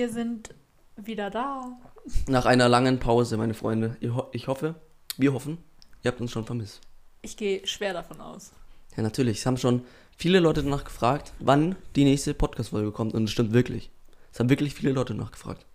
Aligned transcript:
Wir 0.00 0.08
sind 0.08 0.54
wieder 0.96 1.28
da. 1.28 1.78
Nach 2.26 2.46
einer 2.46 2.70
langen 2.70 3.00
Pause, 3.00 3.36
meine 3.36 3.52
Freunde. 3.52 3.98
Ich, 4.00 4.08
ho 4.08 4.28
ich 4.32 4.48
hoffe, 4.48 4.76
wir 5.18 5.34
hoffen, 5.34 5.58
ihr 6.02 6.10
habt 6.10 6.22
uns 6.22 6.30
schon 6.30 6.46
vermisst. 6.46 6.80
Ich 7.20 7.36
gehe 7.36 7.66
schwer 7.66 7.92
davon 7.92 8.18
aus. 8.18 8.52
Ja, 8.96 9.02
natürlich. 9.02 9.40
Es 9.40 9.44
haben 9.44 9.58
schon 9.58 9.84
viele 10.16 10.40
Leute 10.40 10.62
danach 10.62 10.84
gefragt, 10.84 11.34
wann 11.38 11.76
die 11.96 12.04
nächste 12.04 12.32
Podcast-Folge 12.32 12.92
kommt. 12.92 13.12
Und 13.12 13.24
es 13.24 13.30
stimmt 13.30 13.52
wirklich. 13.52 13.90
Es 14.32 14.40
haben 14.40 14.48
wirklich 14.48 14.72
viele 14.72 14.92
Leute 14.92 15.12
nachgefragt. 15.12 15.66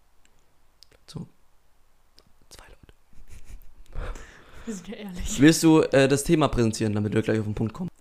So. 1.05 1.27
Zwei 2.49 2.65
Leute. 2.65 4.09
Wir 4.65 4.73
sind 4.73 4.87
ja 4.87 4.95
ehrlich. 4.95 5.39
Willst 5.39 5.61
du 5.61 5.81
äh, 5.81 6.07
das 6.07 6.23
Thema 6.23 6.47
präsentieren, 6.47 6.93
damit 6.93 7.13
wir 7.13 7.21
gleich 7.21 7.37
auf 7.37 7.45
den 7.45 7.53
Punkt 7.53 7.73
kommen? 7.73 7.91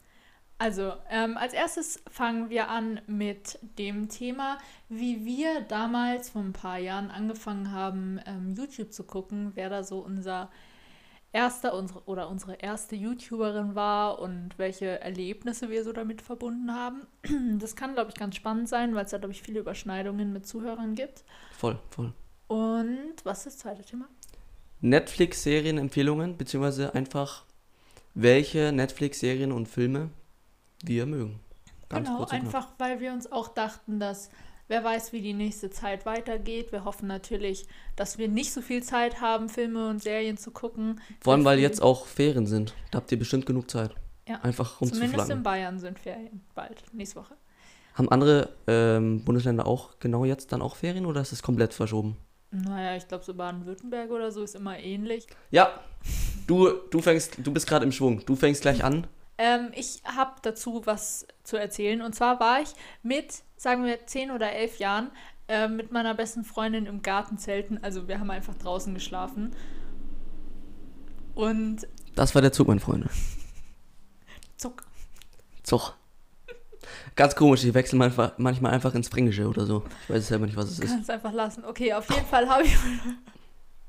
Also, 0.64 0.94
ähm, 1.10 1.36
als 1.36 1.52
erstes 1.52 2.02
fangen 2.10 2.48
wir 2.48 2.70
an 2.70 3.02
mit 3.06 3.58
dem 3.78 4.08
Thema, 4.08 4.56
wie 4.88 5.26
wir 5.26 5.60
damals 5.60 6.30
vor 6.30 6.40
ein 6.40 6.54
paar 6.54 6.78
Jahren 6.78 7.10
angefangen 7.10 7.70
haben, 7.70 8.18
ähm, 8.24 8.54
YouTube 8.56 8.90
zu 8.90 9.04
gucken, 9.04 9.52
wer 9.56 9.68
da 9.68 9.82
so 9.82 9.98
unser 9.98 10.50
erster 11.32 11.74
unsere, 11.74 12.02
oder 12.06 12.30
unsere 12.30 12.54
erste 12.54 12.96
YouTuberin 12.96 13.74
war 13.74 14.18
und 14.20 14.56
welche 14.56 15.02
Erlebnisse 15.02 15.68
wir 15.68 15.84
so 15.84 15.92
damit 15.92 16.22
verbunden 16.22 16.72
haben. 16.72 17.06
Das 17.60 17.76
kann, 17.76 17.92
glaube 17.92 18.08
ich, 18.08 18.16
ganz 18.16 18.34
spannend 18.34 18.70
sein, 18.70 18.94
weil 18.94 19.04
es 19.04 19.10
da, 19.10 19.18
glaube 19.18 19.34
ich, 19.34 19.42
viele 19.42 19.60
Überschneidungen 19.60 20.32
mit 20.32 20.46
Zuhörern 20.46 20.94
gibt. 20.94 21.24
Voll, 21.58 21.78
voll. 21.90 22.14
Und 22.46 23.16
was 23.22 23.40
ist 23.40 23.44
das 23.44 23.58
zweite 23.58 23.82
Thema? 23.82 24.08
Netflix-Serienempfehlungen, 24.80 26.38
beziehungsweise 26.38 26.94
einfach, 26.94 27.44
welche 28.14 28.72
Netflix-Serien 28.72 29.52
und 29.52 29.68
Filme 29.68 30.08
wir 30.86 31.06
mögen. 31.06 31.40
Ganz 31.88 32.08
genau, 32.08 32.20
und 32.20 32.28
knapp. 32.28 32.42
einfach 32.42 32.68
weil 32.78 33.00
wir 33.00 33.12
uns 33.12 33.30
auch 33.30 33.48
dachten, 33.48 34.00
dass 34.00 34.30
wer 34.68 34.82
weiß, 34.82 35.12
wie 35.12 35.20
die 35.20 35.34
nächste 35.34 35.70
Zeit 35.70 36.06
weitergeht. 36.06 36.72
Wir 36.72 36.84
hoffen 36.84 37.06
natürlich, 37.06 37.66
dass 37.96 38.18
wir 38.18 38.28
nicht 38.28 38.52
so 38.52 38.60
viel 38.60 38.82
Zeit 38.82 39.20
haben, 39.20 39.48
Filme 39.48 39.88
und 39.88 40.02
Serien 40.02 40.36
zu 40.36 40.50
gucken. 40.50 41.00
Vor 41.20 41.34
allem, 41.34 41.44
weil 41.44 41.58
jetzt 41.58 41.82
auch 41.82 42.06
Ferien 42.06 42.46
sind. 42.46 42.74
Da 42.90 42.98
habt 42.98 43.12
ihr 43.12 43.18
bestimmt 43.18 43.46
genug 43.46 43.70
Zeit. 43.70 43.94
Ja. 44.26 44.40
Einfach 44.40 44.78
Zumindest 44.78 45.02
in 45.02 45.10
rumzuflanken. 45.10 45.42
Bayern 45.42 45.78
sind 45.78 45.98
Ferien 45.98 46.40
bald, 46.54 46.82
nächste 46.92 47.16
Woche. 47.20 47.36
Haben 47.94 48.08
andere 48.08 48.48
ähm, 48.66 49.24
Bundesländer 49.24 49.66
auch 49.66 49.98
genau 50.00 50.24
jetzt 50.24 50.50
dann 50.52 50.62
auch 50.62 50.76
Ferien 50.76 51.06
oder 51.06 51.20
ist 51.20 51.32
es 51.32 51.42
komplett 51.42 51.74
verschoben? 51.74 52.16
Naja, 52.50 52.96
ich 52.96 53.06
glaube, 53.06 53.24
so 53.24 53.34
Baden-Württemberg 53.34 54.10
oder 54.10 54.30
so 54.30 54.42
ist 54.42 54.54
immer 54.54 54.78
ähnlich. 54.78 55.26
Ja, 55.50 55.80
du, 56.46 56.70
du 56.90 57.00
fängst, 57.00 57.38
du 57.38 57.52
bist 57.52 57.66
gerade 57.66 57.84
im 57.84 57.92
Schwung. 57.92 58.24
Du 58.26 58.36
fängst 58.36 58.62
gleich 58.62 58.82
an. 58.82 59.06
Ähm, 59.38 59.70
ich 59.74 60.02
habe 60.04 60.32
dazu 60.42 60.82
was 60.84 61.26
zu 61.42 61.56
erzählen. 61.56 62.02
Und 62.02 62.14
zwar 62.14 62.38
war 62.40 62.60
ich 62.60 62.72
mit, 63.02 63.42
sagen 63.56 63.84
wir, 63.84 64.06
10 64.06 64.30
oder 64.30 64.52
11 64.52 64.78
Jahren 64.78 65.10
äh, 65.48 65.68
mit 65.68 65.92
meiner 65.92 66.14
besten 66.14 66.44
Freundin 66.44 66.86
im 66.86 67.02
Garten 67.02 67.38
zelten. 67.38 67.78
Also 67.82 68.08
wir 68.08 68.20
haben 68.20 68.30
einfach 68.30 68.54
draußen 68.54 68.94
geschlafen. 68.94 69.54
Und 71.34 71.86
Das 72.14 72.34
war 72.34 72.42
der 72.42 72.52
Zug, 72.52 72.68
meine 72.68 72.80
Freunde. 72.80 73.08
zuck. 74.56 74.84
Zug. 75.62 75.94
Ganz 77.16 77.34
komisch, 77.34 77.64
ich 77.64 77.74
wechsle 77.74 77.98
manchmal, 77.98 78.32
manchmal 78.36 78.72
einfach 78.72 78.94
ins 78.94 79.08
Fränkische 79.08 79.48
oder 79.48 79.66
so. 79.66 79.84
Ich 80.04 80.14
weiß 80.14 80.28
selber 80.28 80.46
nicht, 80.46 80.56
was 80.56 80.66
es 80.70 80.78
ist. 80.78 80.90
Kannst 80.90 81.10
einfach 81.10 81.32
lassen. 81.32 81.64
Okay, 81.64 81.92
auf 81.92 82.08
jeden 82.10 82.26
Fall 82.26 82.48
habe 82.48 82.64
ich, 82.64 82.76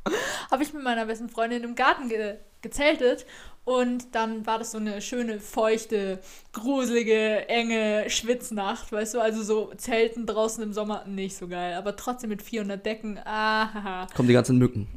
hab 0.52 0.62
ich 0.62 0.74
mit 0.74 0.84
meiner 0.84 1.06
besten 1.06 1.30
Freundin 1.30 1.64
im 1.64 1.76
Garten 1.76 2.10
ge 2.10 2.38
gezeltet. 2.62 3.26
Und 3.64 4.14
dann 4.16 4.46
war 4.46 4.60
das 4.60 4.72
so 4.72 4.78
eine 4.78 5.02
schöne, 5.02 5.40
feuchte, 5.40 6.20
gruselige, 6.52 7.48
enge 7.48 8.10
Schwitznacht, 8.10 8.92
weißt 8.92 9.16
du? 9.16 9.20
Also 9.20 9.44
so 9.44 9.74
Zelten 9.76 10.26
draußen 10.26 10.64
im 10.64 10.74
Sommer 10.74 11.06
nicht 11.06 11.36
so 11.36 11.48
geil. 11.48 11.76
Aber 11.76 11.96
trotzdem 11.96 12.30
mit 12.30 12.42
400 12.44 12.84
Decken. 12.86 13.20
Ah, 13.26 14.08
Kommen 14.16 14.28
die 14.28 14.34
ganzen 14.34 14.58
Mücken. 14.58 14.88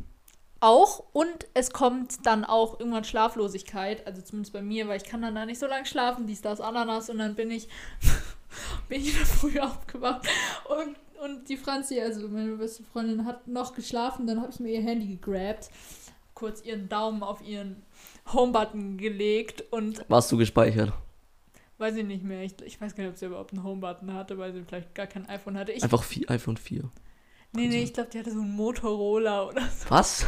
auch 0.60 1.04
und 1.12 1.46
es 1.54 1.70
kommt 1.72 2.26
dann 2.26 2.44
auch 2.44 2.80
irgendwann 2.80 3.04
Schlaflosigkeit, 3.04 4.06
also 4.06 4.22
zumindest 4.22 4.52
bei 4.52 4.62
mir, 4.62 4.88
weil 4.88 4.96
ich 4.96 5.04
kann 5.04 5.22
dann 5.22 5.34
da 5.34 5.46
nicht 5.46 5.60
so 5.60 5.66
lange 5.66 5.86
schlafen, 5.86 6.26
dies, 6.26 6.40
das, 6.40 6.60
Ananas 6.60 7.08
und 7.10 7.18
dann 7.18 7.34
bin 7.36 7.50
ich, 7.50 7.68
bin 8.88 9.00
ich 9.02 9.16
der 9.16 9.26
Früh 9.26 9.60
aufgewacht 9.60 10.26
und, 10.68 10.96
und 11.24 11.48
die 11.48 11.56
Franzi, 11.56 12.00
also 12.00 12.28
meine 12.28 12.52
beste 12.56 12.82
Freundin, 12.84 13.24
hat 13.24 13.46
noch 13.48 13.74
geschlafen, 13.74 14.26
dann 14.26 14.40
habe 14.40 14.50
ich 14.52 14.60
mir 14.60 14.72
ihr 14.72 14.82
Handy 14.82 15.16
gegrabt, 15.16 15.70
kurz 16.34 16.62
ihren 16.64 16.88
Daumen 16.88 17.22
auf 17.22 17.40
ihren 17.46 17.82
Homebutton 18.32 18.96
gelegt 18.98 19.64
und 19.72 20.04
Warst 20.08 20.30
du 20.32 20.36
gespeichert? 20.36 20.92
weiß 21.78 21.94
ich 21.96 22.04
nicht 22.04 22.24
mehr, 22.24 22.42
ich, 22.42 22.54
ich 22.64 22.80
weiß 22.80 22.94
gar 22.96 23.04
nicht, 23.04 23.12
ob 23.12 23.18
sie 23.18 23.26
überhaupt 23.26 23.52
einen 23.52 23.62
Homebutton 23.62 24.12
hatte, 24.12 24.36
weil 24.38 24.52
sie 24.52 24.62
vielleicht 24.64 24.94
gar 24.96 25.06
kein 25.06 25.28
iPhone 25.28 25.56
hatte. 25.56 25.70
Ich, 25.72 25.82
Einfach 25.84 26.02
vi- 26.04 26.28
iPhone 26.28 26.56
4. 26.56 26.82
nee, 27.52 27.68
nee, 27.68 27.82
ich 27.84 27.92
glaube, 27.94 28.10
die 28.12 28.18
hatte 28.18 28.32
so 28.32 28.40
einen 28.40 28.56
Motorola 28.56 29.44
oder 29.44 29.62
so. 29.62 29.88
Was? 29.88 30.26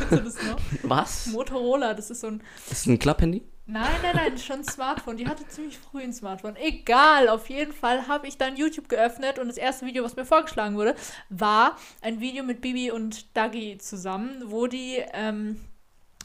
Was? 0.84 1.26
Motorola, 1.26 1.92
das 1.94 2.10
ist 2.10 2.20
so 2.20 2.28
ein 2.28 2.42
Das 2.68 2.78
ist 2.80 2.86
ein 2.86 2.98
Klapphandy? 3.00 3.42
Nein, 3.72 4.00
nein, 4.02 4.16
nein, 4.16 4.38
schon 4.38 4.56
ein 4.60 4.64
Smartphone. 4.64 5.16
Die 5.16 5.28
hatte 5.28 5.46
ziemlich 5.46 5.78
früh 5.78 6.02
ein 6.02 6.12
Smartphone. 6.12 6.56
Egal, 6.56 7.28
auf 7.28 7.48
jeden 7.48 7.72
Fall 7.72 8.08
habe 8.08 8.26
ich 8.26 8.36
dann 8.36 8.56
YouTube 8.56 8.88
geöffnet 8.88 9.38
und 9.38 9.46
das 9.48 9.56
erste 9.56 9.86
Video, 9.86 10.02
was 10.02 10.16
mir 10.16 10.24
vorgeschlagen 10.24 10.74
wurde, 10.76 10.94
war 11.28 11.76
ein 12.02 12.20
Video 12.20 12.42
mit 12.42 12.60
Bibi 12.60 12.90
und 12.90 13.36
Dagi 13.36 13.78
zusammen, 13.78 14.42
wo 14.46 14.66
die 14.66 14.96
ähm, 15.12 15.56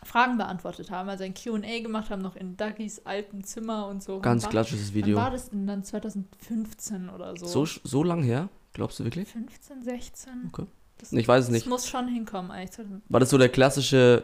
Fragen 0.04 0.38
beantwortet 0.38 0.90
haben, 0.90 1.08
also 1.10 1.24
ein 1.24 1.34
Q&A 1.36 1.82
gemacht 1.82 2.10
haben, 2.10 2.22
noch 2.22 2.36
in 2.36 2.58
Dagis 2.58 3.06
alten 3.06 3.44
Zimmer 3.44 3.88
und 3.88 4.02
so. 4.02 4.16
Wann 4.16 4.22
Ganz 4.22 4.50
klassisches 4.50 4.90
Wann 4.90 4.96
Video. 4.96 5.18
war 5.18 5.32
das 5.32 5.50
denn 5.50 5.68
dann? 5.68 5.84
2015 5.84 7.10
oder 7.10 7.36
so? 7.38 7.46
So, 7.46 7.66
so 7.84 8.04
lang 8.04 8.24
her? 8.24 8.50
Glaubst 8.74 9.00
du 9.00 9.04
wirklich? 9.04 9.30
15, 9.30 9.84
16? 9.84 10.34
Okay. 10.52 10.66
Das, 10.98 11.12
Ich 11.12 11.28
weiß 11.28 11.42
es 11.42 11.48
das 11.48 11.54
nicht. 11.54 11.68
muss 11.68 11.88
schon 11.88 12.08
hinkommen 12.08 12.52
eigentlich. 12.52 12.72
2000 12.72 13.04
War 13.10 13.20
das 13.20 13.30
so 13.30 13.38
der 13.38 13.50
klassische 13.50 14.24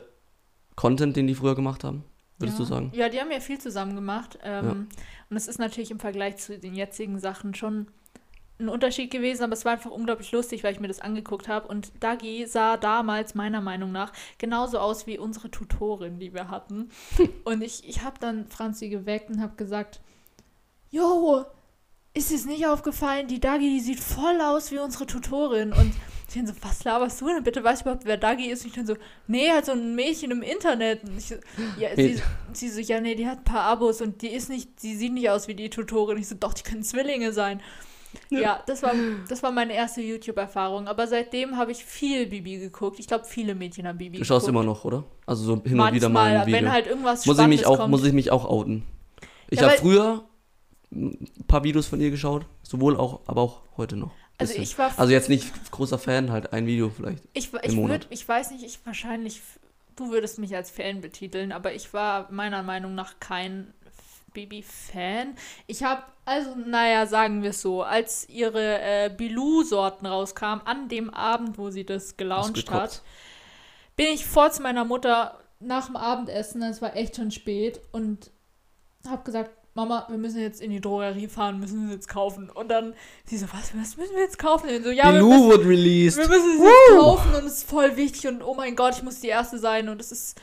Content, 0.76 1.16
den 1.16 1.28
die 1.28 1.36
früher 1.36 1.56
gemacht 1.56 1.84
haben? 1.84 2.04
Würdest 2.42 2.60
ja. 2.60 2.66
du 2.66 2.70
sagen? 2.70 2.92
Ja, 2.94 3.10
die 3.10 3.20
haben 3.20 3.32
ja 3.32 3.40
viel 3.40 3.60
zusammen 3.60 3.96
gemacht. 3.96 4.38
Ähm, 4.44 4.66
Ja. 4.66 4.72
Und 5.30 5.38
es 5.38 5.48
ist 5.48 5.60
natürlich 5.60 5.92
im 5.92 6.00
Vergleich 6.00 6.38
zu 6.38 6.60
den 6.60 6.76
jetzigen 6.76 7.18
Sachen 7.18 7.56
schon 7.56 7.88
ein 8.60 8.70
Unterschied 8.70 9.12
gewesen, 9.12 9.44
aber 9.44 9.54
es 9.54 9.66
war 9.66 9.74
einfach 9.74 9.92
unglaublich 9.92 10.32
lustig, 10.32 10.64
weil 10.64 10.74
ich 10.74 10.80
mir 10.80 10.88
das 10.88 11.02
angeguckt 11.02 11.48
habe. 11.48 11.68
Und 11.68 11.92
Dagi 12.00 12.46
sah 12.46 12.78
damals 12.78 13.36
meiner 13.36 13.62
Meinung 13.62 13.92
nach 13.92 14.14
genauso 14.38 14.80
aus 14.80 15.08
wie 15.08 15.18
unsere 15.18 15.50
Tutorin, 15.50 16.20
die 16.20 16.34
wir 16.34 16.50
hatten. 16.50 16.90
und 17.44 17.62
ich, 17.62 17.88
ich 17.88 18.04
habe 18.04 18.20
dann 18.20 18.48
Franzi 18.48 18.90
geweckt 18.90 19.30
und 19.30 19.42
habe 19.42 19.56
gesagt, 19.56 20.02
Jo, 20.90 21.46
ist 22.14 22.32
es 22.32 22.46
nicht 22.46 22.68
aufgefallen, 22.68 23.28
die 23.28 23.40
Dagi, 23.40 23.70
die 23.70 23.80
sieht 23.80 24.00
voll 24.00 24.42
aus 24.42 24.72
wie 24.72 24.80
unsere 24.80 25.06
Tutorin. 25.06 25.72
Und 25.72 25.94
ich 26.32 26.42
dann 26.42 26.48
so, 26.48 26.54
was 26.62 26.84
laberst 26.84 27.22
du 27.22 27.28
denn 27.28 27.44
bitte? 27.44 27.64
Weißt 27.64 27.82
du 27.82 27.90
überhaupt, 27.90 28.06
wer 28.06 28.18
Dagi 28.18 28.46
ist? 28.48 28.62
Und 28.64 28.68
ich 28.70 28.76
dann 28.76 28.88
so, 28.88 28.96
nee, 29.28 29.50
halt 29.50 29.66
so 29.66 29.72
ein 29.74 29.96
Mädchen 29.96 30.32
im 30.32 30.42
Internet. 30.42 31.04
Und 31.04 31.18
ich 31.18 31.28
so, 31.28 31.36
ja, 31.80 31.96
sie, 31.96 32.22
sie 32.54 32.70
so, 32.70 32.80
ja, 32.80 33.00
nee, 33.02 33.16
die 33.16 33.28
hat 33.28 33.40
ein 33.40 33.44
paar 33.44 33.64
Abos 33.64 34.02
und 34.02 34.22
die 34.22 34.30
ist 34.30 34.50
nicht, 34.50 34.82
die 34.84 34.96
sieht 34.96 35.14
nicht 35.14 35.30
aus 35.30 35.48
wie 35.48 35.56
die 35.56 35.70
Tutorin. 35.70 36.18
Ich 36.18 36.28
so, 36.28 36.36
doch, 36.36 36.54
die 36.54 36.64
können 36.64 36.84
Zwillinge 36.84 37.34
sein. 37.34 37.62
Ja, 38.30 38.62
das, 38.68 38.84
war, 38.84 38.92
das 39.30 39.42
war 39.42 39.52
meine 39.54 39.74
erste 39.74 40.02
YouTube-Erfahrung. 40.02 40.88
Aber 40.88 41.08
seitdem 41.08 41.56
habe 41.56 41.72
ich 41.72 41.86
viel 41.86 42.28
Bibi 42.28 42.58
geguckt. 42.58 43.00
Ich 43.00 43.08
glaube, 43.08 43.24
viele 43.26 43.56
Mädchen 43.56 43.88
haben 43.88 43.98
Bibi 43.98 44.18
Du 44.18 44.26
schaust 44.26 44.48
geguckt. 44.48 44.64
immer 44.64 44.72
noch, 44.74 44.84
oder? 44.84 45.06
Also 45.26 45.44
so 45.46 45.54
hin 45.54 45.62
und 45.72 45.78
Manchmal, 45.78 45.94
wieder 45.94 46.10
mal 46.10 46.36
ein 46.38 46.46
Video. 46.48 46.60
wenn 46.60 46.72
halt 46.72 46.88
irgendwas 46.88 47.26
muss 47.26 47.40
ich 47.40 47.48
mich 47.48 47.66
auch, 47.66 47.78
kommt. 47.78 47.90
muss 47.92 48.04
ich 48.04 48.12
mich 48.14 48.30
auch 48.32 48.44
outen. 48.46 48.84
Ich 49.50 49.60
Ja, 49.62 49.68
habe 49.70 49.78
früher 49.78 50.26
ein 50.94 51.26
paar 51.48 51.64
Videos 51.64 51.88
von 51.88 52.02
ihr 52.02 52.12
geschaut, 52.12 52.46
sowohl 52.64 52.98
auch, 52.98 53.22
aber 53.28 53.42
auch 53.42 53.62
heute 53.78 53.96
noch. 53.96 54.12
Also 54.42 54.54
Bisschen. 54.54 54.64
ich 54.64 54.78
war 54.78 54.92
also 54.98 55.12
jetzt 55.12 55.30
nicht 55.30 55.72
großer 55.72 56.00
Fan, 56.00 56.32
halt 56.32 56.54
ein 56.54 56.66
Video 56.66 56.90
vielleicht. 56.90 57.24
Ich, 57.34 57.54
im 57.54 57.60
ich, 57.64 57.76
Monat. 57.76 58.04
würd, 58.04 58.08
ich 58.10 58.28
weiß 58.28 58.52
nicht, 58.52 58.64
ich 58.64 58.80
wahrscheinlich, 58.86 59.42
du 59.96 60.12
würdest 60.12 60.40
mich 60.40 60.56
als 60.56 60.72
Fan 60.72 61.02
betiteln, 61.02 61.52
aber 61.52 61.74
ich 61.74 61.94
war 61.94 62.32
meiner 62.32 62.64
Meinung 62.64 62.96
nach 62.96 63.20
kein 63.20 63.74
Baby-Fan. 64.34 65.36
Ich 65.68 65.84
habe, 65.84 66.04
also, 66.26 66.56
naja, 66.56 67.06
sagen 67.06 67.44
wir 67.44 67.52
es 67.52 67.62
so, 67.62 67.84
als 67.84 68.28
ihre 68.30 68.82
äh, 68.82 69.10
Bilou-Sorten 69.16 70.06
rauskamen, 70.06 70.66
an 70.66 70.90
dem 70.90 71.10
Abend, 71.10 71.58
wo 71.58 71.70
sie 71.70 71.86
das 71.86 72.18
gelauncht 72.18 72.72
hat, 72.72 73.02
bin 73.96 74.08
ich 74.08 74.26
vor 74.26 74.52
zu 74.52 74.62
meiner 74.62 74.86
Mutter 74.86 75.38
nach 75.60 75.88
dem 75.88 75.96
Abendessen, 75.96 76.64
es 76.64 76.82
war 76.82 76.96
echt 76.96 77.18
schon 77.18 77.32
spät, 77.32 77.82
und 77.92 78.32
habe 79.08 79.24
gesagt, 79.24 79.52
Mama, 79.74 80.06
wir 80.10 80.18
müssen 80.18 80.42
jetzt 80.42 80.62
in 80.62 80.70
die 80.72 80.82
Drogerie 80.82 81.28
fahren, 81.28 81.60
müssen 81.60 81.86
es 81.88 81.92
jetzt 81.94 82.08
kaufen. 82.10 82.50
Und 82.50 82.68
dann 82.70 82.94
sie 83.26 83.38
so, 83.38 83.46
was, 83.54 83.72
was 83.76 83.96
müssen 83.96 84.16
wir 84.16 84.24
jetzt 84.24 84.38
kaufen? 84.38 84.70
Und 84.70 84.84
so, 84.84 84.90
ja, 84.92 85.14
wir 85.14 85.24
müssen, 85.24 85.50
wird 85.50 85.66
released. 85.66 86.18
wir 86.18 86.28
müssen 86.28 86.58
es 86.58 86.60
jetzt 86.66 87.00
kaufen 87.00 87.34
und 87.36 87.46
es 87.46 87.54
ist 87.60 87.70
voll 87.70 87.96
wichtig 87.96 88.28
und 88.28 88.44
oh 88.44 88.54
mein 88.54 88.76
Gott, 88.76 88.96
ich 88.98 89.04
muss 89.04 89.22
die 89.22 89.28
Erste 89.30 89.58
sein 89.60 89.88
und 89.88 90.02
es 90.02 90.12
ist 90.12 90.38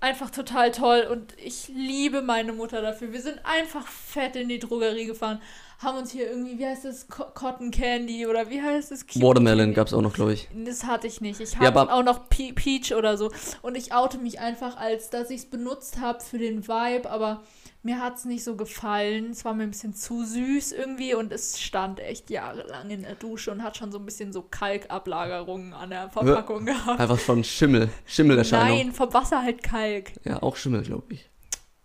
einfach 0.00 0.30
total 0.30 0.70
toll 0.72 1.06
und 1.10 1.34
ich 1.42 1.68
liebe 1.68 2.20
meine 2.20 2.52
Mutter 2.52 2.82
dafür. 2.82 3.12
Wir 3.12 3.22
sind 3.22 3.38
einfach 3.44 3.86
fett 3.86 4.34
in 4.36 4.48
die 4.48 4.58
Drogerie 4.58 5.06
gefahren, 5.06 5.40
haben 5.78 5.96
uns 5.98 6.10
hier 6.10 6.28
irgendwie, 6.28 6.58
wie 6.58 6.66
heißt 6.66 6.84
das, 6.84 7.08
Co 7.08 7.24
Cotton 7.32 7.70
Candy 7.70 8.26
oder 8.26 8.50
wie 8.50 8.60
heißt 8.60 8.90
das? 8.90 9.06
Cute 9.06 9.22
Watermelon 9.22 9.72
gab 9.72 9.86
es 9.86 9.94
auch 9.94 10.02
noch, 10.02 10.12
glaube 10.14 10.32
ich. 10.34 10.48
Das 10.64 10.84
hatte 10.84 11.06
ich 11.06 11.20
nicht. 11.20 11.40
Ich 11.40 11.52
Ja, 11.52 11.60
hatte 11.60 11.78
aber- 11.80 11.92
auch 11.94 12.02
noch 12.02 12.28
Pe 12.28 12.52
Peach 12.52 12.92
oder 12.94 13.16
so. 13.16 13.30
Und 13.62 13.76
ich 13.76 13.92
oute 13.94 14.18
mich 14.18 14.40
einfach 14.40 14.76
als, 14.76 15.10
dass 15.10 15.30
ich 15.30 15.40
es 15.42 15.46
benutzt 15.46 16.00
habe 16.00 16.20
für 16.20 16.38
den 16.38 16.66
Vibe, 16.68 17.08
aber 17.08 17.42
mir 17.84 18.00
hat 18.00 18.16
es 18.16 18.24
nicht 18.24 18.42
so 18.42 18.56
gefallen. 18.56 19.30
Es 19.30 19.44
war 19.44 19.54
mir 19.54 19.62
ein 19.64 19.70
bisschen 19.70 19.94
zu 19.94 20.24
süß 20.24 20.72
irgendwie 20.72 21.14
und 21.14 21.32
es 21.32 21.60
stand 21.60 22.00
echt 22.00 22.30
jahrelang 22.30 22.90
in 22.90 23.02
der 23.02 23.14
Dusche 23.14 23.50
und 23.52 23.62
hat 23.62 23.76
schon 23.76 23.92
so 23.92 23.98
ein 23.98 24.04
bisschen 24.06 24.32
so 24.32 24.42
Kalkablagerungen 24.42 25.72
an 25.74 25.90
der 25.90 26.08
Verpackung 26.10 26.64
gehabt. 26.66 26.98
Einfach 26.98 27.18
von 27.18 27.44
Schimmel, 27.44 27.90
Schimmelerscheinung. 28.06 28.78
Nein, 28.78 28.92
vom 28.92 29.12
Wasser 29.12 29.42
halt 29.42 29.62
Kalk. 29.62 30.12
Ja, 30.24 30.42
auch 30.42 30.56
Schimmel, 30.56 30.82
glaube 30.82 31.14
ich. 31.14 31.30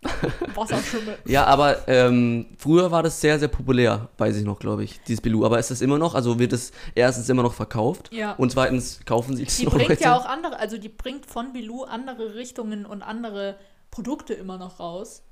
Wasserschimmel. 0.54 1.18
Ja, 1.26 1.44
aber 1.44 1.86
ähm, 1.86 2.46
früher 2.56 2.90
war 2.90 3.02
das 3.02 3.20
sehr, 3.20 3.38
sehr 3.38 3.48
populär, 3.48 4.08
weiß 4.16 4.36
ich 4.36 4.44
noch, 4.44 4.58
glaube 4.58 4.82
ich, 4.82 4.98
dieses 5.02 5.20
Bilou. 5.20 5.44
Aber 5.44 5.58
ist 5.58 5.70
das 5.70 5.82
immer 5.82 5.98
noch? 5.98 6.14
Also 6.14 6.38
wird 6.38 6.54
es 6.54 6.72
erstens 6.94 7.28
immer 7.28 7.42
noch 7.42 7.52
verkauft 7.52 8.10
Ja. 8.10 8.32
und 8.32 8.50
zweitens 8.50 9.00
kaufen 9.04 9.36
sie 9.36 9.42
es 9.44 9.58
Die 9.58 9.66
noch 9.66 9.74
bringt 9.74 9.90
Leute? 9.90 10.02
ja 10.04 10.16
auch 10.16 10.24
andere, 10.24 10.58
also 10.58 10.78
die 10.78 10.88
bringt 10.88 11.26
von 11.26 11.52
Bilou 11.52 11.82
andere 11.84 12.34
Richtungen 12.34 12.86
und 12.86 13.02
andere 13.02 13.56
Produkte 13.90 14.32
immer 14.32 14.56
noch 14.56 14.80
raus. 14.80 15.22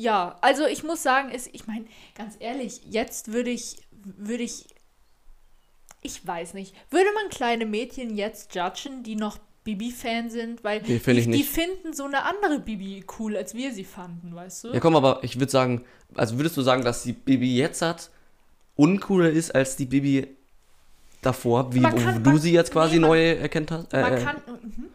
Ja, 0.00 0.36
also 0.42 0.64
ich 0.66 0.84
muss 0.84 1.02
sagen, 1.02 1.30
ist, 1.30 1.50
ich 1.52 1.66
meine, 1.66 1.84
ganz 2.16 2.36
ehrlich, 2.38 2.82
jetzt 2.88 3.32
würde 3.32 3.50
ich, 3.50 3.78
würde 3.90 4.44
ich, 4.44 4.66
ich 6.02 6.24
weiß 6.24 6.54
nicht, 6.54 6.72
würde 6.90 7.08
man 7.14 7.28
kleine 7.30 7.66
Mädchen 7.66 8.16
jetzt 8.16 8.54
judgen, 8.54 9.02
die 9.02 9.16
noch 9.16 9.38
Bibi-Fan 9.64 10.30
sind, 10.30 10.62
weil 10.62 10.82
Nee, 10.82 11.00
find 11.00 11.18
die, 11.26 11.30
die 11.32 11.42
finden 11.42 11.92
so 11.92 12.04
eine 12.04 12.22
andere 12.22 12.60
Bibi 12.60 13.04
cool, 13.18 13.36
als 13.36 13.54
wir 13.54 13.72
sie 13.72 13.84
fanden, 13.84 14.34
weißt 14.34 14.64
du? 14.64 14.68
Ja, 14.72 14.78
komm, 14.80 14.94
aber 14.94 15.18
ich 15.22 15.38
würde 15.40 15.50
sagen, 15.50 15.84
also 16.14 16.38
würdest 16.38 16.56
du 16.56 16.62
sagen, 16.62 16.84
dass 16.84 17.02
die 17.02 17.12
Bibi 17.12 17.56
jetzt 17.56 17.82
hat 17.82 18.10
uncooler 18.76 19.30
ist 19.30 19.52
als 19.52 19.74
die 19.74 19.86
Bibi 19.86 20.28
davor, 21.22 21.74
wie 21.74 21.82
kann- 21.82 22.22
du 22.22 22.30
man- 22.30 22.38
sie 22.40 22.52
jetzt 22.52 22.70
quasi 22.70 22.94
nee, 22.94 23.00
man- 23.00 23.10
neu 23.10 23.32
erkennt 23.32 23.72
hast? 23.72 23.92
Äh, 23.92 24.00
Man 24.00 24.12
äh, 24.14 24.22
kann, 24.22 24.36
mhm. 24.62 24.86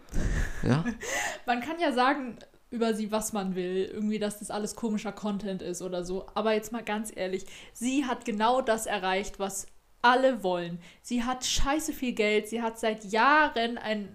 ja? 0.70 0.86
Man 1.46 1.60
kann 1.60 1.78
ja 1.82 1.92
sagen 1.92 2.38
über 2.74 2.94
sie, 2.94 3.12
was 3.12 3.32
man 3.34 3.56
will. 3.56 3.90
Irgendwie, 3.94 4.20
dass 4.20 4.40
das 4.40 4.50
alles 4.52 4.76
komischer 4.76 5.12
Content 5.12 5.62
ist 5.62 5.82
oder 5.82 6.04
so. 6.04 6.26
Aber 6.34 6.54
jetzt 6.54 6.72
mal 6.72 6.84
ganz 6.84 7.12
ehrlich, 7.16 7.46
sie 7.72 8.06
hat 8.06 8.26
genau 8.26 8.62
das 8.62 8.86
erreicht, 8.86 9.40
was 9.40 9.68
alle 10.02 10.44
wollen. 10.44 10.80
Sie 11.02 11.24
hat 11.24 11.46
scheiße 11.46 11.94
viel 11.94 12.14
Geld. 12.14 12.48
Sie 12.50 12.62
hat 12.62 12.80
seit 12.80 13.06
Jahren 13.06 13.78
einen 13.78 14.10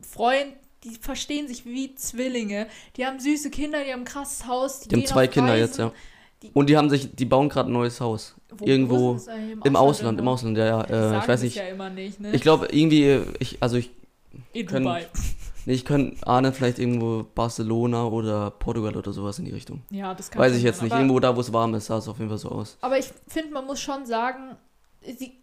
Freund, 0.00 0.54
die 0.84 0.94
verstehen 0.96 1.46
sich 1.48 1.64
wie 1.64 1.94
Zwillinge. 1.94 2.66
Die 2.96 3.04
haben 3.06 3.20
süße 3.20 3.50
Kinder, 3.50 3.84
die 3.84 3.92
haben 3.92 4.00
ein 4.02 4.04
krasses 4.04 4.46
Haus. 4.46 4.80
Die 4.80 4.94
haben 4.94 5.00
gehen 5.00 5.06
zwei 5.06 5.26
Kinder 5.28 5.52
Reisen. 5.52 5.66
jetzt, 5.66 5.78
ja. 5.78 5.92
Die- 6.42 6.50
Und 6.54 6.68
die 6.70 6.76
haben 6.76 6.88
sich, 6.88 7.14
die 7.14 7.24
bauen 7.24 7.48
gerade 7.48 7.68
ein 7.70 7.72
neues 7.72 8.00
Haus. 8.00 8.34
Wo- 8.50 8.64
Irgendwo 8.64 9.18
wo 9.18 9.30
eigentlich? 9.30 9.64
Im 9.64 9.76
Ausland, 9.76 10.18
im 10.20 10.24
irgendwo? 10.24 10.30
Ausland, 10.32 10.56
ja, 10.56 10.66
ja. 10.66 10.82
Die 10.84 10.92
Äh, 10.92 11.18
ich 11.18 11.28
weiß 11.28 11.42
nicht. 11.42 11.56
ja 11.56 11.64
immer 11.68 11.90
nicht, 11.90 12.20
ne? 12.20 12.32
Ich 12.32 12.42
glaube 12.42 12.68
irgendwie, 12.70 13.22
ich, 13.40 13.58
also 13.60 13.76
ich, 13.76 13.90
In 14.52 14.66
Dubai. 14.66 15.06
Nee, 15.68 15.74
ich 15.74 15.84
könnte 15.84 16.26
ahnen, 16.26 16.52
vielleicht 16.54 16.78
irgendwo 16.78 17.24
Barcelona 17.34 18.06
oder 18.06 18.50
Portugal 18.50 18.96
oder 18.96 19.12
sowas 19.12 19.38
in 19.38 19.44
die 19.44 19.52
Richtung. 19.52 19.82
Ja, 19.90 20.14
das 20.14 20.30
kann 20.30 20.40
Weiß 20.40 20.50
schon 20.52 20.58
ich 20.58 20.64
jetzt 20.64 20.78
sein, 20.78 20.84
nicht. 20.86 20.92
aber- 20.94 21.02
Irgendwo 21.02 21.20
da, 21.20 21.36
wo 21.36 21.40
es 21.40 21.52
warm 21.52 21.74
ist, 21.74 21.86
sah 21.86 21.98
es 21.98 22.08
auf 22.08 22.16
jeden 22.18 22.30
Fall 22.30 22.38
so 22.38 22.48
aus. 22.48 22.78
Aber 22.80 22.98
ich 22.98 23.10
finde, 23.28 23.52
man 23.52 23.66
muss 23.66 23.78
schon 23.80 24.06
sagen, 24.06 24.56
sie, 25.02 25.42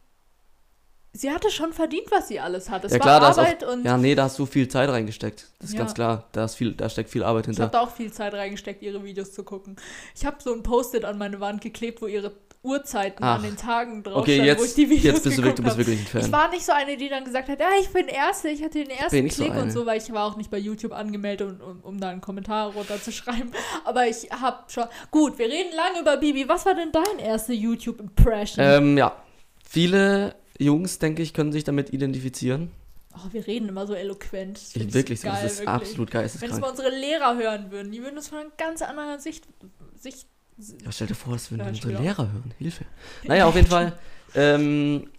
sie 1.14 1.30
hatte 1.32 1.50
schon 1.52 1.72
verdient, 1.74 2.08
was 2.10 2.28
sie 2.28 2.40
alles 2.40 2.70
hat. 2.72 2.84
Es 2.86 2.92
ja 2.92 2.98
war 3.00 3.04
klar, 3.06 3.20
da 3.20 3.30
ist 3.30 3.38
Arbeit 3.38 3.64
auch, 3.64 3.74
und 3.74 3.86
ja, 3.86 3.98
nee, 3.98 4.16
da 4.16 4.24
hast 4.24 4.40
du 4.40 4.46
viel 4.48 4.68
Zeit 4.68 4.90
reingesteckt. 4.90 5.48
Das 5.60 5.70
ist 5.70 5.74
Ja. 5.76 5.80
ganz 5.82 5.94
klar. 5.94 6.28
Da, 6.32 6.46
ist 6.46 6.56
viel, 6.56 6.74
da 6.74 6.90
steckt 6.90 7.10
viel 7.12 7.24
Arbeit 7.24 7.44
ich 7.44 7.50
hinter. 7.50 7.64
habe 7.64 7.72
da 7.72 7.82
auch 7.82 7.92
viel 7.92 8.12
Zeit 8.12 8.34
reingesteckt, 8.34 8.82
ihre 8.82 9.04
Videos 9.04 9.32
zu 9.32 9.44
gucken. 9.44 9.76
Ich 10.16 10.26
habe 10.26 10.38
so 10.42 10.52
ein 10.54 10.64
Post-it 10.64 11.06
an 11.06 11.18
meine 11.20 11.40
Wand 11.40 11.62
geklebt, 11.62 12.02
wo 12.02 12.08
ihre 12.08 12.32
Uhrzeiten 12.66 13.24
Ach. 13.24 13.36
an 13.36 13.44
den 13.44 13.56
Tagen 13.56 14.04
drauf 14.04 14.18
Okay, 14.18 14.38
standen, 14.38 14.60
wo 14.60 14.64
ich 14.64 14.68
jetzt, 14.70 14.78
die 14.78 14.90
Videos 14.90 15.04
jetzt 15.04 15.24
bist 15.24 15.38
du, 15.38 15.44
wirklich, 15.44 15.56
du 15.56 15.64
bist 15.64 15.78
wirklich 15.78 16.00
ein 16.00 16.04
Ich 16.06 16.10
Fan. 16.24 16.32
war 16.32 16.50
nicht 16.50 16.66
so 16.66 16.72
eine, 16.72 16.98
die 16.98 17.08
dann 17.08 17.24
gesagt 17.24 17.48
hat, 17.48 17.60
ja, 17.60 17.70
ich 17.80 17.90
bin 17.90 18.08
Erste, 18.08 18.50
ich 18.50 18.64
hatte 18.64 18.80
den 18.80 18.90
ersten 18.90 19.24
nicht 19.24 19.36
so 19.36 19.44
Klick 19.44 19.56
und 19.56 19.72
so, 19.72 19.86
weil 19.86 20.00
ich 20.02 20.12
war 20.12 20.26
auch 20.26 20.36
nicht 20.36 20.50
bei 20.50 20.58
YouTube 20.58 20.92
angemeldet, 20.92 21.62
um, 21.62 21.70
um, 21.70 21.80
um 21.82 22.00
da 22.00 22.10
einen 22.10 22.22
Kommentar 22.22 22.74
runterzuschreiben. 22.74 23.52
Aber 23.86 24.08
ich 24.08 24.30
habe 24.32 24.64
schon... 24.68 24.86
Gut, 25.12 25.38
wir 25.38 25.48
reden 25.48 25.76
lange 25.76 26.02
über 26.02 26.18
Bibi. 26.18 26.50
Was 26.50 26.66
war 26.66 26.74
denn 26.74 26.92
dein 26.92 27.20
erste 27.20 27.54
YouTube-Impression? 27.54 28.66
Ähm, 28.66 28.98
ja. 28.98 29.16
Viele 29.64 30.36
Jungs, 30.58 31.00
denke 31.00 31.22
ich, 31.22 31.34
können 31.34 31.52
sich 31.52 31.64
damit 31.64 31.94
identifizieren. 31.94 32.72
Oh, 33.16 33.28
wir 33.32 33.48
reden 33.48 33.70
immer 33.70 33.88
so 33.88 33.94
eloquent. 33.94 34.58
Das 34.58 34.76
Ich, 34.76 34.82
ich 34.88 34.94
wirklich 34.94 35.22
geil, 35.22 35.32
Das 35.42 35.54
ist 35.54 35.60
wirklich. 35.60 35.70
absolut 35.70 36.14
Wenn 36.14 36.52
es 36.52 36.60
mal 36.60 36.70
unsere 36.70 36.90
Lehrer 36.90 37.36
hören 37.38 37.72
würden, 37.72 37.92
die 37.92 38.02
würden 38.02 38.18
es 38.18 38.28
von 38.28 38.40
einer 38.40 38.50
ganz 38.58 38.82
anderen 38.82 39.20
Sicht. 39.20 39.48
Sicht 39.96 40.28
Ja, 40.58 40.92
stell 40.92 41.08
dir 41.08 41.16
vor, 41.16 41.34
das 41.34 41.52
würden 41.52 41.64
Ja, 41.64 41.70
unsere 41.70 41.98
auch. 41.98 42.02
Lehrer 42.02 42.32
hören. 42.32 42.54
Hilfe. 42.58 42.86
Naja, 43.24 43.46
auf 43.46 43.56
jeden 43.56 43.68
Fall. 43.68 43.98
Ähm, 44.34 45.10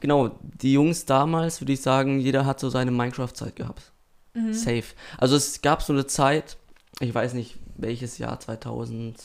genau, 0.00 0.38
die 0.42 0.72
Jungs 0.72 1.04
damals, 1.04 1.60
würde 1.60 1.72
ich 1.72 1.82
sagen, 1.82 2.20
jeder 2.20 2.46
hat 2.46 2.60
so 2.60 2.70
seine 2.70 2.90
Minecraft-Zeit 2.90 3.56
gehabt. 3.56 3.92
Mhm. 4.34 4.52
Safe. 4.54 4.84
Also 5.18 5.36
es 5.36 5.60
gab 5.60 5.82
so 5.82 5.92
eine 5.92 6.06
Zeit, 6.06 6.56
ich 7.00 7.14
weiß 7.14 7.34
nicht 7.34 7.58
welches 7.76 8.18
Jahr, 8.18 8.40
2000, 8.40 9.16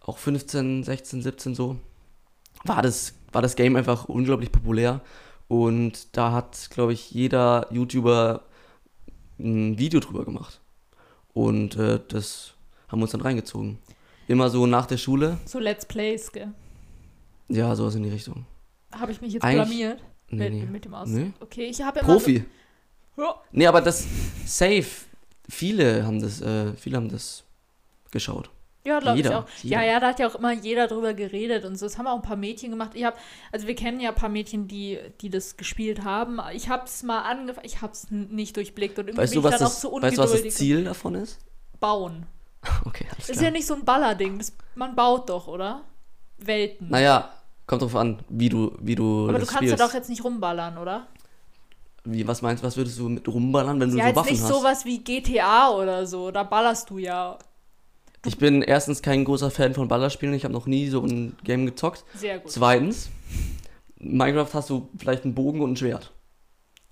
auch 0.00 0.18
15, 0.18 0.84
16, 0.84 1.22
17 1.22 1.54
so, 1.54 1.76
war 2.64 2.82
das, 2.82 3.14
war 3.32 3.42
das 3.42 3.56
Game 3.56 3.76
einfach 3.76 4.06
unglaublich 4.06 4.50
populär. 4.52 5.00
Und 5.48 6.16
da 6.16 6.32
hat, 6.32 6.70
glaube 6.70 6.92
ich, 6.92 7.10
jeder 7.10 7.66
YouTuber 7.70 8.42
ein 9.38 9.78
Video 9.78 10.00
drüber 10.00 10.24
gemacht. 10.24 10.60
Und 11.32 11.76
äh, 11.76 12.00
das 12.08 12.54
haben 12.88 13.00
wir 13.00 13.04
uns 13.04 13.12
dann 13.12 13.20
reingezogen. 13.20 13.78
Immer 14.28 14.48
so 14.50 14.66
nach 14.66 14.86
der 14.86 14.96
Schule. 14.96 15.38
So 15.44 15.58
Let's 15.58 15.84
Plays, 15.86 16.32
gell? 16.32 16.52
Ja, 17.48 17.74
sowas 17.76 17.94
in 17.94 18.02
die 18.04 18.10
Richtung. 18.10 18.46
Habe 18.92 19.12
ich 19.12 19.20
mich 19.20 19.32
jetzt 19.34 19.42
Eigentlich- 19.42 19.66
blamiert 19.68 20.02
Nee, 20.30 20.50
mit, 20.50 20.52
nee. 20.60 20.66
mit 20.66 20.84
dem 20.86 20.94
Aus. 20.94 21.08
Nee. 21.08 21.32
Okay, 21.40 21.66
ich 21.66 21.82
habe 21.82 22.00
immer 22.00 22.08
Profi. 22.08 22.44
So, 23.16 23.24
Nee, 23.52 23.66
aber 23.66 23.80
das 23.80 24.06
safe. 24.46 24.86
Viele 25.48 26.04
haben 26.06 26.20
das, 26.20 26.40
äh, 26.40 26.72
viele 26.74 26.96
haben 26.96 27.08
das 27.10 27.44
geschaut. 28.10 28.50
ja 28.86 28.98
glaube 28.98 29.20
ich 29.20 29.28
auch. 29.28 29.46
jeder. 29.62 29.82
Ja, 29.82 29.84
ja, 29.84 30.00
da 30.00 30.08
hat 30.08 30.18
ja 30.18 30.26
auch 30.28 30.34
immer 30.36 30.52
jeder 30.52 30.88
drüber 30.88 31.12
geredet 31.14 31.64
und 31.66 31.76
so. 31.76 31.84
Das 31.86 31.98
haben 31.98 32.06
auch 32.06 32.16
ein 32.16 32.22
paar 32.22 32.36
Mädchen 32.36 32.70
gemacht. 32.70 32.92
Ich 32.94 33.04
habe, 33.04 33.16
also 33.52 33.66
wir 33.66 33.74
kennen 33.74 34.00
ja 34.00 34.08
ein 34.10 34.14
paar 34.14 34.28
Mädchen, 34.30 34.66
die, 34.68 34.98
die 35.20 35.28
das 35.30 35.56
gespielt 35.58 36.02
haben. 36.04 36.40
Ich 36.54 36.68
habe 36.70 36.84
es 36.86 37.02
mal 37.02 37.20
angefangen, 37.22 37.66
ich 37.66 37.82
habe 37.82 37.92
es 37.92 38.10
nicht 38.10 38.56
durchblickt 38.56 38.98
und 38.98 39.06
irgendwie 39.08 39.22
Weißt 39.22 39.34
bin 39.34 39.42
du, 39.42 39.48
ich 39.48 39.52
was 39.52 39.58
dann 39.60 39.66
auch 39.68 39.72
das, 39.72 39.80
so 39.82 39.92
weißt 39.92 40.02
du, 40.16 40.22
was 40.22 40.30
das 40.30 40.40
ungeduldig. 40.40 40.54
Ziel 40.54 40.84
davon 40.84 41.14
ist? 41.14 41.38
Bauen. 41.80 42.26
Okay, 42.84 43.04
alles 43.10 43.18
Das 43.18 43.28
ist 43.30 43.32
klar. 43.38 43.44
ja 43.46 43.50
nicht 43.50 43.66
so 43.66 43.74
ein 43.74 43.84
Ballerding. 43.84 44.38
Das, 44.38 44.52
man 44.74 44.94
baut 44.94 45.28
doch, 45.28 45.46
oder? 45.48 45.82
Welten. 46.38 46.88
naja, 46.88 47.30
kommt 47.66 47.82
drauf 47.82 47.94
an, 47.96 48.18
wie 48.28 48.48
du, 48.48 48.76
wie 48.80 48.94
du 48.94 49.28
Aber 49.28 49.38
du 49.38 49.46
kannst 49.46 49.70
ja 49.70 49.76
doch 49.76 49.94
jetzt 49.94 50.08
nicht 50.10 50.24
rumballern, 50.24 50.76
oder? 50.78 51.06
Wie, 52.04 52.26
was 52.26 52.42
meinst 52.42 52.62
du, 52.62 52.66
was 52.66 52.76
würdest 52.76 52.98
du 52.98 53.08
mit 53.08 53.26
rumballern, 53.26 53.80
wenn 53.80 53.90
du 53.90 53.96
ja, 53.96 54.10
so 54.10 54.16
Waffen 54.16 54.32
nicht 54.32 54.42
hast? 54.42 54.48
sowas 54.48 54.84
wie 54.84 54.98
GTA 54.98 55.70
oder 55.70 56.06
so. 56.06 56.30
Da 56.30 56.42
ballerst 56.42 56.90
du 56.90 56.98
ja 56.98 57.38
Ich 58.26 58.36
bin 58.36 58.60
erstens 58.62 59.00
kein 59.00 59.24
großer 59.24 59.50
Fan 59.50 59.72
von 59.74 59.88
Ballerspielen, 59.88 60.34
ich 60.34 60.44
habe 60.44 60.52
noch 60.52 60.66
nie 60.66 60.88
so 60.88 61.02
ein 61.02 61.36
Game 61.44 61.64
gezockt. 61.64 62.04
sehr 62.14 62.40
gut. 62.40 62.50
Zweitens, 62.50 63.08
Minecraft 63.98 64.52
hast 64.52 64.68
du 64.68 64.88
vielleicht 64.98 65.24
einen 65.24 65.34
Bogen 65.34 65.60
und 65.62 65.72
ein 65.72 65.76
Schwert. 65.76 66.12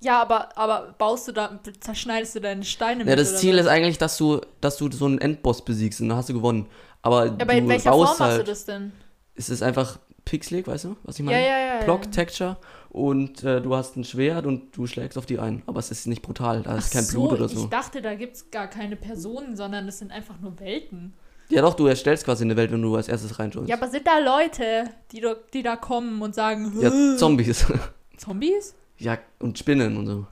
Ja, 0.03 0.21
aber, 0.21 0.57
aber 0.59 0.95
baust 0.99 1.29
du 1.29 1.33
da, 1.33 1.61
zerschneidest 1.81 2.35
du 2.35 2.41
deine 2.41 2.65
Steine 2.65 3.05
Ja, 3.05 3.11
mit? 3.11 3.19
das 3.19 3.31
oder 3.31 3.39
Ziel 3.39 3.55
was? 3.55 3.63
ist 3.63 3.67
eigentlich, 3.69 3.99
dass 3.99 4.17
du, 4.17 4.41
dass 4.61 4.77
du 4.77 4.91
so 4.91 5.05
einen 5.07 5.19
Endboss 5.19 5.65
besiegst 5.65 6.01
und 6.01 6.09
dann 6.09 6.19
hast 6.19 6.29
du 6.29 6.35
gewonnen. 6.35 6.67
Aber, 7.03 7.27
Ja, 7.27 7.33
aber 7.33 7.45
du 7.47 7.59
in 7.59 7.69
welcher 7.69 7.91
baust 7.91 8.17
Form 8.17 8.19
halt, 8.29 8.39
machst 8.39 8.49
du 8.49 8.51
das 8.51 8.65
denn? 8.65 8.93
Es 9.35 9.49
ist 9.49 9.63
einfach 9.63 9.99
pixelig, 10.25 10.67
weißt 10.67 10.85
du, 10.85 10.97
was 11.05 11.19
ich 11.19 11.25
Ja, 11.25 11.33
meine? 11.33 11.47
ja, 11.47 11.59
ja. 11.79 11.85
Block, 11.85 12.05
ja. 12.05 12.11
Texture 12.11 12.57
und 12.91 13.43
äh, 13.45 13.61
du 13.61 13.75
hast 13.77 13.97
ein 13.97 14.05
Schwert 14.05 14.45
und 14.47 14.77
du 14.77 14.87
schlägst 14.87 15.17
auf 15.19 15.27
die 15.27 15.39
ein. 15.39 15.63
Aber 15.67 15.79
es 15.81 15.91
ist 15.91 16.07
nicht 16.07 16.23
brutal, 16.23 16.63
da 16.63 16.77
ist 16.77 16.89
Ach 16.89 16.93
kein 16.93 17.05
so, 17.05 17.19
Blut 17.27 17.33
oder 17.39 17.49
so. 17.49 17.61
Ich 17.65 17.69
dachte, 17.71 18.03
da 18.03 18.15
gibt 18.15 18.37
es 18.37 18.51
gar 18.51 18.67
keine 18.69 18.97
Personen, 18.97 19.57
sondern 19.57 19.87
das 19.87 19.99
sind 19.99 20.11
einfach 20.13 20.39
nur 20.41 20.59
Welten. 20.61 21.15
Ja 21.49 21.61
doch, 21.63 21.75
du 21.75 21.87
erstellst 21.87 22.25
quasi 22.25 22.45
eine 22.45 22.57
Welt, 22.57 22.71
wenn 22.73 22.83
du 22.83 22.95
als 22.97 23.09
erstes 23.09 23.39
reinschaust. 23.39 23.69
Ja, 23.69 23.77
aber 23.77 23.89
sind 23.89 24.07
da 24.07 24.19
Leute, 24.19 24.85
die, 25.13 25.21
do, 25.21 25.35
die 25.53 25.63
da 25.63 25.77
kommen 25.77 26.23
und 26.23 26.35
sagen, 26.35 26.73
Ja, 26.81 26.91
"Hä, 26.91 27.17
Zombies. 27.17 27.67
Zombies? 28.17 28.75
Ja, 29.03 29.19
und 29.41 29.59
Spinnen 29.59 29.97
und 29.97 30.07
so. 30.07 30.27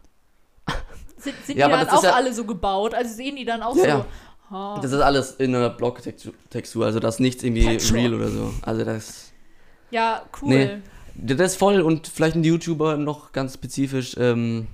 Sind, 1.18 1.34
sind 1.44 1.58
Ja, 1.58 1.66
die 1.68 1.72
aber 1.74 1.84
dann 1.84 1.86
das 1.86 1.94
ist 1.94 1.98
auch 2.00 2.04
ja- 2.04 2.14
alle 2.14 2.32
so 2.32 2.44
gebaut? 2.44 2.94
Also 2.94 3.14
sehen 3.14 3.36
die 3.36 3.44
dann 3.44 3.62
auch 3.62 3.76
Ja, 3.76 3.82
so. 3.82 3.88
ja. 3.88 4.06
Ah. 4.50 4.80
Das 4.82 4.90
ist 4.90 5.00
alles 5.00 5.32
in 5.32 5.54
einer 5.54 5.70
Blocktextur, 5.70 6.32
Textur, 6.48 6.84
also 6.84 6.98
das 6.98 7.16
ist 7.16 7.20
nichts 7.20 7.42
irgendwie 7.44 7.62
Texture. 7.64 8.00
real 8.00 8.14
oder 8.14 8.28
so. 8.30 8.52
Also 8.62 8.84
das, 8.84 9.30
ja, 9.92 10.24
cool. 10.42 10.48
Nee. 10.48 10.82
das 11.36 11.52
ist 11.52 11.56
voll 11.56 11.80
und 11.82 12.08
vielleicht 12.08 12.34
ein 12.36 12.42
YouTuber 12.42 12.96
noch 12.96 13.30
ganz 13.32 13.54
spezifisch, 13.54 14.16
ähm, 14.18 14.66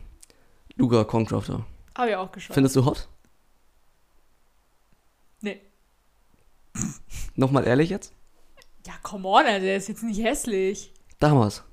Luca 0.76 1.04
Concrafter. 1.04 1.66
Habe 1.96 2.10
ich 2.10 2.16
auch 2.16 2.32
geschaut. 2.32 2.54
Findest 2.54 2.76
du 2.76 2.86
hot? 2.86 3.06
nee. 5.42 5.60
Nochmal 7.34 7.66
ehrlich 7.66 7.90
jetzt? 7.90 8.12
Ja, 8.86 8.94
come 9.02 9.28
on, 9.28 9.44
also 9.44 9.66
der 9.66 9.76
ist 9.76 9.88
jetzt 9.88 10.02
nicht 10.04 10.22
hässlich. 10.22 10.92
Damals. 11.18 11.64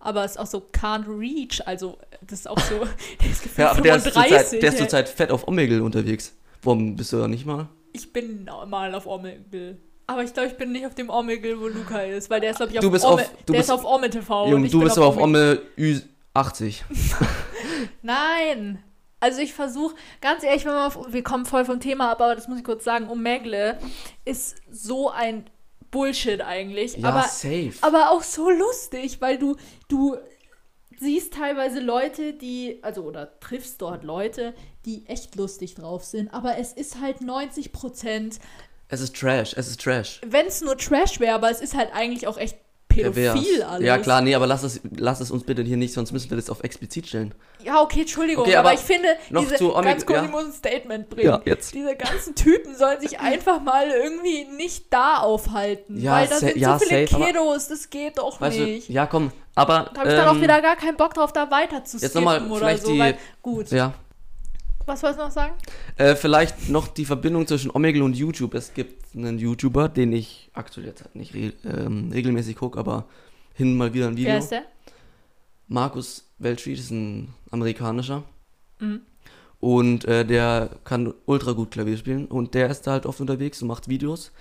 Aber 0.00 0.24
es 0.24 0.32
ist 0.32 0.38
auch 0.38 0.46
so 0.46 0.62
can't 0.72 1.04
reach, 1.06 1.60
also 1.66 1.98
das 2.22 2.40
ist 2.40 2.48
auch 2.48 2.58
so, 2.58 2.78
der 3.22 3.30
ist 3.30 3.42
gefühlt 3.42 3.58
Ja, 3.58 3.70
aber 3.72 3.80
der 3.82 3.96
ist 3.96 4.08
35. 4.08 4.38
zurzeit, 4.48 4.62
der 4.62 4.68
ist 4.70 4.78
zurzeit 4.78 5.08
fett 5.08 5.30
auf 5.30 5.46
Omegle 5.46 5.82
unterwegs. 5.82 6.34
Warum 6.62 6.96
bist 6.96 7.12
du 7.12 7.18
da 7.18 7.28
nicht 7.28 7.44
mal? 7.46 7.68
Ich 7.92 8.12
bin 8.12 8.48
mal 8.66 8.94
auf 8.94 9.06
Omegle. 9.06 9.78
Aber 10.06 10.24
ich 10.24 10.32
glaube, 10.34 10.48
ich 10.48 10.56
bin 10.56 10.72
nicht 10.72 10.86
auf 10.86 10.94
dem 10.94 11.08
Omegle, 11.10 11.60
wo 11.60 11.68
Luca 11.68 12.00
ist, 12.00 12.30
weil 12.30 12.40
der 12.40 12.50
ist, 12.50 12.56
glaube 12.56 12.72
ich, 12.72 12.78
auf 12.78 12.82
Du 12.84 12.90
bist 12.90 13.04
Ome, 13.04 13.22
auf- 13.22 13.30
du 13.46 13.52
der 13.52 13.58
bist- 13.60 13.68
ist 13.68 13.74
auf 13.74 13.84
Ome 13.84 14.10
TV. 14.10 14.56
ich 14.64 14.70
du 14.72 14.80
bist 14.80 14.96
aber 14.98 15.06
auf 15.06 15.16
Omegle. 15.18 15.62
Omme 15.78 16.02
Ü80. 16.34 16.82
Nein, 18.02 18.82
Also 19.22 19.40
ich 19.42 19.52
versuche, 19.52 19.94
ganz 20.22 20.42
ehrlich, 20.42 20.64
wenn 20.64 20.72
wir, 20.72 20.86
auf, 20.86 21.12
wir 21.12 21.22
kommen 21.22 21.44
voll 21.44 21.64
vom 21.66 21.78
Thema 21.78 22.10
ab, 22.10 22.20
aber 22.22 22.34
das 22.34 22.48
muss 22.48 22.58
ich 22.58 22.64
kurz 22.64 22.84
sagen, 22.84 23.08
Omegle 23.10 23.78
ist 24.24 24.56
so 24.70 25.10
ein 25.10 25.44
Bullshit 25.90 26.40
eigentlich. 26.40 26.96
Ja, 26.96 27.08
aber, 27.08 27.22
safe. 27.22 27.72
aber 27.80 28.10
auch 28.10 28.22
so 28.22 28.48
lustig, 28.50 29.20
weil 29.20 29.38
du, 29.38 29.56
du 29.88 30.16
siehst 30.98 31.32
teilweise 31.34 31.80
Leute, 31.80 32.34
die, 32.34 32.78
also 32.82 33.02
oder 33.02 33.38
triffst 33.40 33.80
dort 33.82 34.04
Leute, 34.04 34.54
die 34.84 35.06
echt 35.06 35.34
lustig 35.36 35.74
drauf 35.74 36.04
sind, 36.04 36.32
aber 36.32 36.58
es 36.58 36.72
ist 36.72 37.00
halt 37.00 37.20
90 37.22 37.72
Prozent, 37.72 38.38
Es 38.88 39.00
ist 39.00 39.16
Trash, 39.16 39.54
es 39.56 39.68
ist 39.68 39.80
Trash. 39.80 40.20
wenn 40.26 40.46
es 40.46 40.60
nur 40.60 40.76
Trash 40.76 41.18
wäre, 41.20 41.34
aber 41.34 41.50
es 41.50 41.60
ist 41.60 41.74
halt 41.74 41.92
eigentlich 41.94 42.26
auch 42.26 42.36
echt. 42.38 42.58
Pädophil 42.90 43.62
alles. 43.62 43.86
Ja, 43.86 43.96
klar, 43.98 44.20
nee, 44.20 44.34
aber 44.34 44.46
lass 44.46 44.62
es, 44.62 44.80
lass 44.96 45.20
es 45.20 45.30
uns 45.30 45.44
bitte 45.44 45.62
hier 45.62 45.76
nicht, 45.78 45.94
sonst 45.94 46.12
müssen 46.12 46.28
wir 46.28 46.36
das 46.36 46.50
auf 46.50 46.62
explizit 46.62 47.06
stellen. 47.06 47.34
Ja, 47.64 47.80
okay, 47.82 48.00
Entschuldigung, 48.00 48.44
Okay, 48.44 48.56
aber, 48.56 48.70
aber 48.70 48.78
ich 48.78 48.84
finde, 48.84 49.08
noch 49.30 49.42
diese, 49.42 49.56
zu 49.56 49.74
Omega- 49.74 49.92
ganz 49.92 50.06
kurz, 50.06 50.18
ja. 50.18 50.24
ich 50.24 50.30
muss 50.30 50.44
ein 50.44 50.52
Statement 50.52 51.08
bringen. 51.10 51.26
Ja, 51.28 51.40
jetzt. 51.44 51.74
Diese 51.74 51.94
ganzen 51.96 52.34
Typen 52.34 52.74
sollen 52.76 53.00
sich 53.00 53.18
einfach 53.20 53.60
mal 53.62 53.88
irgendwie 53.88 54.44
nicht 54.56 54.86
da 54.92 55.18
aufhalten. 55.18 55.98
Ja, 56.00 56.12
weil 56.16 56.26
da 56.28 56.34
sa- 56.34 56.46
sind 56.46 56.56
ja, 56.56 56.78
so 56.78 56.84
viele 56.86 57.06
safe, 57.08 57.24
Kiddos, 57.24 57.68
das 57.68 57.90
geht 57.90 58.18
doch 58.18 58.40
nicht. 58.40 58.88
du, 58.88 58.92
ja, 58.92 59.06
komm, 59.06 59.30
aber. 59.54 59.90
Da 59.94 60.00
habe 60.00 60.10
ich 60.10 60.16
dann 60.16 60.28
auch 60.28 60.34
ähm, 60.34 60.42
wieder 60.42 60.60
gar 60.62 60.76
keinen 60.76 60.96
Bock 60.96 61.14
drauf, 61.14 61.32
da 61.32 61.50
weiter 61.50 61.84
zu 61.84 61.98
jetzt 61.98 62.14
noch 62.14 62.22
mal 62.22 62.36
skippen 62.36 62.50
oder 62.52 62.60
vielleicht 62.60 62.84
so. 62.84 62.92
die- 62.92 62.98
weil, 62.98 63.18
gut. 63.42 63.70
Ja, 63.70 63.92
Was 64.90 65.04
wolltest 65.04 65.20
du 65.20 65.24
noch 65.24 65.30
sagen? 65.30 65.54
Äh, 65.98 66.16
vielleicht 66.16 66.68
noch 66.68 66.88
die 66.88 67.04
Verbindung 67.04 67.46
zwischen 67.46 67.70
Omegle 67.70 68.02
und 68.02 68.16
YouTube. 68.16 68.54
Es 68.54 68.74
gibt 68.74 69.14
einen 69.14 69.38
YouTuber, 69.38 69.88
den 69.88 70.12
ich 70.12 70.50
aktuell 70.52 70.88
jetzt 70.88 71.04
halt 71.04 71.14
nicht 71.14 71.32
re 71.32 71.52
ähm, 71.64 72.10
regelmäßig 72.12 72.56
gucke, 72.56 72.76
aber 72.76 73.04
hin 73.54 73.76
mal 73.76 73.94
wieder 73.94 74.08
ein 74.08 74.16
Video. 74.16 74.30
Wer 74.30 74.38
ist 74.38 74.50
der? 74.50 74.64
Markus 75.68 76.28
Weltschried 76.38 76.76
ist 76.76 76.90
ein 76.90 77.32
amerikanischer. 77.52 78.24
Mhm. 78.80 79.02
Und 79.60 80.06
äh, 80.06 80.26
der 80.26 80.70
kann 80.82 81.14
ultra 81.24 81.52
gut 81.52 81.70
Klavier 81.70 81.96
spielen. 81.96 82.26
Und 82.26 82.54
der 82.54 82.68
ist 82.68 82.88
da 82.88 82.90
halt 82.90 83.06
oft 83.06 83.20
unterwegs 83.20 83.62
und 83.62 83.68
macht 83.68 83.86
Videos. 83.86 84.32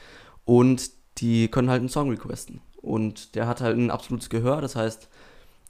Und 0.46 0.90
die 1.20 1.50
können 1.50 1.70
halt 1.70 1.82
einen 1.82 1.90
Song 1.90 2.10
requesten. 2.10 2.62
Und 2.82 3.36
der 3.36 3.46
hat 3.46 3.62
halt 3.62 3.78
ein 3.78 3.92
absolutes 3.92 4.32
Gehör. 4.32 4.62
Das 4.62 4.76
heißt, 4.76 5.10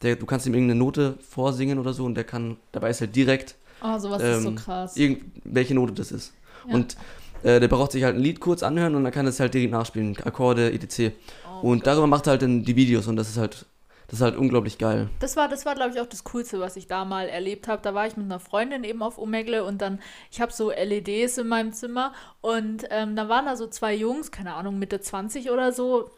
der, 0.04 0.16
du 0.16 0.26
kannst 0.26 0.48
ihm 0.48 0.54
irgendeine 0.54 0.80
Note 0.80 1.18
vorsingen 1.20 1.80
oder 1.80 1.92
so. 1.92 2.06
Und 2.06 2.16
der 2.16 2.24
kann, 2.24 2.56
dabei 2.72 2.92
ist 2.92 3.02
halt 3.02 3.14
direkt 3.14 3.56
Oh, 3.82 3.98
sowas 3.98 4.22
ist 4.22 4.44
so 4.44 4.50
ähm, 4.50 4.56
krass. 4.56 4.98
irgendwelche 4.98 5.76
Note 5.76 5.94
das 5.94 6.12
ist. 6.12 6.34
Ja. 6.68 6.76
Und 6.76 6.98
äh, 7.44 7.60
der 7.60 7.68
braucht 7.68 7.92
sich 7.92 8.04
halt 8.04 8.16
ein 8.16 8.22
Lied 8.22 8.40
kurz 8.40 8.64
anhören 8.64 8.96
und 8.96 9.04
dann 9.04 9.14
kann 9.14 9.28
es 9.28 9.40
halt 9.40 9.54
direkt 9.54 9.72
nachspielen, 9.72 10.18
Akkorde, 10.24 10.72
etc. 10.72 11.14
Oh 11.46 11.70
und 11.70 11.88
darüber 11.88 12.08
macht 12.08 12.28
er 12.28 12.32
halt 12.32 12.42
dann 12.42 12.64
die 12.64 12.76
Videos 12.76 13.08
und 13.08 13.16
das 13.16 13.30
ist 13.30 13.38
halt, 13.38 13.66
das 14.08 14.20
ist 14.20 14.22
halt 14.22 14.36
unglaublich 14.36 14.78
geil. 14.78 15.10
Das 15.20 15.38
war, 15.38 15.48
das 15.48 15.66
war 15.66 15.76
glaube 15.76 15.92
ich, 15.94 16.02
auch 16.02 16.06
das 16.08 16.24
Coolste, 16.26 16.60
was 16.60 16.76
ich 16.76 16.88
da 16.88 17.06
mal 17.06 17.30
erlebt 17.30 17.68
habe. 17.68 17.82
Da 17.82 17.94
war 17.94 18.08
ich 18.08 18.18
mit 18.18 18.26
einer 18.26 18.40
Freundin 18.40 18.84
eben 18.84 19.02
auf 19.02 19.18
Omegle 19.18 19.64
und 19.64 19.82
dann, 19.82 20.00
ich 20.32 20.42
habe 20.42 20.52
so 20.52 20.72
LEDs 20.72 21.38
in 21.38 21.48
meinem 21.48 21.72
Zimmer 21.72 22.14
und 22.42 22.86
ähm, 22.90 23.16
da 23.16 23.30
waren 23.30 23.46
da 23.46 23.56
so 23.56 23.68
zwei 23.68 23.96
Jungs, 23.96 24.32
keine 24.32 24.56
Ahnung, 24.56 24.78
Mitte 24.80 25.00
20 25.00 25.52
oder 25.52 25.72
so. 25.72 26.10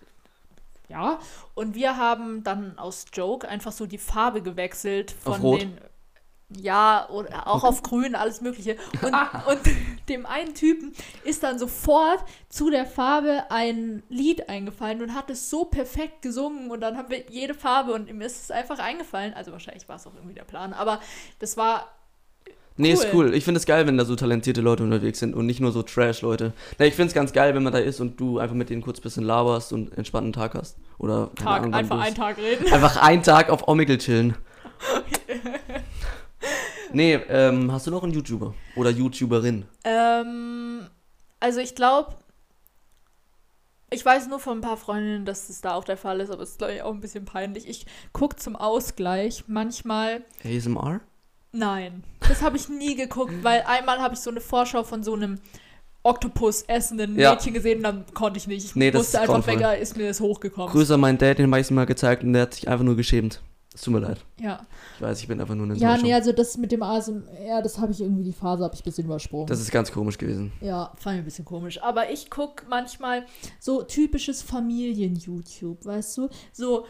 Ja, 0.89 1.19
und 1.53 1.75
wir 1.75 1.95
haben 1.95 2.43
dann 2.43 2.77
aus 2.77 3.05
Joke 3.13 3.47
einfach 3.47 3.71
so 3.71 3.85
die 3.85 3.97
Farbe 3.97 4.41
gewechselt 4.41 5.11
von 5.11 5.33
Auf 5.33 5.43
Rot? 5.43 5.61
den. 5.61 5.77
Ja, 6.59 7.07
oder 7.09 7.47
auch 7.47 7.63
auf 7.63 7.81
grün, 7.83 8.15
alles 8.15 8.41
Mögliche. 8.41 8.75
Und, 9.01 9.13
und 9.47 9.59
dem 10.09 10.25
einen 10.25 10.53
Typen 10.53 10.93
ist 11.23 11.43
dann 11.43 11.59
sofort 11.59 12.23
zu 12.49 12.69
der 12.69 12.85
Farbe 12.85 13.45
ein 13.49 14.03
Lied 14.09 14.49
eingefallen 14.49 15.01
und 15.01 15.13
hat 15.13 15.29
es 15.29 15.49
so 15.49 15.65
perfekt 15.65 16.21
gesungen. 16.21 16.71
Und 16.71 16.81
dann 16.81 16.97
haben 16.97 17.09
wir 17.09 17.23
jede 17.29 17.53
Farbe 17.53 17.93
und 17.93 18.09
ihm 18.09 18.21
ist 18.21 18.43
es 18.43 18.51
einfach 18.51 18.79
eingefallen. 18.79 19.33
Also 19.33 19.51
wahrscheinlich 19.51 19.87
war 19.87 19.95
es 19.95 20.07
auch 20.07 20.15
irgendwie 20.15 20.35
der 20.35 20.43
Plan, 20.43 20.73
aber 20.73 20.99
das 21.39 21.57
war. 21.57 21.89
Nee, 22.77 22.93
ist 22.93 23.07
Cool. 23.13 23.33
Ich 23.35 23.43
finde 23.43 23.59
es 23.59 23.65
geil, 23.65 23.85
wenn 23.85 23.97
da 23.97 24.05
so 24.05 24.15
talentierte 24.15 24.61
Leute 24.61 24.83
unterwegs 24.83 25.19
sind 25.19 25.35
und 25.35 25.45
nicht 25.45 25.59
nur 25.59 25.71
so 25.71 25.83
Trash-Leute. 25.83 26.53
Nee, 26.79 26.87
ich 26.87 26.95
finde 26.95 27.09
es 27.09 27.13
ganz 27.13 27.31
geil, 27.31 27.53
wenn 27.53 27.63
man 27.63 27.73
da 27.73 27.79
ist 27.79 27.99
und 27.99 28.19
du 28.19 28.39
einfach 28.39 28.55
mit 28.55 28.69
denen 28.69 28.81
kurz 28.81 28.99
ein 28.99 29.03
bisschen 29.03 29.23
laberst 29.23 29.71
und 29.73 29.89
einen 29.89 29.97
entspannten 29.97 30.33
Tag 30.33 30.55
hast. 30.55 30.77
Oder 30.97 31.29
Tag, 31.35 31.61
Ahnung, 31.61 31.73
einfach 31.73 31.99
einen 31.99 32.15
Tag 32.15 32.37
reden. 32.37 32.71
Einfach 32.71 32.97
einen 32.97 33.23
Tag 33.23 33.49
auf 33.49 33.67
Omegle 33.67 33.97
chillen. 33.97 34.35
nee, 36.93 37.15
ähm, 37.15 37.71
hast 37.71 37.87
du 37.87 37.91
noch 37.91 38.03
einen 38.03 38.13
YouTuber? 38.13 38.53
Oder 38.75 38.89
YouTuberin? 38.89 39.65
Ähm, 39.83 40.87
also 41.39 41.59
ich 41.59 41.75
glaube, 41.75 42.15
ich 43.89 44.05
weiß 44.05 44.27
nur 44.27 44.39
von 44.39 44.59
ein 44.59 44.61
paar 44.61 44.77
Freundinnen, 44.77 45.25
dass 45.25 45.47
das 45.47 45.61
da 45.61 45.73
auch 45.73 45.83
der 45.83 45.97
Fall 45.97 46.21
ist, 46.21 46.29
aber 46.31 46.43
es 46.43 46.51
ist, 46.51 46.57
glaube 46.59 46.73
ich, 46.73 46.81
auch 46.81 46.93
ein 46.93 47.01
bisschen 47.01 47.25
peinlich. 47.25 47.67
Ich 47.67 47.85
gucke 48.13 48.37
zum 48.37 48.55
Ausgleich 48.55 49.43
manchmal. 49.47 50.23
ASMR? 50.45 51.01
Nein, 51.51 52.03
das 52.21 52.41
habe 52.41 52.55
ich 52.55 52.69
nie 52.69 52.95
geguckt, 52.95 53.33
weil 53.43 53.63
einmal 53.67 53.99
habe 53.99 54.13
ich 54.13 54.21
so 54.21 54.29
eine 54.29 54.39
Vorschau 54.39 54.83
von 54.83 55.03
so 55.03 55.13
einem 55.13 55.39
Oktopus 56.03 56.63
essenden 56.63 57.19
Ja. 57.19 57.33
Mädchen 57.33 57.53
gesehen 57.53 57.77
und 57.79 57.83
dann 57.83 58.05
konnte 58.13 58.37
ich 58.37 58.47
nicht. 58.47 58.65
Ich 58.65 58.75
Nee, 58.75 58.91
musste 58.91 59.19
einfach 59.19 59.45
weg, 59.45 59.59
ist 59.81 59.97
mir 59.97 60.07
das 60.07 60.21
hochgekommen. 60.21 60.71
Grüße 60.71 60.93
an 60.93 61.01
meinen 61.01 61.17
Dad, 61.17 61.37
den 61.37 61.51
habe 61.51 61.59
ich 61.59 61.69
mal 61.69 61.85
gezeigt 61.85 62.23
und 62.23 62.33
der 62.33 62.43
hat 62.43 62.53
sich 62.53 62.69
einfach 62.69 62.85
nur 62.85 62.95
geschämt. 62.95 63.41
Es 63.73 63.81
tut 63.81 63.93
mir 63.93 63.99
leid. 63.99 64.19
Ja. 64.37 64.65
Ich 64.95 65.01
weiß, 65.01 65.21
ich 65.21 65.27
bin 65.29 65.39
einfach 65.39 65.55
nur 65.55 65.65
eine 65.65 65.75
Ja, 65.75 65.95
nee, 65.95 66.13
also 66.13 66.33
das 66.33 66.57
mit 66.57 66.73
dem 66.73 66.83
ASMR, 66.83 67.61
das 67.63 67.79
habe 67.79 67.93
ich 67.93 68.01
irgendwie, 68.01 68.23
die 68.23 68.33
Phase 68.33 68.65
habe 68.65 68.75
ich 68.75 68.81
ein 68.81 68.83
bisschen 68.83 69.05
übersprungen. 69.05 69.47
Das 69.47 69.61
ist 69.61 69.71
ganz 69.71 69.91
komisch 69.91 70.17
gewesen. 70.17 70.51
Ja, 70.59 70.91
fand 70.97 71.15
ich 71.15 71.21
ein 71.21 71.25
bisschen 71.25 71.45
komisch. 71.45 71.81
Aber 71.81 72.11
ich 72.11 72.29
gucke 72.29 72.65
manchmal 72.69 73.25
so 73.59 73.81
typisches 73.83 74.41
Familien-YouTube, 74.41 75.85
weißt 75.85 76.17
du? 76.17 76.29
so, 76.51 76.85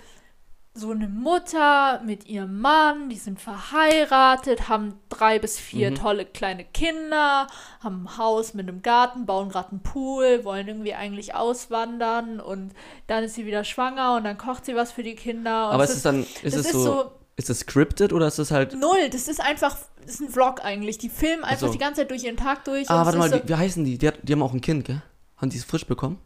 so 0.74 0.92
eine 0.92 1.10
Mutter 1.10 2.02
mit 2.06 2.28
ihrem 2.28 2.62
Mann, 2.62 3.10
die 3.10 3.18
sind 3.18 3.42
verheiratet, 3.42 4.70
haben 4.70 4.94
drei 5.10 5.38
bis 5.38 5.60
vier 5.60 5.92
Mhm. 5.92 5.96
tolle 5.96 6.26
kleine 6.26 6.64
Kinder, 6.64 7.48
haben 7.82 8.04
ein 8.06 8.18
Haus 8.18 8.54
mit 8.54 8.70
einem 8.70 8.82
Garten, 8.82 9.26
bauen 9.26 9.50
gerade 9.50 9.72
einen 9.72 9.82
Pool, 9.84 10.46
wollen 10.46 10.68
irgendwie 10.68 10.94
eigentlich 10.94 11.36
auswandern 11.36 12.40
und 12.40 12.72
dann 13.08 13.24
ist 13.26 13.36
sie 13.36 13.46
wieder 13.46 13.64
schwanger 13.66 14.16
und 14.16 14.24
dann 14.24 14.38
kocht 14.38 14.66
sie 14.66 14.76
was 14.76 14.94
für 14.94 15.04
die 15.04 15.16
Kinder. 15.16 15.52
Aber 15.52 15.84
es 15.84 15.90
ist 15.90 15.98
es 15.98 16.04
dann, 16.04 16.22
ist 16.42 16.56
das 16.56 16.68
es 16.68 16.72
so, 16.72 17.12
ist 17.36 17.50
es 17.50 17.60
scripted 17.60 18.14
oder 18.14 18.28
ist 18.28 18.40
es 18.40 18.52
halt. 18.52 18.74
null, 18.80 19.10
das 19.12 19.28
ist 19.28 19.42
einfach, 19.42 19.76
das 20.06 20.16
ist 20.16 20.22
ein 20.22 20.30
Vlog 20.30 20.64
eigentlich. 20.64 20.98
Die 20.98 21.10
filmen 21.10 21.44
einfach 21.44 21.68
so. 21.68 21.74
die 21.74 21.80
ganze 21.80 22.02
Zeit 22.02 22.12
durch 22.12 22.24
ihren 22.24 22.38
Tag 22.38 22.64
durch. 22.64 22.90
Ah, 22.90 23.06
warte 23.06 23.18
mal, 23.18 23.30
ist 23.34 23.44
wie, 23.44 23.50
wie 23.50 23.56
heißen 23.56 23.84
die? 23.84 23.98
Die, 23.98 24.08
hat, 24.08 24.20
die 24.24 24.32
haben 24.32 24.42
auch 24.42 24.54
ein 24.54 24.62
Kind, 24.62 24.86
gell? 24.86 25.02
Haben 25.36 25.50
die 25.50 25.58
es 25.58 25.66
frisch 25.66 25.86
bekommen? 25.86 26.18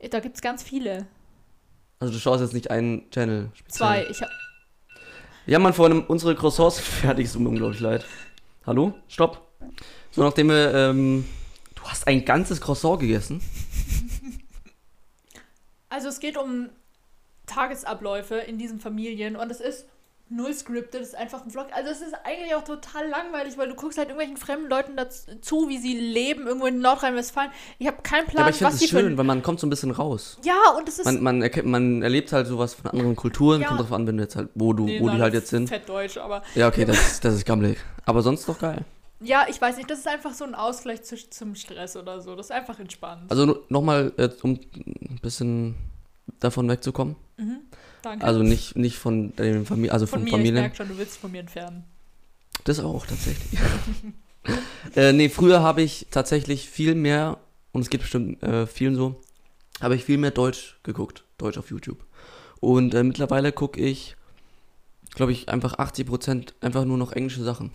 so, 0.00 0.08
da 0.08 0.20
gibt 0.20 0.36
es 0.36 0.40
ganz 0.42 0.62
viele. 0.62 1.06
Also 2.02 2.14
du 2.14 2.18
schaust 2.18 2.42
jetzt 2.42 2.52
nicht 2.52 2.68
einen 2.68 3.08
Channel. 3.12 3.52
speziell. 3.54 3.78
Zwei. 3.78 4.06
Ich 4.10 4.20
hab, 4.22 4.28
Ja, 5.46 5.60
man, 5.60 5.72
vor 5.72 5.84
allem 5.84 6.02
unsere 6.08 6.34
Croissants 6.34 6.80
fertig, 6.80 7.26
es 7.26 7.34
tut 7.34 7.42
mir 7.42 7.48
unglaublich 7.48 7.78
leid. 7.78 8.04
Hallo? 8.66 8.94
Stopp. 9.06 9.46
So, 10.10 10.24
nachdem 10.24 10.48
wir, 10.48 10.74
ähm, 10.74 11.24
du 11.76 11.82
hast 11.84 12.08
ein 12.08 12.24
ganzes 12.24 12.60
Croissant 12.60 12.98
gegessen. 13.00 13.40
Also 15.90 16.08
es 16.08 16.20
geht 16.20 16.38
um 16.38 16.70
Tagesabläufe 17.44 18.36
in 18.36 18.56
diesen 18.56 18.80
Familien 18.80 19.36
und 19.36 19.50
es 19.50 19.60
ist 19.60 19.86
null 20.34 20.52
scripted, 20.54 21.00
ist 21.02 21.14
einfach 21.14 21.44
ein 21.44 21.50
Vlog. 21.50 21.66
Also 21.72 21.90
es 21.90 22.00
ist 22.00 22.14
eigentlich 22.24 22.54
auch 22.54 22.64
total 22.64 23.08
langweilig, 23.08 23.58
weil 23.58 23.68
du 23.68 23.74
guckst 23.74 23.98
halt 23.98 24.08
irgendwelchen 24.08 24.36
fremden 24.36 24.68
Leuten 24.68 24.96
dazu, 24.96 25.68
wie 25.68 25.78
sie 25.78 25.98
leben, 25.98 26.46
irgendwo 26.46 26.66
in 26.66 26.80
Nordrhein-Westfalen. 26.80 27.50
Ich 27.78 27.86
habe 27.86 28.02
keinen 28.02 28.26
Ja, 28.26 28.30
Plan, 28.30 28.42
aber 28.44 28.50
ich 28.50 28.56
finde 28.56 28.72
was 28.72 28.74
es 28.74 28.80
die 28.80 28.88
für... 28.88 29.00
schön, 29.00 29.18
weil 29.18 29.24
man 29.24 29.42
kommt 29.42 29.60
so 29.60 29.66
ein 29.66 29.70
bisschen 29.70 29.90
raus. 29.90 30.38
Ja, 30.42 30.58
und 30.76 30.88
es 30.88 30.98
ist... 30.98 31.04
Man, 31.04 31.22
man, 31.22 31.42
erkennt, 31.42 31.68
man 31.68 32.02
erlebt 32.02 32.32
halt 32.32 32.46
sowas 32.46 32.74
von 32.74 32.90
anderen 32.90 33.16
Kulturen, 33.16 33.60
Ja. 33.60 33.68
kommt 33.68 33.80
drauf 33.80 33.92
an, 33.92 34.06
wenn 34.06 34.16
du 34.16 34.22
jetzt 34.22 34.36
halt, 34.36 34.48
wo 34.54 34.72
du, 34.72 34.84
Nee, 34.84 35.00
wo 35.00 35.04
die 35.06 35.12
nein, 35.12 35.22
halt 35.22 35.34
jetzt 35.34 35.48
sind. 35.48 35.68
Fettdeutsch, 35.68 36.16
aber... 36.16 36.42
Ja, 36.54 36.68
okay, 36.68 36.84
das, 36.84 37.20
das 37.20 37.34
ist 37.34 37.44
gammelig. 37.44 37.78
Aber 38.04 38.22
sonst 38.22 38.48
doch 38.48 38.58
geil. 38.58 38.84
Ja, 39.20 39.46
ich 39.48 39.60
weiß 39.60 39.76
nicht, 39.76 39.88
das 39.88 40.00
ist 40.00 40.08
einfach 40.08 40.34
so 40.34 40.44
ein 40.44 40.54
Ausgleich 40.56 41.02
zu, 41.04 41.16
zum 41.30 41.54
Stress 41.54 41.96
oder 41.96 42.20
so. 42.20 42.34
Das 42.34 42.46
ist 42.46 42.52
einfach 42.52 42.80
entspannt. 42.80 43.30
Also 43.30 43.60
nochmal, 43.68 44.12
um 44.42 44.58
ein 44.74 45.18
bisschen 45.22 45.76
davon 46.40 46.68
wegzukommen. 46.68 47.14
Mhm, 47.36 47.60
danke. 48.02 48.24
Also 48.24 48.42
nicht, 48.42 48.76
nicht 48.76 48.98
von 48.98 49.34
dem 49.36 49.66
Familie, 49.66 49.92
also 49.92 50.06
von 50.06 50.20
von, 50.20 50.22
mir, 50.22 50.28
ich 50.28 50.32
Familien. 50.32 50.54
merke 50.54 50.76
schon, 50.76 50.88
du 50.88 50.98
willst 50.98 51.18
von 51.18 51.30
mir 51.30 51.40
entfernen. 51.40 51.84
Das 52.64 52.80
auch, 52.80 53.06
tatsächlich. 53.06 53.60
äh, 54.96 55.12
nee, 55.12 55.28
früher 55.28 55.62
habe 55.62 55.82
ich 55.82 56.06
tatsächlich 56.10 56.68
viel 56.68 56.94
mehr, 56.94 57.38
und 57.72 57.82
es 57.82 57.90
geht 57.90 58.00
bestimmt 58.00 58.42
äh, 58.42 58.66
vielen 58.66 58.94
so, 58.94 59.20
habe 59.80 59.96
ich 59.96 60.04
viel 60.04 60.18
mehr 60.18 60.30
Deutsch 60.30 60.78
geguckt. 60.82 61.24
Deutsch 61.38 61.58
auf 61.58 61.70
YouTube. 61.70 62.04
Und 62.60 62.94
äh, 62.94 63.02
mittlerweile 63.02 63.50
gucke 63.50 63.80
ich, 63.80 64.16
glaube 65.14 65.32
ich, 65.32 65.48
einfach 65.48 65.78
80% 65.78 66.52
einfach 66.60 66.84
nur 66.84 66.98
noch 66.98 67.12
englische 67.12 67.42
Sachen. 67.42 67.72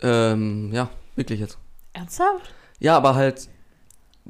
Ähm, 0.00 0.72
ja, 0.72 0.90
wirklich 1.14 1.40
jetzt. 1.40 1.58
Ernsthaft? 1.92 2.54
Ja, 2.80 2.96
aber 2.96 3.14
halt 3.14 3.48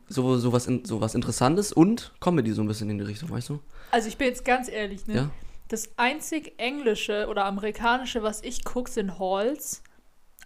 so, 0.08 0.36
so, 0.38 0.52
was, 0.52 0.66
in, 0.66 0.84
so 0.84 1.00
was 1.00 1.14
Interessantes 1.14 1.72
und 1.72 2.12
Comedy 2.20 2.52
so 2.52 2.62
ein 2.62 2.68
bisschen 2.68 2.90
in 2.90 2.98
die 2.98 3.04
Richtung, 3.04 3.30
weißt 3.30 3.48
du? 3.50 3.60
Also 3.90 4.08
ich 4.08 4.16
bin 4.16 4.28
jetzt 4.28 4.44
ganz 4.44 4.68
ehrlich, 4.68 5.06
ne? 5.06 5.14
Ja. 5.14 5.30
Das 5.68 5.90
einzig 5.96 6.54
englische 6.58 7.26
oder 7.28 7.44
amerikanische, 7.46 8.22
was 8.22 8.42
ich 8.42 8.64
gucke, 8.64 8.90
sind 8.90 9.18
Halls. 9.18 9.82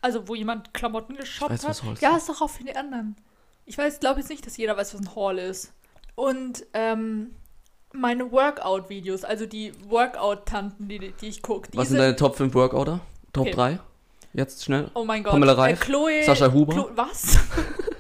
Also 0.03 0.29
wo 0.29 0.35
jemand 0.35 0.73
Klamotten 0.75 1.17
geshoppt 1.17 1.65
weiß, 1.65 1.83
hat. 1.83 2.01
ja, 2.01 2.17
ist 2.17 2.29
doch 2.29 2.41
auch 2.43 2.51
für 2.51 2.65
die 2.65 2.77
anderen. 2.77 3.17
Ich 3.65 3.77
weiß, 3.77 3.99
glaube 3.99 4.21
jetzt 4.21 4.29
nicht, 4.29 4.47
dass 4.47 4.57
jeder 4.57 4.77
weiß, 4.77 4.95
was 4.95 5.01
ein 5.01 5.15
Haul 5.17 5.39
ist. 5.39 5.73
Und 6.15 6.65
ähm, 6.75 7.31
meine 7.93 8.31
Workout-Videos, 8.31 9.25
also 9.25 9.47
die 9.47 9.73
Workout-Tanten, 9.89 10.89
die, 10.89 11.13
die 11.21 11.27
ich 11.27 11.43
gucke, 11.43 11.69
Was 11.73 11.89
sind 11.89 11.97
sind 11.97 11.99
deine 11.99 12.15
Top 12.17 12.37
5 12.37 12.55
Workouter? 12.55 13.01
Top 13.33 13.47
Okay. 13.47 13.55
3? 13.55 13.81
Jetzt 14.35 14.65
schnell. 14.65 14.91
Oh 14.95 15.05
mein 15.05 15.23
Gott. 15.25 15.33
Pamela 15.33 15.55
Reif, 15.55 15.81
Äh, 15.81 15.85
Chloe. 15.85 16.23
Sascha 16.25 16.53
Huber. 16.53 16.73
Chlo 16.75 16.91
was? 16.95 17.39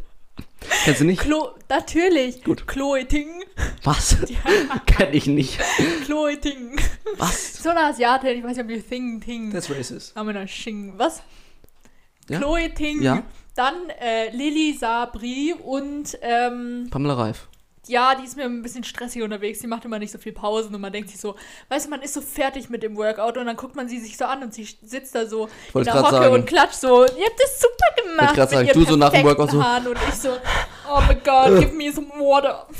Kennst 0.87 1.01
du 1.01 1.05
nicht? 1.05 1.21
Chlo 1.23 1.51
natürlich. 1.69 2.45
Gut. 2.45 2.69
Chloe 2.69 3.09
Ting. 3.09 3.43
Was? 3.83 4.19
Kenn 4.87 5.13
ich 5.13 5.27
nicht. 5.27 5.59
Chloe 6.05 6.39
Ting. 6.39 6.79
Was? 7.17 7.55
So 7.61 7.71
eine 7.71 7.81
Asiatin, 7.81 8.39
ich 8.39 8.45
weiß 8.45 8.57
nicht, 8.57 8.61
ob 8.61 8.69
die 8.69 8.81
Ting 8.81 9.21
Ting. 9.21 9.51
That's 9.51 9.69
racist. 9.69 10.15
Haben 10.15 10.29
wir 10.29 10.35
noch 10.35 10.47
Xing. 10.47 10.95
Was? 10.97 11.25
Ja? 12.29 12.39
Chloe 12.39 12.73
Ting. 12.73 13.03
Ja? 13.03 13.25
Dann 13.57 13.91
äh, 14.01 14.31
Lilly 14.31 14.77
Sabri 14.79 15.57
und 15.61 16.17
ähm, 16.23 16.87
Pamela 16.89 17.15
Reif. 17.15 17.49
Ja, 17.89 18.15
die 18.15 18.25
ist 18.25 18.37
mir 18.37 18.45
ein 18.45 18.63
bisschen 18.63 18.85
stressig 18.85 19.23
unterwegs. 19.23 19.61
Die 19.61 19.67
macht 19.67 19.85
immer 19.85 19.99
nicht 19.99 20.13
so 20.13 20.19
viel 20.19 20.33
Pausen 20.33 20.75
und 20.75 20.81
man 20.81 20.93
denkt 20.93 21.11
sich 21.11 21.21
so, 21.21 21.37
weißt 21.69 21.87
du, 21.87 21.91
man 21.91 22.03
ist 22.03 22.15
so 22.15 22.21
fertig 22.21 22.71
mit 22.71 22.83
dem 22.83 22.97
Workout 22.97 23.37
und 23.39 23.47
dann 23.47 23.57
guckt 23.57 23.77
man 23.77 23.89
sie 23.89 23.99
sich 23.99 24.17
so 24.17 24.25
an 24.25 24.43
und 24.43 24.55
sie 24.55 24.65
sitzt 24.83 25.15
da 25.15 25.27
so 25.27 25.47
in 25.47 25.75
wollte 25.75 25.91
der 25.91 26.01
grad 26.01 26.13
Hocke 26.13 26.23
sagen. 26.25 26.35
und 26.35 26.47
klatscht 26.47 26.81
so. 26.81 27.05
Ihr 27.05 27.27
habt 27.27 27.41
das 27.41 27.61
super 27.61 28.03
gemacht. 28.03 28.51
sagen, 28.51 28.67
mit 28.67 28.75
du 28.75 28.81
ihren 28.81 28.89
so 28.89 28.97
nach 28.97 29.13
dem 29.13 29.25
Workout 29.25 29.51
so- 29.51 29.63
Haaren 29.63 29.87
und 29.87 29.99
ich 30.09 30.15
so, 30.15 30.31
oh 30.89 31.01
my 31.09 31.15
god, 31.15 31.61
give 31.61 31.73
me 31.75 31.93
some 31.93 32.09
water. 32.19 32.67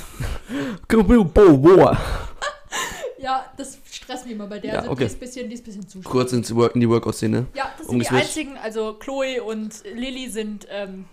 Ja, 3.19 3.47
das 3.57 3.79
stresst 3.91 4.25
mich 4.25 4.35
immer 4.35 4.47
bei 4.47 4.59
der. 4.59 4.73
Ja, 4.73 4.79
also 4.81 4.91
okay. 4.93 5.01
die 5.01 5.07
ist 5.07 5.15
ein 5.15 5.21
bisschen, 5.21 5.49
die 5.49 5.55
ist 5.55 5.63
ein 5.63 5.65
bisschen 5.65 5.89
zu 5.89 6.01
Kurz 6.03 6.33
ins 6.33 6.55
Work, 6.55 6.75
in 6.75 6.81
die 6.81 6.89
Workout-Szene. 6.89 7.47
Ja, 7.55 7.73
das 7.79 7.89
sind 7.89 7.99
die 7.99 8.09
einzigen, 8.09 8.57
also 8.59 8.95
Chloe 8.95 9.43
und 9.43 9.83
Lilly 9.95 10.29
sind 10.29 10.67
ähm, 10.71 11.07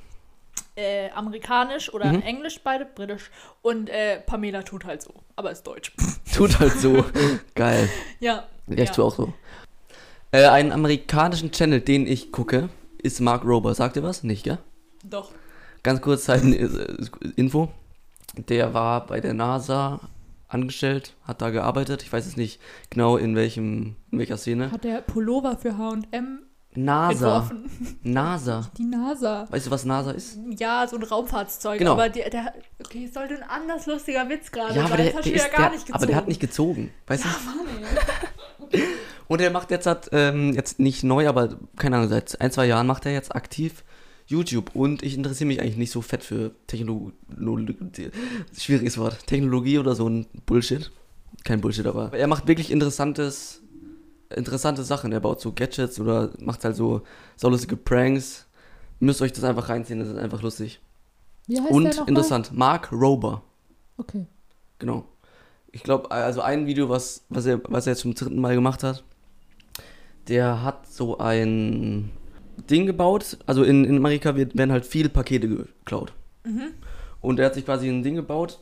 äh, 0.75 1.09
amerikanisch 1.11 1.93
oder 1.93 2.11
Mhm. 2.11 2.21
englisch, 2.21 2.59
beide 2.63 2.85
britisch. 2.85 3.29
Und 3.61 3.89
äh, 3.89 4.19
Pamela 4.21 4.63
tut 4.63 4.85
halt 4.85 5.01
so, 5.01 5.13
aber 5.35 5.51
ist 5.51 5.63
deutsch. 5.63 5.93
Tut 6.35 6.59
halt 6.59 6.73
so. 6.73 7.05
Geil. 7.55 7.89
ja. 8.19 8.43
Ja, 8.67 8.73
ich 8.77 8.89
ja. 8.89 8.93
tue 8.95 9.05
auch 9.05 9.15
so. 9.15 9.33
Äh, 10.31 10.45
einen 10.47 10.71
amerikanischen 10.71 11.51
Channel, 11.51 11.81
den 11.81 12.07
ich 12.07 12.31
gucke, 12.31 12.69
ist 13.01 13.19
Mark 13.21 13.43
Rober. 13.45 13.75
Sagt 13.75 13.97
ihr 13.97 14.03
was? 14.03 14.23
Nicht, 14.23 14.43
gell? 14.45 14.57
Doch. 15.03 15.31
Ganz 15.83 16.01
kurz 16.01 16.25
Seiten 16.25 16.53
äh, 16.53 16.67
Info. 17.35 17.69
Der 18.47 18.73
war 18.73 19.05
bei 19.05 19.19
der 19.21 19.33
NASA 19.33 19.99
angestellt, 20.47 21.13
hat 21.27 21.41
da 21.41 21.49
gearbeitet. 21.49 22.01
Ich 22.03 22.11
weiß 22.13 22.25
jetzt 22.25 22.37
nicht 22.37 22.59
genau 22.89 23.17
in 23.17 23.35
welchem 23.35 23.95
in 24.11 24.19
welcher 24.19 24.37
Szene. 24.37 24.71
Hat 24.71 24.83
der 24.83 25.01
Pullover 25.01 25.57
für 25.57 25.77
H&M 25.77 26.39
NASA. 26.75 27.37
entworfen. 27.37 27.99
NASA. 28.03 28.71
Die 28.77 28.83
NASA. 28.83 29.47
Weißt 29.49 29.67
du, 29.67 29.71
was 29.71 29.85
NASA 29.85 30.11
ist? 30.11 30.37
Ja, 30.57 30.87
so 30.87 30.97
ein 30.97 31.03
Raumfahrtszeug. 31.03 31.79
Genau. 31.79 31.93
Aber 31.93 32.09
der, 32.09 32.29
der, 32.29 32.53
okay, 32.83 33.05
es 33.05 33.13
sollte 33.13 33.35
ein 33.35 33.49
anders 33.49 33.85
lustiger 33.85 34.27
Witz 34.29 34.51
gerade 34.51 34.75
Ja, 34.75 34.85
aber 34.85 34.97
der, 34.97 35.11
der 35.11 35.33
ist, 35.33 35.51
gar 35.51 35.61
der, 35.61 35.69
nicht 35.71 35.85
gezogen. 35.85 35.93
aber 35.95 36.05
der 36.05 36.15
hat 36.15 36.27
nicht 36.27 36.39
gezogen. 36.39 36.91
Weißt 37.07 37.23
du? 37.23 37.27
Mann. 37.27 38.81
Und 39.27 39.41
er 39.41 39.51
macht 39.51 39.71
jetzt 39.71 39.87
hat, 39.87 40.09
ähm, 40.11 40.53
jetzt 40.53 40.79
nicht 40.79 41.03
neu, 41.03 41.27
aber 41.27 41.57
keine 41.77 41.97
Ahnung, 41.97 42.09
seit 42.09 42.39
ein, 42.41 42.51
zwei 42.51 42.65
Jahren 42.65 42.87
macht 42.87 43.05
er 43.05 43.13
jetzt 43.13 43.35
aktiv 43.35 43.83
YouTube. 44.27 44.75
Und 44.75 45.03
ich 45.03 45.15
interessiere 45.15 45.47
mich 45.47 45.61
eigentlich 45.61 45.77
nicht 45.77 45.91
so 45.91 46.01
fett 46.01 46.23
für 46.23 46.51
Technologie. 46.67 47.13
Schwieriges 48.57 48.97
Wort. 48.97 49.25
Technologie 49.27 49.79
oder 49.79 49.95
so 49.95 50.07
ein 50.07 50.27
Bullshit. 50.45 50.91
Kein 51.43 51.61
Bullshit, 51.61 51.85
aber 51.87 52.13
er 52.13 52.27
macht 52.27 52.47
wirklich 52.47 52.71
interessantes, 52.71 53.62
interessante 54.37 54.83
Sachen. 54.83 55.11
Er 55.11 55.19
baut 55.19 55.41
so 55.41 55.51
Gadgets 55.51 55.99
oder 55.99 56.31
macht 56.39 56.63
halt 56.63 56.75
so 56.75 57.01
saulustige 57.35 57.75
Pranks. 57.77 58.45
Müsst 58.99 59.21
euch 59.21 59.33
das 59.33 59.43
einfach 59.43 59.69
reinziehen, 59.69 59.99
das 59.99 60.09
ist 60.09 60.17
einfach 60.17 60.41
lustig. 60.41 60.79
Wie 61.47 61.57
heißt 61.59 61.69
der 61.69 61.75
Und 61.75 61.83
nochmal? 61.83 62.09
interessant, 62.09 62.51
Mark 62.53 62.91
Rober. 62.91 63.43
Okay. 63.97 64.25
Genau. 64.79 65.05
Ich 65.71 65.83
glaube, 65.83 66.11
also 66.11 66.41
ein 66.41 66.67
Video, 66.67 66.89
was, 66.89 67.25
was, 67.29 67.45
er, 67.45 67.61
was 67.67 67.87
er 67.87 67.93
jetzt 67.93 68.01
zum 68.01 68.13
dritten 68.13 68.39
Mal 68.39 68.55
gemacht 68.55 68.83
hat, 68.83 69.03
der 70.27 70.63
hat 70.63 70.87
so 70.87 71.17
ein 71.17 72.11
Ding 72.69 72.85
gebaut. 72.85 73.37
Also 73.45 73.63
in, 73.63 73.83
in 73.83 73.97
Amerika 73.97 74.35
wird, 74.35 74.55
werden 74.57 74.71
halt 74.71 74.85
viele 74.85 75.09
Pakete 75.09 75.47
geklaut. 75.49 76.13
Mhm. 76.45 76.73
Und 77.21 77.39
er 77.39 77.47
hat 77.47 77.55
sich 77.55 77.65
quasi 77.65 77.89
ein 77.89 78.03
Ding 78.03 78.15
gebaut, 78.15 78.59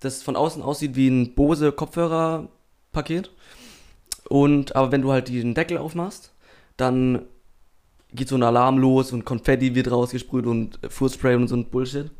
das 0.00 0.22
von 0.22 0.36
außen 0.36 0.62
aussieht 0.62 0.96
wie 0.96 1.08
ein 1.08 1.34
Bose 1.34 1.72
Kopfhörerpaket. 1.72 3.30
Und 4.32 4.74
aber 4.74 4.90
wenn 4.92 5.02
du 5.02 5.12
halt 5.12 5.28
den 5.28 5.52
Deckel 5.52 5.76
aufmachst, 5.76 6.32
dann 6.78 7.26
geht 8.14 8.30
so 8.30 8.34
ein 8.34 8.42
Alarm 8.42 8.78
los 8.78 9.12
und 9.12 9.26
Konfetti 9.26 9.74
wird 9.74 9.90
rausgesprüht 9.90 10.46
und 10.46 10.78
Fußspray 10.88 11.34
und 11.34 11.48
so 11.48 11.56
ein 11.56 11.66
Bullshit. 11.66 12.10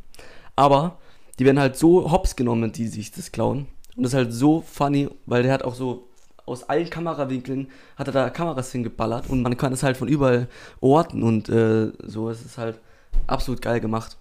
Aber 0.55 0.99
die 1.39 1.47
werden 1.47 1.59
halt 1.59 1.79
so 1.79 2.13
hops 2.13 2.37
genommen, 2.37 2.71
die 2.71 2.87
sich 2.87 3.13
das 3.13 3.33
klauen. 3.33 3.67
Und 3.97 4.03
das 4.03 4.13
ist 4.13 4.19
halt 4.19 4.35
so 4.35 4.61
funny, 4.61 5.09
weil 5.25 5.43
der 5.43 5.55
hat 5.55 5.63
auch 5.63 5.75
so 5.75 6.11
aus 6.45 6.65
allen 6.65 6.91
Kamerawinkeln 6.91 7.69
hat 7.97 8.09
er 8.09 8.13
da 8.13 8.29
Kameras 8.29 8.73
hingeballert 8.73 9.31
und 9.31 9.41
man 9.41 9.57
kann 9.57 9.73
es 9.73 9.83
halt 9.83 9.97
von 9.97 10.09
überall 10.09 10.49
orten 10.83 11.23
und 11.23 11.49
äh, 11.49 11.93
so. 12.03 12.29
Es 12.29 12.45
ist 12.45 12.59
halt 12.59 12.79
absolut 13.27 13.63
geil 13.63 13.81
gemacht. 13.81 14.19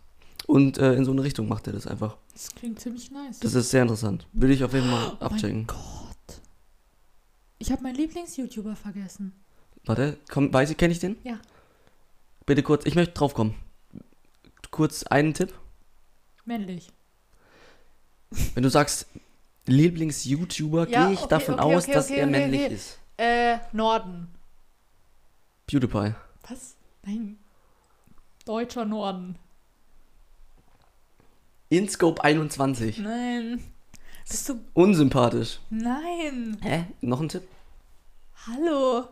Und 0.47 0.77
äh, 0.77 0.93
in 0.93 1.04
so 1.04 1.12
eine 1.12 1.23
Richtung 1.23 1.49
macht 1.49 1.67
er 1.67 1.73
das 1.73 1.88
einfach. 1.88 2.15
Das 2.32 2.56
klingt 2.56 2.80
ziemlich 2.80 3.12
nice. 3.12 3.41
Das 3.41 3.54
ist 3.54 3.69
sehr 3.69 3.82
interessant. 3.82 4.27
Will 4.32 4.51
ich 4.51 4.63
auf 4.63 4.73
jeden 4.73 4.89
Fall 4.89 5.08
oh 5.12 5.17
mein 5.19 5.30
abchecken. 5.30 5.67
Gott. 5.67 6.11
Ich 7.62 7.71
habe 7.71 7.84
meinen 7.84 7.93
Lieblings-YouTuber 7.93 8.76
vergessen. 8.76 9.34
Warte, 9.86 10.17
komm, 10.32 10.52
weiß 10.52 10.71
ich, 10.71 10.78
kenne 10.78 10.93
ich 10.93 11.00
den? 11.00 11.15
Ja. 11.24 11.39
Bitte 12.47 12.63
kurz, 12.63 12.88
ich 12.88 12.95
möchte 12.95 13.13
drauf 13.13 13.36
kommen. 13.36 13.54
Kurz 14.71 15.04
einen 15.04 15.36
Tipp. 15.36 15.54
Männlich. 16.43 16.89
Wenn 18.56 18.63
du 18.63 18.69
sagst 18.69 19.06
Lieblings-YouTuber, 19.67 20.89
Ja, 20.89 21.06
gehe 21.06 21.13
ich 21.13 21.19
okay, 21.19 21.30
davon 21.30 21.60
okay, 21.60 21.76
aus, 21.76 21.84
okay, 21.84 21.93
dass 21.93 22.10
er 22.10 22.26
männlich 22.26 22.71
ist. 22.71 23.00
Äh, 23.17 23.60
Norden. 23.74 24.28
PewDiePie. 25.67 26.15
Was? 26.50 26.76
Nein. 27.04 27.38
Deutscher 28.45 28.86
Norden. 28.86 29.38
InScope 31.69 32.24
21. 32.24 32.97
Nein. 32.97 33.63
Bist 34.29 34.49
du. 34.49 34.60
Unsympathisch. 34.73 35.60
Nein. 35.69 36.57
Hä? 36.62 36.86
Noch 37.01 37.21
ein 37.21 37.29
Tipp? 37.29 37.43
Hallo. 38.47 39.07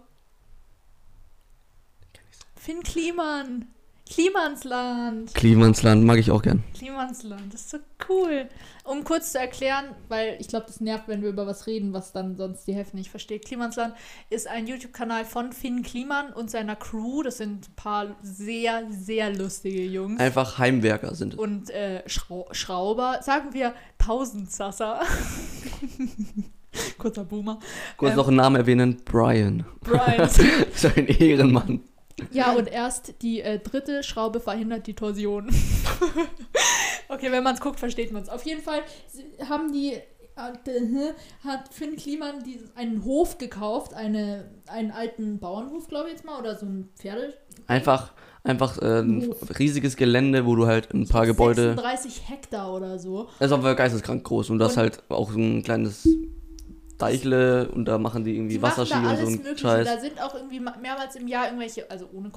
Finn 2.55 2.83
Kliman. 2.83 3.67
Klimansland. 4.09 5.33
Klimansland 5.35 6.03
mag 6.03 6.17
ich 6.17 6.31
auch 6.31 6.41
gern. 6.41 6.63
Klimansland. 6.73 7.53
Das 7.53 7.61
ist 7.61 7.69
so 7.69 7.77
cool. 8.09 8.49
Um 8.83 9.03
kurz 9.03 9.33
zu 9.33 9.39
erklären, 9.39 9.85
weil 10.07 10.37
Ich 10.39 10.47
glaube, 10.47 10.65
das 10.65 10.81
nervt, 10.81 11.07
wenn 11.07 11.21
wir 11.21 11.29
über 11.29 11.45
was 11.45 11.67
reden, 11.67 11.93
was 11.93 12.11
dann 12.11 12.35
sonst 12.35 12.65
die 12.67 12.73
Hälfte 12.73 12.95
nicht 12.97 13.11
versteht. 13.11 13.45
Klimansland 13.45 13.93
ist 14.29 14.47
ein 14.47 14.65
YouTube-Kanal 14.65 15.25
von 15.25 15.53
Finn 15.53 15.83
Kliman 15.83 16.33
und 16.33 16.49
seiner 16.49 16.75
Crew. 16.75 17.21
Das 17.21 17.37
sind 17.37 17.69
ein 17.69 17.75
paar 17.75 18.15
sehr, 18.23 18.83
sehr 18.89 19.33
lustige 19.33 19.83
Jungs. 19.83 20.19
Einfach 20.19 20.57
Heimwerker 20.57 21.13
sind 21.13 21.33
es. 21.33 21.39
und 21.39 21.69
äh, 21.69 22.01
Schrau 22.09 22.47
Schrauber, 22.51 23.19
sagen 23.21 23.53
wir 23.53 23.73
Tausendsasser. 23.99 25.01
Kurzer 26.97 27.23
Boomer. 27.25 27.59
Kurz 27.97 28.11
ähm, 28.11 28.17
noch 28.17 28.27
einen 28.27 28.37
Namen 28.37 28.55
erwähnen: 28.55 28.97
Brian. 29.05 29.65
Brian. 29.81 30.29
so 30.73 30.87
ein 30.95 31.07
Ehrenmann. 31.07 31.81
Ja, 32.31 32.53
und 32.53 32.67
erst 32.67 33.21
die 33.21 33.41
äh, 33.41 33.59
dritte 33.59 34.03
Schraube 34.03 34.39
verhindert 34.39 34.87
die 34.87 34.93
Torsion. 34.93 35.49
okay, 37.09 37.31
wenn 37.31 37.43
man 37.43 37.55
es 37.55 37.61
guckt, 37.61 37.79
versteht 37.79 38.11
man 38.11 38.23
es. 38.23 38.29
Auf 38.29 38.45
jeden 38.45 38.61
Fall 38.61 38.81
haben 39.47 39.71
die 39.71 39.93
äh, 40.39 41.13
hat 41.43 41.73
Finn 41.73 41.95
Kliman 41.97 42.43
einen 42.75 43.03
Hof 43.03 43.37
gekauft, 43.37 43.93
eine, 43.93 44.49
einen 44.67 44.91
alten 44.91 45.39
Bauernhof, 45.39 45.87
glaube 45.87 46.07
ich 46.07 46.13
jetzt 46.13 46.25
mal, 46.25 46.39
oder 46.39 46.57
so 46.57 46.65
ein 46.65 46.89
Pferde. 46.95 47.33
Einfach, 47.67 48.13
einfach 48.43 48.81
äh, 48.81 48.99
ein 48.99 49.33
riesiges 49.57 49.97
Gelände, 49.97 50.45
wo 50.45 50.55
du 50.55 50.65
halt 50.65 50.93
ein 50.93 51.07
paar 51.07 51.25
Gebäude. 51.25 51.73
36 51.75 52.29
Hektar 52.29 52.73
oder 52.73 52.99
so. 52.99 53.29
Das 53.39 53.47
ist 53.47 53.57
aber 53.57 53.75
geisteskrank 53.75 54.23
groß 54.23 54.49
und 54.49 54.59
das 54.59 54.73
Und- 54.73 54.77
halt 54.77 55.03
auch 55.09 55.31
so 55.31 55.39
ein 55.39 55.61
kleines 55.63 56.07
Deichle 56.99 57.69
und 57.69 57.85
da 57.85 57.97
machen 57.97 58.23
die 58.23 58.35
irgendwie 58.35 58.55
Die 58.55 58.61
Wasserski 58.61 58.93
da 58.93 58.99
und 58.99 59.05
alles 59.07 59.19
so 59.21 59.25
ein 59.27 59.31
Mögliche. 59.37 59.57
Scheiß. 59.57 59.87
Da 59.87 59.99
sind 59.99 60.21
auch 60.21 60.35
irgendwie 60.35 60.59
ma- 60.59 60.75
mehrmals 60.81 61.15
im 61.15 61.27
Jahr 61.27 61.45
irgendwelche, 61.45 61.89
also 61.89 62.07
ohne 62.13 62.29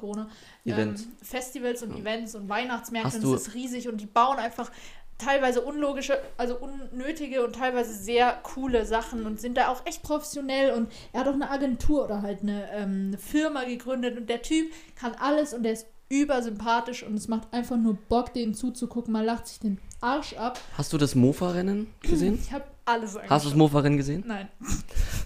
Events. 0.65 1.03
Ähm, 1.03 1.13
Festivals 1.23 1.83
und 1.83 1.99
Events 1.99 2.35
und 2.35 2.49
Weihnachtsmärkte. 2.49 3.19
Und 3.27 3.35
es 3.35 3.49
ist 3.49 3.55
riesig 3.55 3.89
und 3.89 4.01
die 4.01 4.07
bauen 4.07 4.39
einfach 4.39 4.71
teilweise 5.19 5.61
unlogische, 5.61 6.19
also 6.37 6.57
unnötige 6.59 7.45
und 7.45 7.55
teilweise 7.55 7.93
sehr 7.95 8.33
coole 8.43 8.85
Sachen 8.87 9.25
und 9.27 9.41
sind 9.41 9.57
da 9.57 9.69
auch 9.69 9.87
echt 9.87 10.03
professionell 10.03 10.73
und 10.73 10.91
er 11.13 11.21
hat 11.21 11.29
auch 11.29 11.35
eine 11.35 11.49
Agentur 11.51 12.05
oder 12.07 12.23
halt 12.23 12.43
eine, 12.43 12.69
ähm, 12.73 13.05
eine 13.09 13.19
Firma 13.19 13.63
gegründet 13.65 14.17
und 14.19 14.29
der 14.29 14.43
Typ 14.43 14.73
kann 14.97 15.13
alles 15.21 15.55
und 15.55 15.63
der 15.63 15.73
ist 15.75 15.87
übersympathisch 16.13 17.03
und 17.05 17.15
es 17.15 17.27
macht 17.27 17.53
einfach 17.53 17.77
nur 17.77 17.95
Bock, 18.09 18.35
dem 18.35 18.53
zuzugucken. 18.55 19.13
Man 19.13 19.25
lacht 19.25 19.47
sich 19.47 19.59
den 19.61 19.79
Arsch 20.01 20.35
ab. 20.35 20.61
Hast 20.77 20.93
du 20.93 20.99
das 20.99 21.15
Mofa-Rennen 21.15 21.87
gesehen? 22.03 22.39
Ich 22.43 22.53
habe 22.53 22.65
alles 22.85 23.17
Hast 23.29 23.45
du 23.47 23.49
das. 23.49 23.57
Mofa-Rennen 23.57 23.97
gesehen? 23.97 24.25
Nein. 24.27 24.49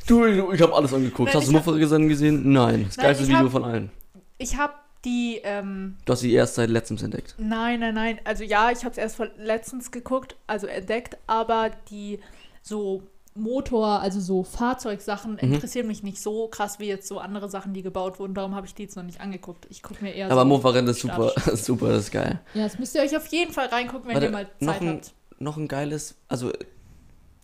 Du, 0.07 0.25
ich 0.53 0.63
habe 0.63 0.75
alles 0.75 0.95
angeguckt. 0.95 1.29
Nein, 1.29 1.35
Hast 1.35 1.49
du 1.49 1.53
das 1.53 1.67
Mofa-Rennen 1.67 2.09
gesehen? 2.09 2.53
Nein. 2.53 2.85
Das 2.87 2.97
Nein, 2.99 3.05
geilste 3.07 3.27
Video 3.27 3.39
hab- 3.47 3.51
von 3.53 3.65
allen. 3.65 3.91
Ich 4.39 4.57
habe 4.57 4.75
die, 5.05 5.41
ähm, 5.45 5.97
Du 6.05 6.13
hast 6.13 6.21
sie 6.21 6.33
erst 6.33 6.55
seit 6.57 6.71
letztens 6.71 7.03
entdeckt. 7.03 7.35
nein, 7.39 7.81
nein, 7.81 7.95
nein. 7.95 8.21
Also 8.25 8.45
ja, 8.45 8.71
ich 8.71 8.79
habe 8.85 8.91
es 8.93 8.99
erst 8.99 9.17
vor 9.17 9.29
letztens 9.39 9.91
geguckt, 9.91 10.37
also 10.47 10.67
entdeckt, 10.67 11.17
aber 11.27 11.71
die 11.91 12.21
so 12.63 13.03
Motor, 13.37 14.01
also 14.01 14.21
so 14.21 14.43
Fahrzeugsachen, 14.43 15.33
Mhm. 15.33 15.55
interessieren 15.55 15.87
mich 15.87 16.03
nicht 16.03 16.21
so 16.21 16.49
krass 16.49 16.79
wie 16.79 16.87
jetzt 16.87 17.09
so 17.09 17.19
andere 17.19 17.49
Sachen, 17.49 17.73
die 17.75 17.83
gebaut 17.83 18.19
wurden. 18.19 18.35
Darum 18.35 18.55
habe 18.55 18.67
ich 18.67 18.75
die 18.75 18.83
jetzt 18.85 18.97
noch 18.97 19.03
nicht 19.03 19.21
angeguckt. 19.21 19.67
Ich 19.71 19.83
gucke 19.83 20.03
mir 20.05 20.13
eher 20.15 20.31
Aber 20.31 20.43
so. 20.43 20.47
Mofa-Rennen 20.49 20.89
ist 20.89 21.01
super, 21.01 21.33
super, 21.57 21.89
das 21.89 22.05
ist 22.05 22.11
geil. 22.13 22.41
Ja, 22.55 22.65
das 22.65 22.79
müsst 22.79 22.95
ihr 22.95 23.03
euch 23.03 23.17
auf 23.17 23.27
jeden 23.29 23.53
Fall 23.53 23.67
reingucken, 23.67 24.09
wenn 24.09 24.15
Warte, 24.15 24.27
ihr 24.27 24.33
mal 24.33 24.49
noch 24.61 24.73
Zeit 24.75 24.83
ein- 24.83 24.89
habt. 24.89 25.13
Noch 25.39 25.57
ein 25.59 25.69
geiles, 25.69 26.15
also 26.29 26.51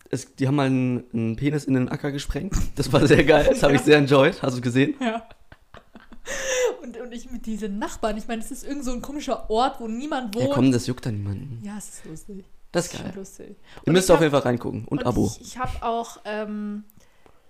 es, 0.09 0.35
die 0.35 0.47
haben 0.47 0.55
mal 0.55 0.65
einen, 0.67 1.03
einen 1.13 1.35
Penis 1.35 1.65
in 1.65 1.73
den 1.75 1.89
Acker 1.89 2.11
gesprengt. 2.11 2.55
Das 2.75 2.91
war 2.91 3.05
sehr 3.07 3.23
geil, 3.23 3.45
das 3.49 3.61
habe 3.63 3.75
ich 3.75 3.81
sehr 3.83 3.97
enjoyed. 3.97 4.41
Hast 4.41 4.57
du 4.57 4.61
gesehen? 4.61 4.95
Ja. 4.99 5.23
Und, 6.81 6.97
und 6.97 7.11
ich 7.13 7.31
mit 7.31 7.45
diesen 7.45 7.79
Nachbarn, 7.79 8.17
ich 8.17 8.27
meine, 8.27 8.41
es 8.41 8.51
ist 8.51 8.63
irgend 8.65 8.83
so 8.85 8.91
ein 8.91 9.01
komischer 9.01 9.49
Ort, 9.49 9.79
wo 9.79 9.87
niemand 9.87 10.35
wohnt. 10.35 10.47
Ja 10.49 10.53
komm, 10.53 10.71
das 10.71 10.87
juckt 10.87 11.05
da 11.05 11.11
niemanden. 11.11 11.61
Ja, 11.63 11.77
es 11.77 11.89
ist 11.89 12.05
lustig. 12.05 12.45
Das 12.73 12.87
ist 12.87 12.95
schon 12.97 13.05
geil. 13.05 13.13
lustig. 13.15 13.47
Ihr 13.49 13.87
Und 13.87 13.93
müsst 13.93 14.11
auf 14.11 14.17
hab- 14.17 14.21
jeden 14.23 14.31
Fall 14.33 14.41
reingucken. 14.41 14.85
Und, 14.89 15.05
Abo. 15.05 15.31
Ich, 15.39 15.41
ich 15.41 15.57
habe 15.57 15.81
auch, 15.81 16.17
ähm, 16.25 16.83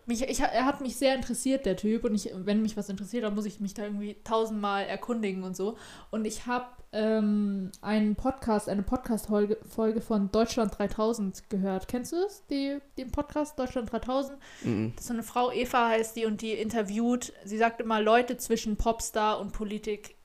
mich, 0.06 0.22
ich, 0.22 0.42
er 0.42 0.66
hat 0.66 0.82
mich 0.82 0.98
sehr 0.98 1.16
interessiert, 1.16 1.66
der 1.66 1.78
Typ. 1.78 2.04
Und 2.04 2.14
ich, 2.14 2.30
wenn 2.36 2.62
mich 2.62 2.76
was 2.78 2.90
interessiert, 2.90 3.24
dann 3.24 3.34
muss 3.36 3.46
ich 3.46 3.60
mich 3.62 3.74
da 3.74 3.84
irgendwie 3.84 4.18
tausendmal 4.24 4.84
erkundigen 4.86 5.44
und 5.44 5.56
so. 5.56 5.78
Und 6.12 6.26
ich 6.26 6.46
habe 6.46 6.66
ähm, 6.92 7.72
einen 7.82 8.16
Podcast, 8.16 8.68
eine 8.68 8.84
Podcast-Folge 8.84 9.58
Folge 9.68 10.02
von 10.02 10.30
Deutschland 10.30 10.78
3000 10.78 11.50
gehört. 11.50 11.88
Kennst 11.88 12.12
du 12.12 12.18
es, 12.18 12.46
die, 12.48 12.80
den 12.98 13.12
Podcast 13.12 13.58
Deutschland 13.58 13.92
3000? 13.92 14.38
Mhm. 14.64 14.92
Das 14.96 15.06
ist 15.06 15.08
so 15.08 15.14
eine 15.14 15.24
Frau, 15.24 15.52
Eva 15.54 15.88
heißt 15.88 16.18
die, 16.18 16.26
und 16.26 16.42
die 16.42 16.52
interviewt, 16.52 17.32
sie 17.46 17.58
sagt 17.58 17.80
immer 17.80 18.02
Leute 18.02 18.36
zwischen 18.38 18.76
Popstar 18.76 19.40
und 19.40 19.54
Politik. 19.54 20.18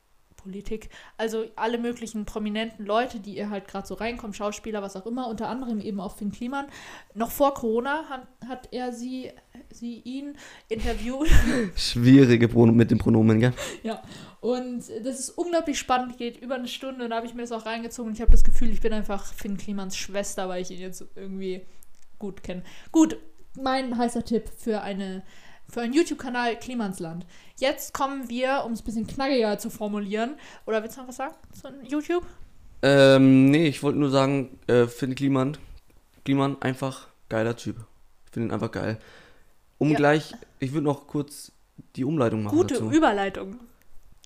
Politik, 0.48 0.88
also 1.18 1.44
alle 1.56 1.76
möglichen 1.76 2.24
prominenten 2.24 2.87
Leute, 2.87 3.20
die 3.20 3.37
ihr 3.37 3.50
halt 3.50 3.68
gerade 3.68 3.87
so 3.87 3.94
reinkommen, 3.94 4.32
Schauspieler, 4.32 4.80
was 4.80 4.96
auch 4.96 5.04
immer, 5.04 5.28
unter 5.28 5.48
anderem 5.48 5.78
eben 5.78 6.00
auch 6.00 6.16
Finn 6.16 6.32
Kliman. 6.32 6.66
Noch 7.14 7.30
vor 7.30 7.52
Corona 7.52 8.04
hat, 8.08 8.26
hat 8.48 8.68
er 8.72 8.94
sie, 8.94 9.30
sie 9.70 10.00
ihn 10.00 10.37
interviewt 10.68 11.28
Schwierige 11.76 12.48
Pronomen 12.48 12.76
mit 12.76 12.90
den 12.90 12.96
Pronomen, 12.96 13.40
gell? 13.40 13.52
und 14.40 14.84
das 15.04 15.20
ist 15.20 15.30
unglaublich 15.30 15.78
spannend, 15.78 16.16
geht 16.16 16.40
über 16.40 16.54
eine 16.54 16.68
Stunde 16.68 17.04
und 17.04 17.11
da 17.11 17.16
habe 17.16 17.26
ich 17.26 17.34
mir 17.34 17.42
das 17.42 17.52
auch 17.52 17.66
reingezogen 17.66 18.08
und 18.08 18.14
ich 18.14 18.22
habe 18.22 18.32
das 18.32 18.44
Gefühl, 18.44 18.70
ich 18.70 18.80
bin 18.80 18.94
einfach 18.94 19.34
Finn 19.34 19.58
Klimans 19.58 19.98
Schwester, 19.98 20.48
weil 20.48 20.62
ich 20.62 20.70
ihn 20.70 20.80
jetzt 20.80 21.04
irgendwie 21.14 21.66
gut 22.18 22.42
kenne. 22.42 22.62
Gut, 22.90 23.18
mein 23.61 23.98
heißer 23.98 24.24
Tipp 24.24 24.48
für 24.56 24.80
eine 24.80 25.22
für 25.70 25.83
einen 25.83 25.92
YouTube-Kanal 25.92 26.57
Klimansland. 26.57 27.26
Jetzt 27.57 27.92
kommen 27.92 28.28
wir, 28.28 28.62
um 28.64 28.72
es 28.72 28.81
ein 28.81 28.85
bisschen 28.85 29.07
knackiger 29.07 29.59
zu 29.59 29.70
formulieren, 29.70 30.35
oder 30.66 30.83
willst 30.83 30.96
du 30.96 31.02
noch 31.02 31.09
was 31.09 31.16
sagen 31.16 31.35
zu 31.52 31.68
YouTube? 31.87 32.24
Ähm, 32.83 33.50
nee, 33.50 33.66
ich 33.66 33.83
wollte 33.83 33.98
nur 33.98 34.11
sagen, 34.11 34.59
äh, 34.66 34.87
Finn 34.87 35.14
Kliman, 35.14 35.57
Kliman, 36.24 36.57
einfach 36.62 37.09
geiler 37.28 37.57
Typ. 37.57 37.76
Ich 38.26 38.33
finde 38.33 38.48
ihn 38.48 38.52
einfach 38.54 38.70
geil. 38.70 38.98
Um 39.78 39.90
Ja. 39.90 39.96
gleich, 39.96 40.35
ich 40.59 40.72
würde 40.72 40.85
noch 40.85 41.07
kurz 41.07 41.52
die 41.96 42.04
Umleitung 42.04 42.42
machen 42.42 42.57
Gute 42.57 42.74
dazu. 42.74 42.90
Überleitung. 42.90 43.57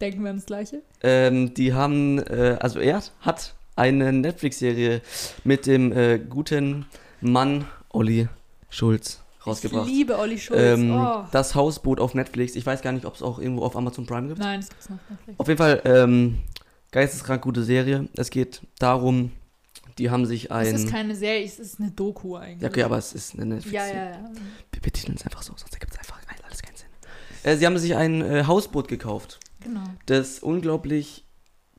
Denken 0.00 0.22
wir 0.22 0.28
ans 0.28 0.46
Gleiche? 0.46 0.82
Ähm, 1.02 1.54
die 1.54 1.72
haben, 1.74 2.18
äh, 2.18 2.58
also 2.60 2.80
er 2.80 3.02
hat 3.20 3.54
eine 3.76 4.12
Netflix-Serie 4.12 5.00
mit 5.44 5.66
dem 5.66 5.92
äh, 5.92 6.18
guten 6.18 6.86
Mann 7.20 7.66
Olli 7.90 8.28
Schulz 8.68 9.21
rausgebracht. 9.46 9.86
Ich 9.88 9.92
liebe 9.94 10.18
Olli 10.18 10.38
Schulz. 10.38 10.60
Ähm, 10.60 10.94
oh. 10.94 11.24
Das 11.32 11.54
Hausboot 11.54 12.00
auf 12.00 12.14
Netflix. 12.14 12.54
Ich 12.56 12.64
weiß 12.66 12.82
gar 12.82 12.92
nicht, 12.92 13.04
ob 13.06 13.14
es 13.14 13.22
auch 13.22 13.38
irgendwo 13.38 13.62
auf 13.64 13.76
Amazon 13.76 14.06
Prime 14.06 14.28
gibt. 14.28 14.38
Nein, 14.40 14.60
das 14.60 14.68
gibt's 14.70 14.88
noch 14.90 14.98
Netflix. 15.10 15.40
Auf 15.40 15.48
jeden 15.48 15.58
Fall, 15.58 15.82
ähm, 15.84 16.38
geisteskrank 16.90 17.42
gute 17.42 17.62
Serie. 17.64 18.08
Es 18.16 18.30
geht 18.30 18.62
darum, 18.78 19.32
die 19.98 20.10
haben 20.10 20.26
sich 20.26 20.50
Es 20.50 20.72
ist 20.72 20.86
ein. 20.86 20.90
keine 20.90 21.14
Serie, 21.16 21.44
es 21.44 21.58
ist 21.58 21.80
eine 21.80 21.90
Doku 21.90 22.36
eigentlich. 22.36 22.62
Ja, 22.62 22.68
okay, 22.68 22.82
aber 22.82 22.98
es 22.98 23.12
ist 23.12 23.34
eine 23.34 23.46
Netflix. 23.46 23.74
Ja, 23.74 23.86
ja, 23.86 24.10
ja. 24.10 24.30
Wir 24.72 24.80
betiteln 24.80 25.16
es 25.16 25.24
einfach 25.24 25.42
so, 25.42 25.52
sonst 25.56 25.72
ergibt 25.74 25.92
es 25.92 25.98
einfach 25.98 26.18
alles 26.44 26.62
keinen 26.62 26.76
Sinn. 26.76 26.88
Äh, 27.42 27.56
sie 27.56 27.66
haben 27.66 27.78
sich 27.78 27.94
ein 27.96 28.22
äh, 28.22 28.44
Hausboot 28.46 28.88
gekauft, 28.88 29.38
Genau. 29.60 29.82
das 30.06 30.38
unglaublich 30.40 31.24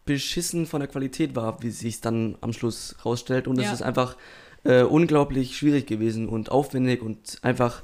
beschissen 0.06 0.66
von 0.66 0.80
der 0.82 0.90
Qualität 0.90 1.36
war, 1.36 1.62
wie 1.64 1.70
sich 1.72 2.02
dann 2.02 2.38
am 2.42 2.54
Schluss 2.54 2.96
rausstellt. 3.06 3.48
Und 3.48 3.58
es 3.58 3.66
Ja. 3.66 3.74
ist 3.74 3.82
einfach 3.82 4.18
äh, 4.64 4.84
unglaublich 4.84 5.58
schwierig 5.58 5.88
gewesen 5.88 6.30
und 6.30 6.52
aufwendig 6.52 7.02
und 7.02 7.40
einfach. 7.42 7.84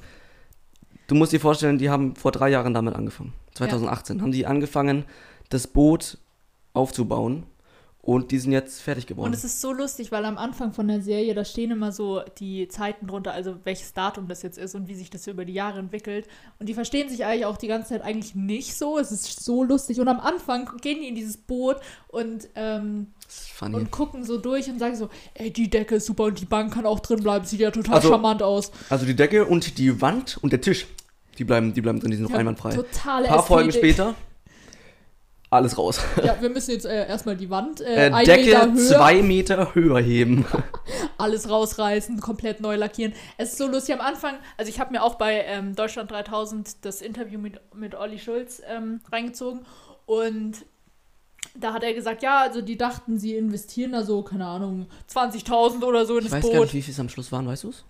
Du 1.06 1.14
musst 1.16 1.32
dir 1.32 1.40
vorstellen, 1.40 1.78
die 1.78 1.90
haben 1.90 2.14
vor 2.14 2.30
drei 2.30 2.50
Jahren 2.50 2.72
damit 2.72 2.94
angefangen. 2.94 3.32
2018 3.54 4.22
haben 4.22 4.30
die 4.30 4.46
angefangen, 4.46 5.04
das 5.48 5.66
Boot 5.66 6.18
aufzubauen 6.72 7.46
und 8.02 8.30
die 8.30 8.38
sind 8.38 8.52
jetzt 8.52 8.80
fertig 8.80 9.06
geworden. 9.06 9.26
Und 9.28 9.34
es 9.34 9.44
ist 9.44 9.60
so 9.60 9.72
lustig, 9.74 10.10
weil 10.10 10.24
am 10.24 10.38
Anfang 10.38 10.72
von 10.72 10.88
der 10.88 11.02
Serie, 11.02 11.34
da 11.34 11.44
stehen 11.44 11.70
immer 11.70 11.92
so 11.92 12.22
die 12.38 12.66
Zeiten 12.68 13.06
drunter, 13.06 13.32
also 13.32 13.56
welches 13.64 13.92
Datum 13.92 14.26
das 14.26 14.42
jetzt 14.42 14.56
ist 14.56 14.74
und 14.74 14.88
wie 14.88 14.94
sich 14.94 15.10
das 15.10 15.26
über 15.26 15.44
die 15.44 15.52
Jahre 15.52 15.78
entwickelt. 15.80 16.26
Und 16.58 16.68
die 16.70 16.74
verstehen 16.74 17.10
sich 17.10 17.26
eigentlich 17.26 17.44
auch 17.44 17.58
die 17.58 17.66
ganze 17.68 17.90
Zeit 17.90 18.02
eigentlich 18.02 18.34
nicht 18.34 18.74
so. 18.74 18.98
Es 18.98 19.12
ist 19.12 19.44
so 19.44 19.62
lustig. 19.64 20.00
Und 20.00 20.08
am 20.08 20.18
Anfang 20.18 20.70
gehen 20.80 21.00
die 21.02 21.08
in 21.08 21.14
dieses 21.14 21.36
Boot 21.36 21.76
und, 22.08 22.48
ähm, 22.54 23.08
und 23.60 23.90
gucken 23.90 24.24
so 24.24 24.38
durch 24.38 24.68
und 24.70 24.78
sagen 24.78 24.96
so, 24.96 25.10
ey, 25.34 25.50
die 25.52 25.68
Decke 25.68 25.96
ist 25.96 26.06
super 26.06 26.24
und 26.24 26.40
die 26.40 26.46
Bank 26.46 26.72
kann 26.72 26.86
auch 26.86 27.00
drin 27.00 27.22
bleiben, 27.22 27.44
sieht 27.44 27.60
ja 27.60 27.70
total 27.70 27.96
Also- 27.96 28.08
charmant 28.08 28.42
aus. 28.42 28.72
Also 28.88 29.04
die 29.04 29.14
Decke 29.14 29.44
und 29.44 29.76
die 29.76 30.00
Wand 30.00 30.38
und 30.40 30.52
der 30.52 30.62
Tisch, 30.62 30.86
die 31.36 31.44
bleiben, 31.44 31.74
die 31.74 31.82
bleiben 31.82 32.00
drin, 32.00 32.10
die 32.10 32.16
sind 32.16 32.24
noch 32.24 32.32
Ja, 32.32 32.38
einwandfrei. 32.38 32.70
Ein 32.70 32.76
Totale 32.76 33.28
paar 33.28 33.42
Folgen 33.42 33.68
Ästhetik. 33.68 33.94
später, 33.96 34.14
alles 35.50 35.76
raus. 35.76 36.00
Ja, 36.24 36.36
wir 36.40 36.48
müssen 36.48 36.70
jetzt 36.70 36.86
äh, 36.86 37.08
erstmal 37.08 37.36
die 37.36 37.50
Wand 37.50 37.80
äh, 37.80 38.06
Äh, 38.08 38.24
Decke 38.24 38.44
Meter 38.68 38.74
zwei 38.76 39.22
Meter 39.22 39.74
höher 39.74 40.00
heben. 40.00 40.46
alles 41.18 41.50
rausreißen, 41.50 42.20
komplett 42.20 42.60
neu 42.60 42.76
lackieren. 42.76 43.12
Es 43.36 43.50
ist 43.50 43.58
so 43.58 43.66
lustig 43.66 43.94
am 43.94 44.00
Anfang. 44.00 44.36
Also 44.56 44.70
ich 44.70 44.78
habe 44.80 44.92
mir 44.92 45.02
auch 45.02 45.16
bei 45.16 45.44
ähm, 45.46 45.74
Deutschland 45.74 46.10
3000 46.10 46.84
das 46.84 47.02
Interview 47.02 47.38
mit, 47.38 47.60
mit 47.74 47.94
Olli 47.94 48.18
Schulz 48.18 48.62
ähm, 48.68 49.00
reingezogen 49.10 49.66
und 50.06 50.64
da 51.56 51.72
hat 51.72 51.82
er 51.82 51.94
gesagt, 51.94 52.22
ja, 52.22 52.40
also 52.42 52.60
die 52.60 52.76
dachten, 52.78 53.18
sie 53.18 53.34
investieren 53.34 53.92
da 53.92 54.04
so, 54.04 54.22
keine 54.22 54.46
Ahnung, 54.46 54.86
20.000 55.12 55.82
oder 55.82 56.06
so 56.06 56.18
in 56.18 56.24
Ich 56.26 56.30
das 56.30 56.38
weiß 56.38 56.44
gar 56.44 56.52
Boot. 56.52 56.62
nicht, 56.66 56.74
wie 56.74 56.82
viel 56.82 56.92
es 56.94 57.00
am 57.00 57.08
Schluss 57.08 57.32
waren, 57.32 57.46
weißt 57.46 57.64
du 57.64 57.70
es? 57.70 57.84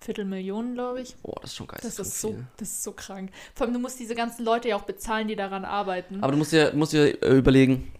Viertelmillionen, 0.00 0.74
glaube 0.74 1.00
ich. 1.02 1.16
Boah, 1.16 1.36
das 1.40 1.50
ist 1.50 1.56
schon 1.56 1.66
geil. 1.66 1.80
Das 1.82 1.98
ist, 1.98 2.20
so, 2.20 2.36
das 2.56 2.68
ist 2.68 2.82
so 2.84 2.92
krank. 2.92 3.30
Vor 3.54 3.66
allem, 3.66 3.74
du 3.74 3.80
musst 3.80 3.98
diese 3.98 4.14
ganzen 4.14 4.44
Leute 4.44 4.68
ja 4.68 4.76
auch 4.76 4.82
bezahlen, 4.82 5.28
die 5.28 5.36
daran 5.36 5.64
arbeiten. 5.64 6.22
Aber 6.22 6.32
du 6.32 6.38
musst 6.38 6.52
dir, 6.52 6.72
musst 6.74 6.92
dir 6.92 7.20
äh, 7.22 7.36
überlegen, 7.36 7.92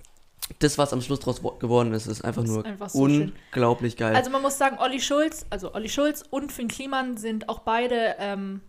das, 0.61 0.78
was 0.78 0.92
am 0.92 1.02
Schluss 1.02 1.20
draus 1.20 1.42
wo- 1.42 1.50
geworden 1.50 1.92
ist, 1.92 2.06
ist 2.06 2.24
einfach 2.24 2.42
ist 2.44 2.48
nur 2.50 2.64
einfach 2.64 2.88
so 2.88 3.06
schön. 3.08 3.32
unglaublich 3.50 3.96
geil. 3.96 4.14
Also 4.16 4.30
man 4.30 4.40
muss 4.42 4.56
sagen, 4.56 4.78
Olli 4.78 5.00
Schulz, 5.00 5.44
also 5.50 5.74
Olli 5.74 5.88
Schulz 5.88 6.24
und 6.30 6.52
Finn 6.52 6.68
Kliman 6.68 7.16
sind 7.18 7.48
auch 7.48 7.58
beide, 7.61 8.14
ähm, 8.18 8.61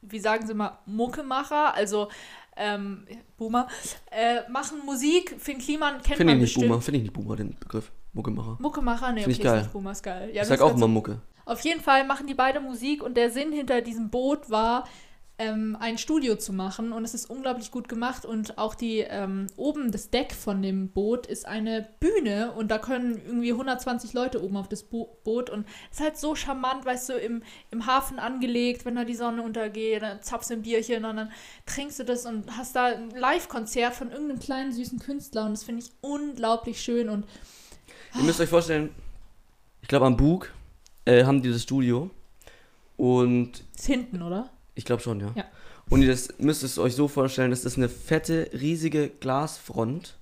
wie 0.00 0.18
sagen 0.20 0.46
sie 0.46 0.54
mal, 0.54 0.78
Muckemacher, 0.86 1.74
also 1.74 2.08
ähm, 2.56 3.06
Boomer, 3.36 3.68
äh, 4.10 4.48
machen 4.50 4.78
Musik. 4.86 5.36
Finn 5.38 5.58
Kliman 5.58 5.94
kennt 6.02 6.16
Finde 6.16 6.24
man 6.24 6.34
ich 6.36 6.40
nicht 6.42 6.54
bestimmt. 6.54 6.68
Boomer, 6.68 6.80
finde 6.82 6.98
ich 6.98 7.02
nicht 7.04 7.12
Boomer, 7.12 7.36
den 7.36 7.56
Begriff. 7.58 7.90
Muckemacher. 8.12 8.56
Muckemacher, 8.58 9.12
nee, 9.12 9.22
Find 9.22 9.32
ich 9.36 9.38
okay, 9.40 9.46
ist 9.48 9.52
geil. 9.52 9.60
nicht 9.62 9.72
Boomer, 9.72 9.92
ist 9.92 10.02
geil. 10.02 10.30
Ja, 10.32 10.42
ich 10.42 10.48
sag 10.48 10.60
auch 10.62 10.74
immer 10.74 10.88
Mucke. 10.88 11.20
Auf 11.50 11.62
jeden 11.62 11.80
Fall 11.80 12.04
machen 12.04 12.28
die 12.28 12.34
beide 12.34 12.60
Musik 12.60 13.02
und 13.02 13.16
der 13.16 13.28
Sinn 13.28 13.50
hinter 13.50 13.80
diesem 13.80 14.08
Boot 14.08 14.50
war, 14.50 14.88
ähm, 15.36 15.76
ein 15.80 15.98
Studio 15.98 16.36
zu 16.36 16.52
machen 16.52 16.92
und 16.92 17.02
es 17.02 17.12
ist 17.12 17.28
unglaublich 17.28 17.72
gut 17.72 17.88
gemacht 17.88 18.24
und 18.24 18.56
auch 18.56 18.76
die 18.76 18.98
ähm, 18.98 19.48
oben 19.56 19.90
das 19.90 20.10
Deck 20.10 20.32
von 20.32 20.62
dem 20.62 20.90
Boot 20.90 21.26
ist 21.26 21.48
eine 21.48 21.88
Bühne 21.98 22.52
und 22.52 22.70
da 22.70 22.78
können 22.78 23.20
irgendwie 23.26 23.50
120 23.50 24.12
Leute 24.12 24.44
oben 24.44 24.56
auf 24.56 24.68
das 24.68 24.84
Bo 24.84 25.18
Boot 25.24 25.50
und 25.50 25.66
es 25.90 25.98
ist 25.98 26.04
halt 26.04 26.18
so 26.18 26.36
charmant, 26.36 26.86
weißt 26.86 27.08
du, 27.08 27.14
im, 27.14 27.42
im 27.72 27.84
Hafen 27.84 28.20
angelegt, 28.20 28.84
wenn 28.84 28.94
da 28.94 29.02
die 29.02 29.16
Sonne 29.16 29.42
untergeht, 29.42 30.02
dann 30.02 30.22
zapfst 30.22 30.50
du 30.50 30.54
ein 30.54 30.62
Bierchen 30.62 31.04
und 31.04 31.16
dann 31.16 31.32
trinkst 31.66 31.98
du 31.98 32.04
das 32.04 32.26
und 32.26 32.56
hast 32.56 32.76
da 32.76 32.84
ein 32.84 33.10
Live-Konzert 33.10 33.94
von 33.94 34.12
irgendeinem 34.12 34.38
kleinen 34.38 34.72
süßen 34.72 35.00
Künstler 35.00 35.46
und 35.46 35.50
das 35.54 35.64
finde 35.64 35.82
ich 35.82 35.90
unglaublich 36.00 36.80
schön 36.80 37.08
und 37.08 37.26
Ihr 38.14 38.22
müsst 38.22 38.40
euch 38.40 38.48
vorstellen, 38.48 38.94
ich 39.82 39.88
glaube 39.88 40.06
am 40.06 40.16
Bug 40.16 40.52
äh, 41.04 41.24
haben 41.24 41.42
die 41.42 41.50
das 41.50 41.62
Studio 41.62 42.10
und 42.96 43.64
ist 43.76 43.86
hinten, 43.86 44.22
oder? 44.22 44.50
ich 44.74 44.84
glaube 44.84 45.02
schon, 45.02 45.20
ja. 45.20 45.32
Ja. 45.34 45.44
Und 45.88 46.02
ihr 46.02 46.08
das 46.08 46.28
müsst 46.38 46.62
es 46.62 46.78
euch 46.78 46.94
so 46.94 47.08
vorstellen, 47.08 47.50
das 47.50 47.64
ist 47.64 47.76
eine 47.76 47.88
fette, 47.88 48.48
riesige 48.52 49.08
Glasfront 49.08 50.16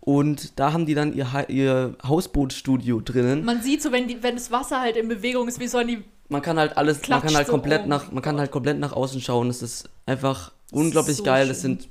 und 0.00 0.58
da 0.58 0.72
haben 0.72 0.86
die 0.86 0.94
dann 0.94 1.12
ihr, 1.14 1.32
Ha- 1.32 1.46
ihr 1.48 1.96
Hausbootstudio 2.06 3.00
drinnen. 3.00 3.44
Man 3.44 3.62
sieht 3.62 3.82
so, 3.82 3.90
wenn, 3.92 4.06
die, 4.08 4.22
wenn 4.22 4.34
das 4.36 4.50
Wasser 4.50 4.80
halt 4.80 4.96
in 4.96 5.08
Bewegung 5.08 5.48
ist, 5.48 5.58
wie 5.60 5.66
sollen 5.66 5.88
die 5.88 6.04
Man 6.28 6.40
kann 6.42 6.58
halt 6.58 6.76
alles, 6.76 7.06
man 7.08 7.20
kann 7.22 7.34
halt 7.34 7.46
so, 7.46 7.52
komplett 7.52 7.82
oh 7.84 7.88
nach, 7.88 8.12
man 8.12 8.22
kann 8.22 8.38
halt 8.38 8.50
komplett 8.50 8.78
nach 8.78 8.92
außen 8.92 9.20
schauen. 9.20 9.50
Es 9.50 9.60
ist 9.62 9.88
einfach 10.06 10.52
Das 10.70 10.78
unglaublich 10.80 11.16
so 11.16 11.24
geil. 11.24 11.44
schön. 11.46 11.50
Es 11.52 11.62
sind 11.62 11.88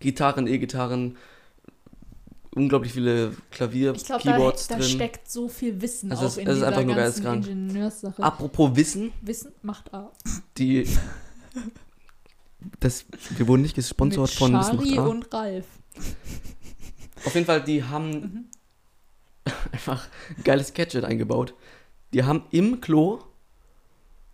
Gitarren, 0.00 0.46
E-Gitarren, 0.46 1.16
unglaublich 2.56 2.92
viele 2.92 3.36
Klavier, 3.50 3.92
Ich 3.94 4.04
glaube, 4.04 4.24
da, 4.24 4.32
Keyboards 4.32 4.66
da 4.68 4.76
drin. 4.76 4.84
steckt 4.88 5.30
so 5.30 5.48
viel 5.48 5.80
Wissen 5.80 6.10
Also 6.10 6.24
auch 6.24 6.28
es- 6.28 6.36
in 6.38 6.46
es 6.46 6.52
ist 6.54 6.56
dieser 6.56 6.68
einfach 6.68 6.82
nur 6.84 6.94
ganzen. 6.96 7.26
Ingenieurssache. 7.34 8.22
Apropos 8.22 8.74
Wissen, 8.74 9.12
Wissen 9.22 9.52
macht 9.62 9.92
A. 9.94 10.10
die 10.58 10.88
das, 12.80 13.04
wir 13.36 13.46
wurden 13.46 13.62
nicht 13.62 13.76
gesponsert 13.76 14.30
Mit 14.30 14.38
von 14.38 14.52
Wissen 14.58 14.78
Shari 14.78 14.90
macht 14.96 14.98
A. 14.98 15.06
und 15.06 15.32
Ralf. 15.34 15.66
Auf 17.24 17.34
jeden 17.34 17.46
Fall, 17.46 17.62
die 17.62 17.84
haben 17.84 18.10
Mhm. 18.10 18.44
einfach 19.72 20.08
ein 20.36 20.42
geiles 20.42 20.74
Gadget 20.74 21.04
eingebaut. 21.04 21.54
Die 22.12 22.24
haben 22.24 22.44
im 22.50 22.80
Klo 22.80 23.20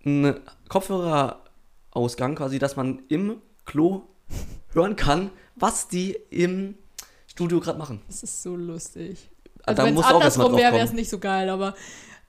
einen 0.04 0.40
Kopfhörerausgang 0.68 2.34
quasi, 2.36 2.58
dass 2.58 2.76
man 2.76 3.02
im 3.08 3.36
Klo 3.66 4.02
hören 4.72 4.96
kann, 4.96 5.30
was 5.56 5.88
die 5.88 6.16
im 6.30 6.76
Studio 7.32 7.60
gerade 7.60 7.78
machen. 7.78 8.02
Das 8.06 8.22
ist 8.22 8.42
so 8.42 8.54
lustig. 8.54 9.30
Also 9.64 9.82
Also 9.82 9.94
wenn 9.94 9.98
es 9.98 10.04
andersrum 10.06 10.56
wäre, 10.56 10.74
wäre 10.74 10.84
es 10.84 10.92
nicht 10.92 11.08
so 11.08 11.18
geil, 11.18 11.48
aber 11.48 11.74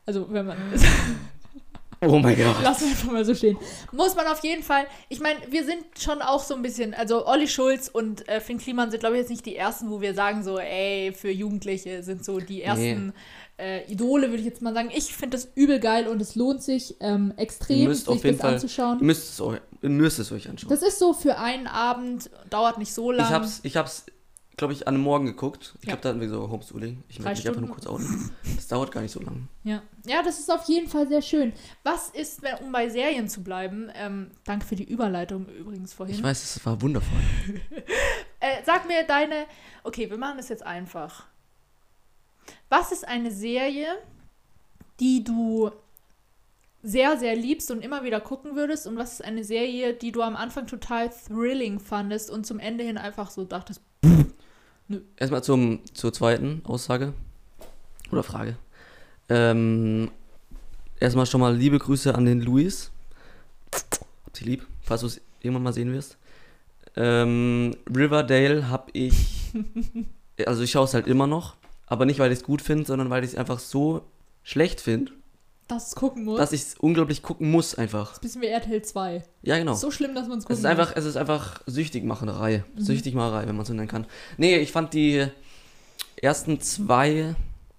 also 0.06 0.32
wenn 0.32 0.46
man 0.46 0.58
Oh 2.06 2.20
mein 2.20 2.38
Gott. 2.38 2.56
Lass 2.64 2.82
einfach 2.84 3.12
mal 3.12 3.26
so 3.26 3.36
stehen. 3.36 3.58
Muss 3.92 4.16
man 4.16 4.28
auf 4.28 4.42
jeden 4.44 4.64
Fall. 4.64 4.86
Ich 5.10 5.20
meine, 5.20 5.40
wir 5.50 5.66
sind 5.66 5.84
schon 6.00 6.22
auch 6.22 6.42
so 6.42 6.56
ein 6.56 6.62
bisschen, 6.62 6.94
also 6.94 7.28
Olli 7.28 7.48
Schulz 7.48 7.90
und 7.90 8.28
äh, 8.30 8.40
Finn 8.40 8.58
Kliman 8.60 8.92
sind, 8.92 9.02
glaube 9.02 9.16
ich, 9.16 9.22
jetzt 9.22 9.30
nicht 9.30 9.46
die 9.46 9.56
ersten, 9.56 9.90
wo 9.90 10.00
wir 10.00 10.14
sagen, 10.14 10.44
so, 10.44 10.58
ey, 10.58 11.14
für 11.14 11.30
Jugendliche 11.32 12.02
sind 12.04 12.24
so 12.24 12.40
die 12.40 12.62
ersten 12.62 13.14
äh, 13.58 13.90
Idole, 13.92 14.30
würde 14.30 14.40
ich 14.40 14.46
jetzt 14.46 14.62
mal 14.62 14.74
sagen. 14.74 14.90
Ich 14.94 15.14
finde 15.14 15.38
das 15.38 15.50
übel 15.56 15.80
geil 15.80 16.08
und 16.08 16.22
es 16.22 16.36
lohnt 16.36 16.64
sich 16.64 16.96
ähm, 17.00 17.34
extrem, 17.38 17.80
Ihr 17.80 17.88
müsst 17.90 18.06
sich 18.06 18.10
auf 18.10 18.24
jeden 18.24 18.38
das 18.38 18.42
Fall, 18.42 18.54
anzuschauen. 18.56 19.00
ihr 19.00 19.06
müsst 19.06 19.34
es 19.34 19.42
euch, 19.42 19.60
müsst 19.82 20.20
es 20.20 20.32
euch 20.32 20.50
anschauen. 20.50 20.70
Das 20.70 20.82
ist 20.82 21.00
so 21.00 21.14
für 21.14 21.38
einen 21.38 21.68
Abend, 21.68 22.30
dauert 22.50 22.78
nicht 22.78 22.94
so 22.94 23.12
lang. 23.12 23.28
Ich 23.28 23.34
hab's, 23.34 23.60
ich 23.64 23.78
hab's, 23.78 24.06
glaube 24.58 24.74
ich, 24.74 24.88
an 24.88 24.94
einem 24.96 25.04
Morgen 25.04 25.26
geguckt. 25.26 25.74
Ich 25.82 25.88
Ja. 25.88 25.94
glaube, 25.94 26.02
da 26.04 26.10
hatten 26.10 26.22
wir 26.22 26.30
so 26.30 26.50
Homeschooling. 26.50 27.04
Ich 27.10 27.20
möchte 27.20 27.40
mich 27.40 27.48
einfach 27.48 27.62
nur 27.62 27.72
kurz 27.72 27.88
outen. 27.88 28.32
Das 28.56 28.68
dauert 28.68 28.92
gar 28.92 29.02
nicht 29.02 29.12
so 29.12 29.20
lang. 29.20 29.48
Ja. 29.64 29.82
ja, 30.06 30.22
das 30.22 30.40
ist 30.40 30.52
auf 30.52 30.66
jeden 30.68 30.88
Fall 30.88 31.08
sehr 31.08 31.22
schön. 31.22 31.54
Was 31.84 32.10
ist, 32.10 32.42
um 32.62 32.72
bei 32.72 32.90
Serien 32.90 33.28
zu 33.28 33.44
bleiben, 33.44 33.90
ähm, 33.96 34.32
danke 34.44 34.66
für 34.66 34.76
die 34.76 34.84
Überleitung 34.84 35.48
übrigens 35.48 35.94
vorhin. 35.94 36.16
Ich 36.16 36.24
weiß, 36.24 36.44
es 36.58 36.66
war 36.66 36.82
wundervoll. 36.82 37.20
Äh, 38.40 38.62
sag 38.66 38.86
mir 38.90 39.04
deine. 39.08 39.46
Okay, 39.86 40.10
wir 40.10 40.18
machen 40.18 40.36
das 40.36 40.50
jetzt 40.50 40.64
einfach. 40.66 41.28
Was 42.68 42.92
ist 42.92 43.08
eine 43.08 43.32
Serie, 43.32 43.88
die 45.00 45.24
du 45.24 45.72
sehr, 46.82 47.18
sehr 47.18 47.38
liebst 47.38 47.72
und 47.72 47.82
immer 47.82 48.04
wieder 48.04 48.20
gucken 48.20 48.58
würdest? 48.58 48.86
Und 48.86 48.98
was 48.98 49.14
ist 49.14 49.24
eine 49.24 49.46
Serie, 49.46 49.94
die 49.94 50.12
du 50.12 50.22
am 50.22 50.36
Anfang 50.36 50.68
total 50.68 51.10
thrilling 51.10 51.80
fandest 51.80 52.30
und 52.30 52.46
zum 52.46 52.60
Ende 52.60 52.84
hin 52.84 52.98
einfach 52.98 53.32
so 53.32 53.46
dachtest, 53.46 53.80
Erstmal 55.18 55.44
zum, 55.44 55.80
zur 55.94 56.14
zweiten 56.14 56.62
Aussage 56.66 57.14
oder 58.12 58.24
Frage. 58.24 58.58
Ähm, 59.30 60.12
erstmal 61.00 61.26
schon 61.26 61.42
mal 61.42 61.56
liebe 61.56 61.80
Grüße 61.80 62.14
an 62.14 62.26
den 62.26 62.42
Luis. 62.42 62.92
Hab 63.74 64.36
sie 64.36 64.46
lieb, 64.46 64.68
falls 64.82 65.02
du 65.02 65.08
es 65.08 65.22
irgendwann 65.42 65.64
mal 65.64 65.74
sehen 65.74 65.94
wirst. 65.94 66.18
Ähm, 66.96 67.76
Riverdale 67.90 68.70
hab 68.70 68.90
ich. 68.94 69.54
also 70.46 70.64
ich 70.64 70.72
schaue 70.72 70.86
es 70.86 70.94
halt 70.94 71.08
immer 71.08 71.28
noch, 71.28 71.56
aber 71.88 72.06
nicht, 72.06 72.20
weil 72.20 72.32
ich 72.32 72.40
es 72.40 72.44
gut 72.44 72.62
finde, 72.62 72.86
sondern 72.86 73.10
weil 73.10 73.24
ich 73.24 73.32
es 73.32 73.38
einfach 73.38 73.60
so 73.60 74.04
schlecht 74.44 74.82
finde, 74.82 75.12
dass 75.74 75.88
es 75.88 75.96
gucken 75.96 76.26
muss? 76.26 76.40
dass 76.40 76.52
ich 76.52 76.62
es 76.62 76.76
unglaublich 76.76 77.22
gucken 77.22 77.52
muss 77.52 77.76
einfach. 77.76 78.10
Das 78.10 78.18
ist 78.18 78.18
ein 78.20 78.22
bisschen 78.22 78.42
wie 78.42 78.48
RTL 78.48 78.82
2. 78.82 79.24
Ja, 79.42 79.58
genau. 79.58 79.74
So 79.74 79.92
schlimm, 79.92 80.16
dass 80.16 80.28
man 80.28 80.38
es 80.38 80.44
Es 80.44 80.48
gucken 80.48 80.60
ist 80.60 80.66
einfach, 80.66 80.94
es 80.96 81.06
ist 81.06 81.18
einfach 81.18 81.62
Süchtigmacherei. 81.66 82.64
Mhm. 82.76 82.82
Süchtigmacherei, 82.82 83.48
wenn 83.48 83.56
man 83.56 83.66
so 83.66 83.74
nennen 83.74 83.88
kann. 83.88 84.06
Nee, 84.38 84.58
ich 84.58 84.72
fand 84.72 84.94
die 84.94 85.28
ersten 86.22 86.62
zwei, 86.62 87.36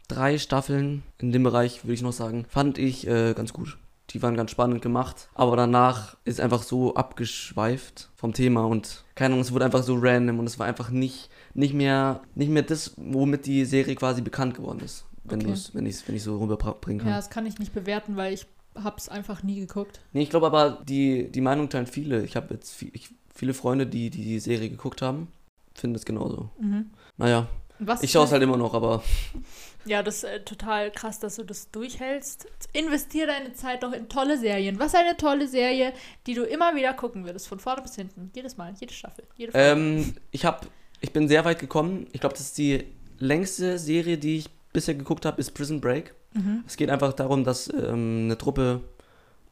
drei 0.09 0.39
Staffeln 0.39 1.03
in 1.19 1.33
dem 1.33 1.43
Bereich, 1.43 1.85
würde 1.85 1.95
ich 1.95 2.03
noch 2.03 2.13
sagen, 2.13 2.47
fand 2.49 2.79
ich 2.79 3.07
äh, 3.07 3.35
ganz 3.35 3.53
gut. 3.53 3.79
Die 4.11 4.23
waren 4.23 4.37
ganz 4.37 4.51
spannend 4.51 4.83
gemacht. 4.83 5.29
Aber 5.35 5.57
danach 5.57 6.17
ist 6.25 6.41
einfach 6.41 6.63
so 6.63 6.95
abgeschweift 6.95 8.11
vom 8.15 8.33
Thema 8.35 8.65
und 8.65 9.05
keine 9.15 9.33
Ahnung, 9.35 9.41
es 9.41 9.53
wurde 9.53 9.65
einfach 9.65 9.83
so 9.83 9.97
random 9.99 10.39
und 10.39 10.47
es 10.47 10.59
war 10.59 10.67
einfach 10.67 10.91
nicht, 10.91 11.31
nicht 11.55 11.75
mehr, 11.75 12.21
nicht 12.35 12.51
mehr 12.51 12.63
das, 12.63 12.93
womit 12.97 13.47
die 13.47 13.65
Serie 13.65 13.95
quasi 13.95 14.21
bekannt 14.21 14.55
geworden 14.55 14.81
ist. 14.81 15.05
Wenn, 15.25 15.41
Okay. 15.41 15.47
wenn 15.73 15.87
ich 15.87 15.95
es 15.97 16.07
wenn 16.09 16.15
ich's 16.17 16.25
so 16.25 16.39
rüberbringen 16.39 17.01
kann. 17.01 17.11
Ja, 17.11 17.17
das 17.17 17.31
kann 17.31 17.47
ich 17.47 17.59
nicht 17.59 17.73
bewerten, 17.73 18.17
weil 18.17 18.33
ich 18.35 18.47
hab's 18.75 19.09
einfach 19.09 19.43
nie 19.43 19.61
geguckt. 19.61 20.01
Nee, 20.13 20.23
ich 20.23 20.31
glaube 20.31 20.47
aber, 20.47 20.83
die, 20.87 21.31
die 21.31 21.41
Meinung 21.41 21.69
teilen 21.69 21.87
viele. 21.87 22.25
Ich 22.25 22.37
habe 22.37 22.53
jetzt 22.55 22.75
viel, 22.75 22.91
ich, 22.93 23.09
viele 23.35 23.55
Freunde, 23.55 23.87
die, 23.87 24.11
die 24.11 24.23
die 24.23 24.39
Serie 24.41 24.69
geguckt 24.69 25.01
haben, 25.03 25.29
finden 25.75 25.97
es 25.97 26.05
genauso. 26.05 26.51
Mhm. 26.61 26.91
Naja, 27.17 27.47
Was 27.79 28.03
ich 28.03 28.11
schaue 28.11 28.25
es 28.27 28.33
halt 28.33 28.43
immer 28.43 28.57
noch, 28.57 28.75
aber 28.75 29.03
Ja, 29.87 30.03
das 30.03 30.17
ist 30.17 30.25
äh, 30.25 30.41
total 30.43 30.91
krass, 30.91 31.21
dass 31.21 31.37
du 31.37 31.45
das 31.45 31.71
durchhältst. 31.71 32.47
Investier 32.73 33.27
deine 33.27 33.53
Zeit 33.53 33.83
doch 33.83 33.93
in 33.93 34.09
tolle 34.09 34.39
Serien. 34.39 34.79
Was 34.79 34.95
eine 34.95 35.17
tolle 35.17 35.47
Serie, 35.47 35.93
die 36.27 36.35
du 36.35 36.43
immer 36.45 36.75
wieder 36.75 36.95
gucken 36.95 37.25
würdest, 37.27 37.49
von 37.49 37.61
vorne 37.61 37.83
bis 37.83 37.95
hinten? 37.95 38.31
Jedes 38.35 38.57
Mal, 38.57 38.73
jede 38.81 38.95
Staffel, 38.95 39.25
jede 39.37 39.53
ähm, 39.55 40.15
ich, 40.31 40.47
hab, 40.47 40.67
ich 41.01 41.13
bin 41.13 41.29
sehr 41.29 41.45
weit 41.45 41.59
gekommen. 41.59 42.07
Ich 42.13 42.21
glaube, 42.21 42.35
das 42.35 42.47
ist 42.47 42.59
die 42.59 42.85
längste 43.19 43.79
Serie, 43.79 44.17
die 44.17 44.39
ich 44.39 44.51
bisher 44.75 44.95
geguckt 44.95 45.25
habe, 45.25 45.41
ist 45.41 45.53
Prison 45.53 45.81
Break. 45.81 46.15
Mhm. 46.35 46.65
Es 46.67 46.77
geht 46.77 46.91
einfach 46.91 47.15
darum, 47.15 47.45
dass 47.45 47.73
ähm, 47.73 48.25
eine 48.25 48.37
Truppe 48.37 48.83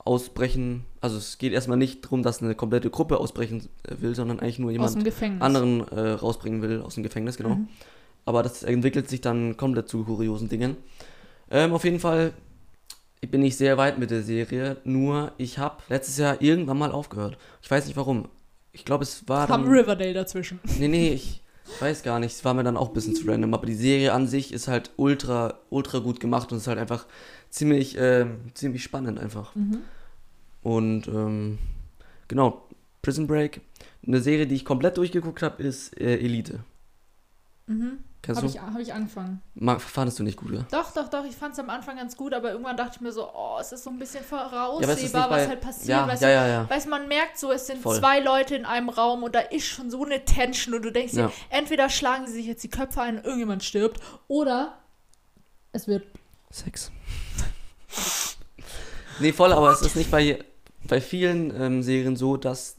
ausbrechen, 0.04 0.84
also 1.00 1.16
es 1.16 1.38
geht 1.38 1.52
erstmal 1.52 1.78
nicht 1.78 2.04
darum, 2.04 2.22
dass 2.22 2.42
eine 2.42 2.54
komplette 2.54 2.90
Gruppe 2.90 3.18
ausbrechen 3.18 3.68
äh, 3.84 3.94
will, 4.00 4.14
sondern 4.14 4.40
eigentlich 4.40 4.58
nur 4.58 4.70
jemand 4.70 4.96
anderen 5.40 5.88
äh, 5.88 6.10
rausbringen 6.10 6.60
will 6.60 6.82
aus 6.82 6.96
dem 6.96 7.04
Gefängnis, 7.04 7.36
genau. 7.36 7.54
Mhm. 7.54 7.68
Aber 8.24 8.42
das 8.42 8.62
entwickelt 8.62 9.08
sich 9.08 9.20
dann 9.20 9.56
komplett 9.56 9.88
zu 9.88 10.04
kuriosen 10.04 10.48
Dingen. 10.48 10.76
Ähm, 11.50 11.72
auf 11.72 11.84
jeden 11.84 12.00
Fall 12.00 12.32
bin 13.20 13.42
ich 13.44 13.56
sehr 13.56 13.78
weit 13.78 13.98
mit 13.98 14.10
der 14.10 14.22
Serie, 14.22 14.76
nur 14.82 15.32
ich 15.38 15.58
habe 15.58 15.76
letztes 15.88 16.18
Jahr 16.18 16.42
irgendwann 16.42 16.78
mal 16.78 16.90
aufgehört. 16.90 17.38
Ich 17.62 17.70
weiß 17.70 17.86
nicht 17.86 17.96
warum. 17.96 18.28
Ich 18.72 18.84
glaube, 18.84 19.04
es 19.04 19.28
war 19.28 19.46
Kam 19.46 19.62
dann... 19.62 19.72
Riverdale 19.72 20.14
dazwischen. 20.14 20.58
Nee, 20.80 20.88
nee, 20.88 21.12
ich 21.12 21.42
weiß 21.80 22.02
gar 22.02 22.20
nicht. 22.20 22.32
Es 22.32 22.44
war 22.44 22.54
mir 22.54 22.64
dann 22.64 22.76
auch 22.76 22.88
ein 22.88 22.94
bisschen 22.94 23.14
zu 23.14 23.26
random. 23.26 23.54
Aber 23.54 23.66
die 23.66 23.74
Serie 23.74 24.12
an 24.12 24.26
sich 24.26 24.52
ist 24.52 24.68
halt 24.68 24.90
ultra, 24.96 25.58
ultra 25.70 25.98
gut 25.98 26.20
gemacht 26.20 26.52
und 26.52 26.58
ist 26.58 26.66
halt 26.66 26.78
einfach 26.78 27.06
ziemlich, 27.50 27.96
ähm, 27.98 28.52
ziemlich 28.54 28.82
spannend 28.82 29.18
einfach. 29.18 29.54
Mhm. 29.54 29.78
Und 30.62 31.08
ähm, 31.08 31.58
genau, 32.28 32.68
Prison 33.02 33.26
Break. 33.26 33.60
Eine 34.06 34.20
Serie, 34.20 34.46
die 34.46 34.54
ich 34.54 34.64
komplett 34.64 34.96
durchgeguckt 34.96 35.42
habe, 35.42 35.62
ist 35.62 35.98
äh, 36.00 36.18
Elite. 36.18 36.64
Mhm. 37.66 37.98
Habe 38.28 38.46
ich, 38.46 38.60
hab 38.60 38.78
ich 38.78 38.94
angefangen. 38.94 39.42
Ma- 39.54 39.80
Fandest 39.80 40.20
du 40.20 40.22
nicht 40.22 40.36
gut, 40.38 40.52
ja? 40.52 40.64
Doch, 40.70 40.92
doch, 40.92 41.08
doch. 41.08 41.24
Ich 41.24 41.34
fand 41.34 41.54
es 41.54 41.58
am 41.58 41.68
Anfang 41.70 41.96
ganz 41.96 42.16
gut, 42.16 42.32
aber 42.34 42.52
irgendwann 42.52 42.76
dachte 42.76 42.92
ich 42.94 43.00
mir 43.00 43.10
so, 43.10 43.28
oh, 43.34 43.58
es 43.60 43.72
ist 43.72 43.82
so 43.82 43.90
ein 43.90 43.98
bisschen 43.98 44.22
voraussehbar, 44.22 44.80
Ja, 44.80 45.12
was 45.12 45.28
bei- 45.28 45.48
halt 45.48 45.60
passiert. 45.60 45.88
Ja, 45.88 46.06
weißt 46.06 46.22
ja, 46.22 46.28
ja, 46.30 46.46
ja. 46.46 46.70
Weißt 46.70 46.88
man 46.88 47.08
merkt 47.08 47.36
so, 47.36 47.50
es 47.50 47.66
sind 47.66 47.82
Voll. 47.82 47.98
zwei 47.98 48.20
Leute 48.20 48.54
in 48.54 48.64
einem 48.64 48.90
Raum 48.90 49.24
und 49.24 49.34
da 49.34 49.40
ist 49.40 49.66
schon 49.66 49.90
so 49.90 50.04
eine 50.04 50.24
Tension 50.24 50.74
und 50.74 50.82
du 50.82 50.92
denkst 50.92 51.14
dir, 51.14 51.32
entweder 51.50 51.88
schlagen 51.88 52.26
sie 52.28 52.34
sich 52.34 52.46
jetzt 52.46 52.62
die 52.62 52.70
Köpfe 52.70 53.02
ein 53.02 53.16
und 53.18 53.24
irgendjemand 53.24 53.64
stirbt 53.64 54.00
oder 54.28 54.78
es 55.72 55.88
wird 55.88 56.04
Sex. 56.50 56.92
nee, 59.18 59.32
voll, 59.32 59.52
aber 59.52 59.70
es 59.72 59.82
ist 59.82 59.96
nicht 59.96 60.10
bei, 60.10 60.44
bei 60.86 61.00
vielen 61.00 61.54
ähm, 61.60 61.82
Serien 61.82 62.16
so, 62.16 62.36
dass 62.36 62.76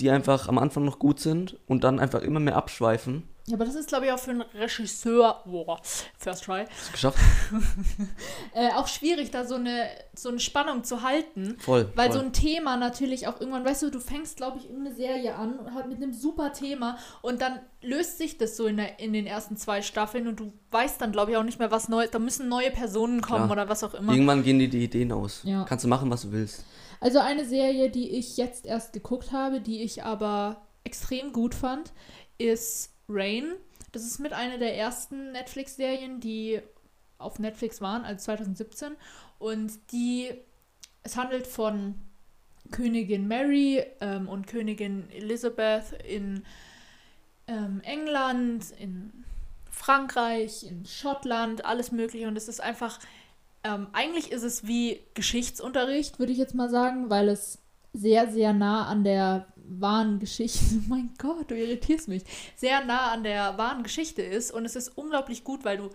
die 0.00 0.10
einfach 0.10 0.48
am 0.48 0.58
Anfang 0.58 0.84
noch 0.84 0.98
gut 0.98 1.20
sind 1.20 1.58
und 1.66 1.84
dann 1.84 2.00
einfach 2.00 2.22
immer 2.22 2.40
mehr 2.40 2.56
abschweifen. 2.56 3.28
Ja, 3.46 3.54
aber 3.54 3.64
das 3.64 3.74
ist, 3.74 3.88
glaube 3.88 4.06
ich, 4.06 4.12
auch 4.12 4.18
für 4.20 4.30
einen 4.30 4.42
Regisseur, 4.42 5.42
boah, 5.44 5.80
first 6.16 6.44
try, 6.44 6.64
Hast 6.70 6.88
du 6.88 6.92
geschafft? 6.92 7.18
äh, 8.54 8.70
auch 8.74 8.86
schwierig, 8.86 9.32
da 9.32 9.44
so 9.44 9.56
eine, 9.56 9.88
so 10.14 10.28
eine 10.28 10.38
Spannung 10.38 10.84
zu 10.84 11.02
halten. 11.02 11.56
Voll. 11.58 11.90
Weil 11.96 12.10
voll. 12.10 12.20
so 12.20 12.24
ein 12.24 12.32
Thema 12.32 12.76
natürlich 12.76 13.26
auch 13.26 13.40
irgendwann, 13.40 13.64
weißt 13.64 13.82
du, 13.82 13.90
du 13.90 13.98
fängst, 13.98 14.36
glaube 14.36 14.58
ich, 14.58 14.68
irgendeine 14.70 14.94
Serie 14.94 15.34
an 15.34 15.58
und 15.58 15.74
halt 15.74 15.88
mit 15.88 15.96
einem 15.96 16.12
super 16.12 16.52
Thema 16.52 16.98
und 17.20 17.42
dann 17.42 17.58
löst 17.80 18.18
sich 18.18 18.38
das 18.38 18.56
so 18.56 18.66
in, 18.66 18.76
der, 18.76 19.00
in 19.00 19.12
den 19.12 19.26
ersten 19.26 19.56
zwei 19.56 19.82
Staffeln 19.82 20.28
und 20.28 20.38
du 20.38 20.52
weißt 20.70 21.00
dann, 21.00 21.10
glaube 21.10 21.32
ich, 21.32 21.36
auch 21.36 21.42
nicht 21.42 21.58
mehr, 21.58 21.72
was 21.72 21.88
Neues. 21.88 22.10
Da 22.12 22.20
müssen 22.20 22.48
neue 22.48 22.70
Personen 22.70 23.22
kommen 23.22 23.46
Klar. 23.46 23.50
oder 23.50 23.68
was 23.68 23.82
auch 23.82 23.94
immer. 23.94 24.12
Irgendwann 24.12 24.44
gehen 24.44 24.60
dir 24.60 24.68
die 24.68 24.84
Ideen 24.84 25.10
aus. 25.10 25.40
Ja. 25.42 25.64
Kannst 25.64 25.84
du 25.84 25.88
machen, 25.88 26.08
was 26.10 26.22
du 26.22 26.30
willst. 26.30 26.64
Also 27.00 27.18
eine 27.18 27.44
Serie, 27.44 27.90
die 27.90 28.10
ich 28.10 28.36
jetzt 28.36 28.66
erst 28.66 28.92
geguckt 28.92 29.32
habe, 29.32 29.60
die 29.60 29.82
ich 29.82 30.04
aber 30.04 30.62
extrem 30.84 31.32
gut 31.32 31.56
fand, 31.56 31.92
ist 32.38 32.91
Rain. 33.12 33.54
Das 33.92 34.04
ist 34.04 34.18
mit 34.18 34.32
einer 34.32 34.58
der 34.58 34.76
ersten 34.76 35.32
Netflix-Serien, 35.32 36.20
die 36.20 36.60
auf 37.18 37.38
Netflix 37.38 37.80
waren, 37.80 38.04
also 38.04 38.24
2017. 38.24 38.92
Und 39.38 39.72
die, 39.92 40.30
es 41.02 41.16
handelt 41.16 41.46
von 41.46 41.94
Königin 42.70 43.28
Mary 43.28 43.84
ähm, 44.00 44.28
und 44.28 44.46
Königin 44.46 45.10
Elizabeth 45.10 45.92
in 46.06 46.44
ähm, 47.46 47.80
England, 47.84 48.70
in 48.78 49.24
Frankreich, 49.70 50.64
in 50.64 50.86
Schottland, 50.86 51.64
alles 51.64 51.92
mögliche. 51.92 52.28
Und 52.28 52.36
es 52.36 52.48
ist 52.48 52.60
einfach, 52.60 52.98
ähm, 53.64 53.88
eigentlich 53.92 54.32
ist 54.32 54.42
es 54.42 54.66
wie 54.66 55.00
Geschichtsunterricht, 55.14 56.18
würde 56.18 56.32
ich 56.32 56.38
jetzt 56.38 56.54
mal 56.54 56.70
sagen, 56.70 57.10
weil 57.10 57.28
es 57.28 57.61
sehr, 57.92 58.30
sehr 58.30 58.52
nah 58.52 58.86
an 58.86 59.04
der 59.04 59.46
wahren 59.56 60.18
Geschichte, 60.18 60.60
mein 60.88 61.10
Gott, 61.18 61.50
du 61.50 61.56
irritierst 61.56 62.08
mich, 62.08 62.24
sehr 62.56 62.84
nah 62.84 63.12
an 63.12 63.22
der 63.22 63.56
wahren 63.58 63.82
Geschichte 63.82 64.22
ist. 64.22 64.52
Und 64.52 64.64
es 64.64 64.76
ist 64.76 64.96
unglaublich 64.96 65.44
gut, 65.44 65.64
weil 65.64 65.78
du 65.78 65.90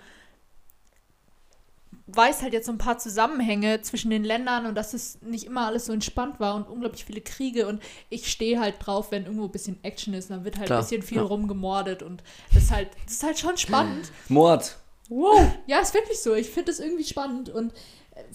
weißt 2.07 2.41
halt 2.41 2.53
jetzt 2.53 2.65
so 2.65 2.71
ein 2.71 2.77
paar 2.77 2.97
Zusammenhänge 2.97 3.81
zwischen 3.81 4.10
den 4.10 4.23
Ländern 4.23 4.65
und 4.65 4.75
dass 4.75 4.93
es 4.93 5.21
nicht 5.21 5.45
immer 5.45 5.67
alles 5.67 5.86
so 5.86 5.93
entspannt 5.93 6.39
war 6.39 6.55
und 6.55 6.67
unglaublich 6.67 7.03
viele 7.03 7.19
Kriege 7.19 7.67
und 7.67 7.83
ich 8.10 8.31
stehe 8.31 8.60
halt 8.60 8.75
drauf, 8.79 9.12
wenn 9.12 9.23
irgendwo 9.23 9.45
ein 9.45 9.51
bisschen 9.51 9.83
Action 9.83 10.13
ist, 10.13 10.29
dann 10.29 10.45
wird 10.45 10.57
halt 10.57 10.67
Klar, 10.67 10.79
ein 10.79 10.86
bisschen 10.86 11.01
viel 11.01 11.17
ja. 11.17 11.23
rumgemordet 11.23 12.03
und 12.03 12.23
das 12.53 12.63
ist 12.63 12.71
halt, 12.71 12.89
das 13.05 13.15
ist 13.15 13.23
halt 13.23 13.39
schon 13.39 13.57
spannend. 13.57 14.12
Mord. 14.29 14.77
Wow, 15.10 15.51
ja, 15.67 15.79
ist 15.79 15.93
wirklich 15.93 16.21
so. 16.21 16.33
Ich 16.33 16.49
finde 16.49 16.71
das 16.71 16.79
irgendwie 16.79 17.03
spannend 17.03 17.49
und 17.49 17.73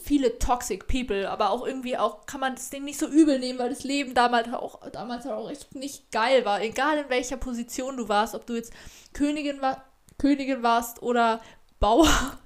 viele 0.03 0.39
toxic 0.39 0.87
people, 0.87 1.29
aber 1.31 1.51
auch 1.51 1.67
irgendwie 1.67 1.97
auch 1.97 2.27
kann 2.27 2.41
man 2.41 2.55
das 2.55 2.71
Ding 2.71 2.85
nicht 2.85 2.99
so 2.99 3.07
übel 3.07 3.39
nehmen, 3.39 3.59
weil 3.59 3.71
das 3.71 3.85
Leben 3.85 4.15
damals 4.15 4.53
auch 4.53 4.89
damals 4.91 5.27
auch 5.27 5.51
echt 5.51 5.75
nicht 5.75 6.11
geil 6.13 6.45
war. 6.45 6.63
Egal 6.63 6.99
in 6.99 7.09
welcher 7.09 7.37
Position 7.37 7.97
du 7.97 8.09
warst, 8.09 8.35
ob 8.35 8.47
du 8.47 8.55
jetzt 8.55 8.73
Königin 9.13 9.61
war, 9.61 9.85
Königin 10.19 10.63
warst 10.63 11.03
oder 11.03 11.41
Bauer. 11.81 12.09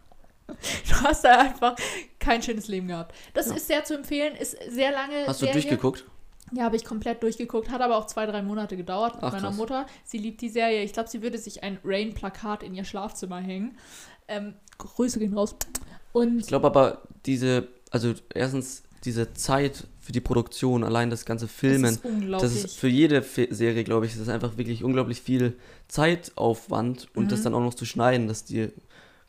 Du 0.89 0.95
hast 1.03 1.25
da 1.25 1.39
einfach 1.41 1.75
kein 2.21 2.41
schönes 2.41 2.69
Leben 2.69 2.87
gehabt. 2.87 3.13
Das 3.35 3.49
Ja. 3.49 3.57
ist 3.57 3.67
sehr 3.67 3.85
zu 3.85 3.95
empfehlen, 3.97 4.37
ist 4.37 4.57
sehr 4.71 4.93
lange. 4.93 5.27
Hast 5.27 5.43
du 5.43 5.47
Serie. 5.47 5.55
durchgeguckt? 5.61 6.05
Ja, 6.53 6.63
habe 6.63 6.77
ich 6.77 6.85
komplett 6.85 7.21
durchgeguckt. 7.25 7.69
Hat 7.69 7.81
aber 7.81 7.97
auch 7.97 8.07
zwei, 8.07 8.27
drei 8.27 8.43
Monate 8.43 8.77
gedauert 8.77 9.17
mit 9.17 9.25
Ach, 9.25 9.33
meiner 9.33 9.49
krass. 9.49 9.57
Mutter. 9.57 9.87
Sie 10.05 10.19
liebt 10.19 10.41
die 10.41 10.49
Serie. 10.49 10.85
Ich 10.85 10.93
glaube, 10.93 11.09
sie 11.09 11.21
würde 11.21 11.39
sich 11.39 11.65
ein 11.65 11.81
Rain-Plakat 11.85 12.63
in 12.63 12.77
ihr 12.77 12.85
Schlafzimmer 12.85 13.41
hängen. 13.41 13.77
Ähm, 14.29 14.55
Grüße 14.79 15.19
gehen 15.19 15.35
raus. 15.35 15.57
Und 16.17 16.39
Ich 16.41 16.47
glaube 16.47 16.67
aber, 16.67 17.03
diese, 17.27 17.69
also 17.91 18.15
erstens, 18.35 18.83
diese 19.05 19.35
Zeit 19.35 19.87
für 20.01 20.13
die 20.13 20.21
Produktion, 20.21 20.83
allein 20.85 21.11
das 21.11 21.25
ganze 21.25 21.47
Filmen, 21.49 21.83
das 21.83 21.93
ist 21.97 22.05
unglaublich. 22.05 22.53
das 22.55 22.65
ist 22.65 22.77
für 22.79 22.89
jede 22.89 23.23
Fe 23.23 23.49
Serie, 23.51 23.85
glaube 23.85 24.07
ich, 24.07 24.13
das 24.13 24.23
ist 24.23 24.29
einfach 24.29 24.57
wirklich 24.57 24.83
unglaublich 24.83 25.21
viel 25.21 25.55
Zeitaufwand 25.89 27.09
und 27.15 27.31
das 27.33 27.41
Mhm. 27.41 27.45
dann 27.45 27.55
auch 27.55 27.61
noch 27.61 27.75
zu 27.75 27.85
schneiden, 27.85 28.29
dass 28.29 28.45
die, 28.45 28.69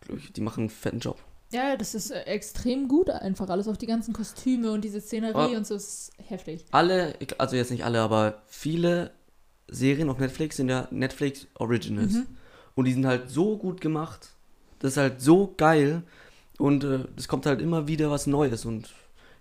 glaube 0.01 0.19
ich, 0.21 0.31
die 0.33 0.41
machen 0.41 0.61
einen 0.61 0.69
fetten 0.69 0.99
Job. 0.99 1.17
ja, 1.51 1.77
das 1.77 1.95
ist 1.95 2.11
äh, 2.11 2.21
extrem 2.23 2.87
gut 2.89 3.09
einfach. 3.09 3.47
Alles 3.49 3.67
auch 3.69 3.77
die 3.77 3.85
ganzen 3.87 4.13
Kostüme 4.13 4.71
und 4.71 4.83
diese 4.83 4.99
Szenerie 4.99 5.51
Ja. 5.53 5.57
und 5.57 5.65
so 5.65 5.75
ist 5.75 6.11
heftig. 6.27 6.65
Alle, 6.71 7.15
also 7.37 7.55
jetzt 7.55 7.71
nicht 7.71 7.85
alle, 7.85 8.01
aber 8.01 8.41
viele 8.47 9.11
Serien 9.69 10.09
auf 10.09 10.19
Netflix 10.19 10.57
sind 10.57 10.67
ja 10.69 10.87
Netflix 10.91 11.47
Originals. 11.55 12.13
Mhm. 12.13 12.25
Und 12.75 12.85
die 12.85 12.91
sind 12.93 13.05
halt 13.05 13.29
so 13.29 13.57
gut 13.57 13.79
gemacht. 13.81 14.29
Das 14.79 14.91
ist 14.93 14.97
halt 14.97 15.21
so 15.21 15.53
geil. 15.57 16.03
Und 16.57 16.83
äh, 16.83 17.05
es 17.15 17.27
kommt 17.27 17.45
halt 17.45 17.61
immer 17.61 17.87
wieder 17.87 18.09
was 18.09 18.27
Neues. 18.27 18.65
Und 18.65 18.89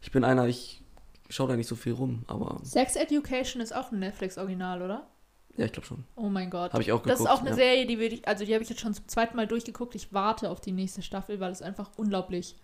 ich 0.03 0.11
bin 0.13 0.25
einer, 0.25 0.47
ich 0.47 0.83
schaue 1.29 1.49
da 1.49 1.57
nicht 1.57 1.69
so 1.69 1.77
viel 1.77 1.93
rum. 1.93 2.23
Aber 2.27 2.61
Sex 2.63 2.97
Education 2.97 3.61
ist 3.63 3.75
auch 3.75 3.91
ein 3.93 3.99
Netflix-Original, 3.99 4.83
oder? 4.83 5.07
ja, 5.57 5.65
ich 5.65 5.73
glaube 5.73 5.87
schon. 5.87 6.05
Oh 6.17 6.29
mein 6.29 6.51
Gott. 6.51 6.73
Habe 6.75 6.83
ich 6.83 6.93
auch 6.93 7.03
Das 7.03 7.19
geguckt. 7.19 7.31
ist 7.31 7.35
auch 7.35 7.41
eine 7.41 7.51
ja. 7.51 7.57
Serie, 7.57 7.87
die 7.87 7.99
würde 7.99 8.17
ich, 8.17 8.29
also 8.29 8.45
die 8.45 8.53
habe 8.53 8.63
ich 8.63 8.69
jetzt 8.69 8.81
schon 8.81 8.93
zum 8.93 9.09
zweiten 9.09 9.37
Mal 9.37 9.47
durchgeguckt. 9.47 9.95
Ich 9.95 10.13
warte 10.13 10.51
auf 10.51 10.61
die 10.61 10.73
nächste 10.73 11.01
Staffel, 11.01 11.41
weil 11.41 11.51
es 11.51 11.63
einfach 11.63 11.91
unglaublich 11.97 12.57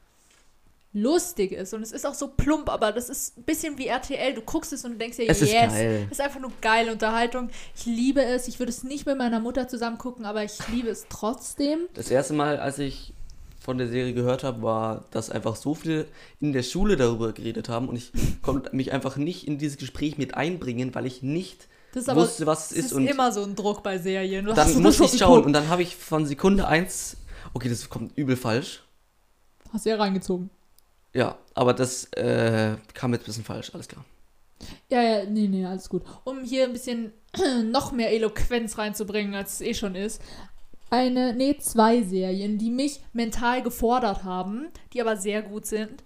lustig 0.93 1.53
ist. 1.53 1.73
Und 1.73 1.83
es 1.83 1.91
ist 1.91 2.07
auch 2.07 2.13
so 2.13 2.29
plump, 2.29 2.69
aber 2.69 2.93
das 2.93 3.09
ist 3.09 3.39
ein 3.39 3.45
bisschen 3.45 3.79
wie 3.79 3.87
RTL. 3.87 4.35
Du 4.35 4.43
guckst 4.43 4.75
es 4.75 4.85
und 4.85 4.99
denkst 4.99 5.17
dir, 5.17 5.29
Es 5.29 5.41
yes. 5.41 5.49
ist 5.49 5.55
geil. 5.55 6.07
Ist 6.11 6.21
einfach 6.21 6.41
nur 6.41 6.53
geile 6.61 6.93
Unterhaltung. 6.93 7.49
Ich 7.75 7.87
liebe 7.87 8.23
es. 8.23 8.47
Ich 8.47 8.59
würde 8.59 8.71
es 8.71 8.83
nicht 8.85 9.07
mit 9.07 9.17
meiner 9.17 9.41
Mutter 9.41 9.69
zusammen 9.69 9.97
gucken, 9.97 10.27
aber 10.27 10.45
ich 10.45 10.59
liebe 10.69 10.91
es 10.91 11.07
trotzdem. 11.09 11.81
Das 11.95 12.11
erste 12.11 12.35
Mal, 12.35 12.59
als 12.59 12.79
ich 12.79 13.15
von 13.63 13.79
der 13.79 13.89
Serie 13.89 14.13
gehört 14.13 14.43
habe, 14.45 14.63
war, 14.63 15.05
dass 15.11 15.31
einfach 15.31 15.57
so 15.57 15.75
viele 15.75 16.07
in 16.41 16.53
der 16.53 16.63
Schule 16.63 16.97
darüber 16.97 17.33
geredet 17.33 17.69
haben 17.69 17.89
und 17.89 17.97
ich 17.97 18.13
konnte 18.43 18.75
mich 18.75 18.93
einfach 18.93 19.17
nicht 19.17 19.47
in 19.47 19.59
dieses 19.59 19.79
Gespräch 19.79 20.19
mit 20.19 20.35
einbringen, 20.35 20.95
weil 20.95 21.07
ich 21.07 21.23
nicht 21.23 21.69
Das 21.93 22.05
ist 22.05 22.09
aber 22.09 22.23
wusste, 22.23 22.47
was 22.47 22.71
es 22.71 22.77
ist. 22.77 22.85
ist 22.87 22.93
und 22.93 23.07
immer 23.07 23.31
so 23.33 23.43
ein 23.45 23.55
Druck 23.55 23.83
bei 23.83 23.99
Serien. 23.99 24.47
Dann 24.47 24.93
schon 24.93 25.07
ich 25.07 25.19
schauen 25.19 25.45
und 25.45 25.53
dann 25.53 25.69
habe 25.69 25.83
ich 25.83 25.95
von 25.97 26.27
Sekunde 26.27 26.67
eins, 26.67 27.17
okay, 27.55 27.69
das 27.69 27.89
kommt 27.89 28.17
übel 28.19 28.37
falsch. 28.37 28.83
Hast 29.73 29.87
du 29.87 29.91
ja 29.91 29.97
reingezogen. 29.97 30.51
Ja, 31.15 31.39
aber 31.55 31.73
das 31.75 32.05
äh, 32.15 32.77
kam 32.95 33.13
jetzt 33.13 33.23
ein 33.23 33.27
bisschen 33.27 33.45
falsch, 33.45 33.71
alles 33.75 33.89
klar. 33.89 34.05
Ja, 34.89 35.03
ja, 35.03 35.25
nee, 35.25 35.49
nee, 35.49 35.65
alles 35.65 35.89
gut. 35.89 36.03
Um 36.25 36.43
hier 36.43 36.65
ein 36.65 36.73
bisschen 36.73 37.13
noch 37.71 37.93
mehr 37.93 38.13
Eloquenz 38.13 38.79
reinzubringen, 38.79 39.35
als 39.35 39.55
es 39.55 39.61
eh 39.61 39.75
schon 39.75 39.95
ist. 39.95 40.21
Eine, 40.93 41.33
nee, 41.33 41.57
zwei 41.57 42.03
Serien, 42.03 42.59
die 42.59 42.71
mich 42.71 43.01
mental 43.15 43.63
gefordert 43.63 44.25
haben, 44.25 44.69
die 44.93 45.01
aber 45.01 45.17
sehr 45.17 45.41
gut 45.41 45.65
sind, 45.65 46.05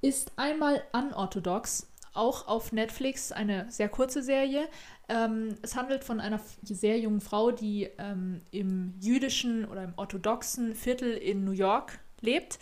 ist 0.00 0.32
einmal 0.36 0.82
Unorthodox, 0.94 1.86
auch 2.14 2.48
auf 2.48 2.72
Netflix, 2.72 3.30
eine 3.30 3.70
sehr 3.70 3.90
kurze 3.90 4.22
Serie. 4.22 4.62
Ähm, 5.10 5.56
es 5.60 5.76
handelt 5.76 6.02
von 6.02 6.18
einer 6.18 6.40
sehr 6.62 6.98
jungen 6.98 7.20
Frau, 7.20 7.50
die 7.50 7.90
ähm, 7.98 8.40
im 8.52 8.94
jüdischen 9.02 9.66
oder 9.66 9.84
im 9.84 9.92
orthodoxen 9.96 10.74
Viertel 10.74 11.12
in 11.12 11.44
New 11.44 11.52
York 11.52 11.98
lebt. 12.22 12.58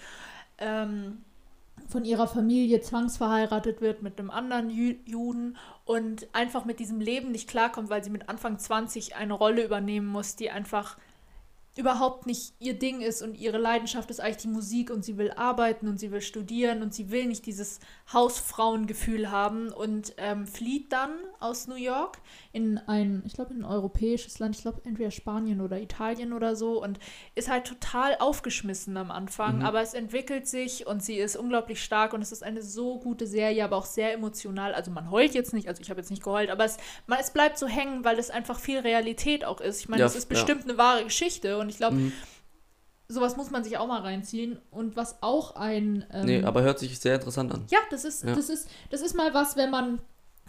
Ähm, 0.58 1.18
von 1.88 2.04
ihrer 2.04 2.26
Familie 2.26 2.80
zwangsverheiratet 2.80 3.80
wird 3.80 4.02
mit 4.02 4.18
einem 4.18 4.30
anderen 4.32 4.70
Jü 4.70 4.96
Juden 5.06 5.56
und 5.84 6.26
einfach 6.34 6.64
mit 6.64 6.80
diesem 6.80 7.00
Leben 7.00 7.30
nicht 7.30 7.48
klarkommt, 7.48 7.90
weil 7.90 8.02
sie 8.02 8.10
mit 8.10 8.28
Anfang 8.28 8.58
20 8.58 9.14
eine 9.14 9.34
Rolle 9.34 9.64
übernehmen 9.64 10.08
muss, 10.08 10.34
die 10.34 10.50
einfach 10.50 10.96
überhaupt 11.76 12.26
nicht 12.26 12.54
ihr 12.58 12.74
Ding 12.78 13.00
ist 13.00 13.22
und 13.22 13.34
ihre 13.36 13.58
Leidenschaft 13.58 14.10
ist 14.10 14.20
eigentlich 14.20 14.38
die 14.38 14.48
Musik 14.48 14.90
und 14.90 15.04
sie 15.04 15.16
will 15.16 15.30
arbeiten 15.30 15.88
und 15.88 15.98
sie 16.00 16.10
will 16.10 16.20
studieren 16.20 16.82
und 16.82 16.92
sie 16.92 17.10
will 17.10 17.26
nicht 17.26 17.46
dieses 17.46 17.78
Hausfrauengefühl 18.12 19.30
haben 19.30 19.70
und 19.70 20.14
ähm, 20.16 20.46
flieht 20.46 20.92
dann 20.92 21.10
aus 21.38 21.66
New 21.66 21.74
York 21.76 22.18
in 22.52 22.78
ein, 22.78 23.22
ich 23.26 23.34
glaube, 23.34 23.52
in 23.54 23.60
ein 23.60 23.64
europäisches 23.64 24.38
Land, 24.38 24.56
ich 24.56 24.62
glaube 24.62 24.80
entweder 24.84 25.10
Spanien 25.10 25.60
oder 25.60 25.80
Italien 25.80 26.32
oder 26.32 26.56
so 26.56 26.82
und 26.82 26.98
ist 27.34 27.48
halt 27.48 27.66
total 27.66 28.16
aufgeschmissen 28.18 28.96
am 28.96 29.10
Anfang, 29.10 29.58
Mhm. 29.58 29.64
aber 29.64 29.80
es 29.80 29.94
entwickelt 29.94 30.46
sich 30.48 30.86
und 30.86 31.02
sie 31.02 31.16
ist 31.16 31.36
unglaublich 31.36 31.82
stark 31.82 32.12
und 32.12 32.22
es 32.22 32.32
ist 32.32 32.42
eine 32.42 32.62
so 32.62 32.98
gute 32.98 33.26
Serie, 33.26 33.64
aber 33.64 33.76
auch 33.76 33.84
sehr 33.86 34.12
emotional. 34.12 34.74
Also 34.74 34.90
man 34.90 35.10
heult 35.10 35.34
jetzt 35.34 35.52
nicht, 35.52 35.68
also 35.68 35.80
ich 35.82 35.90
habe 35.90 36.00
jetzt 36.00 36.10
nicht 36.10 36.22
geheult, 36.22 36.50
aber 36.50 36.64
es, 36.64 36.76
man, 37.06 37.18
es 37.20 37.30
bleibt 37.30 37.58
so 37.58 37.66
hängen, 37.66 38.04
weil 38.04 38.18
es 38.18 38.30
einfach 38.30 38.58
viel 38.58 38.78
Realität 38.80 39.44
auch 39.44 39.60
ist. 39.60 39.80
Ich 39.80 39.88
meine, 39.88 40.00
Ja, 40.00 40.06
es 40.06 40.16
ist 40.16 40.24
ja. 40.24 40.36
bestimmt 40.36 40.64
eine 40.64 40.78
wahre 40.78 41.04
Geschichte 41.04 41.58
und 41.60 41.68
ich 41.68 41.76
glaube, 41.76 41.96
Mhm. 41.96 42.12
sowas 43.08 43.36
muss 43.36 43.50
man 43.50 43.62
sich 43.64 43.76
auch 43.78 43.86
mal 43.86 44.00
reinziehen. 44.00 44.58
Und 44.70 44.96
was 44.96 45.22
auch 45.22 45.56
ein. 45.56 46.04
Ähm, 46.12 46.26
nee, 46.26 46.42
aber 46.44 46.62
hört 46.62 46.78
sich 46.78 46.98
sehr 46.98 47.14
interessant 47.16 47.52
an. 47.52 47.64
ja, 47.70 47.78
das 47.90 48.04
ist, 48.04 48.24
Ja. 48.24 48.34
das 48.34 48.48
ist, 48.48 48.68
das 48.90 49.00
ist 49.02 49.14
mal 49.14 49.32
was, 49.34 49.56
wenn 49.56 49.70
man 49.70 49.94
ein 49.94 50.00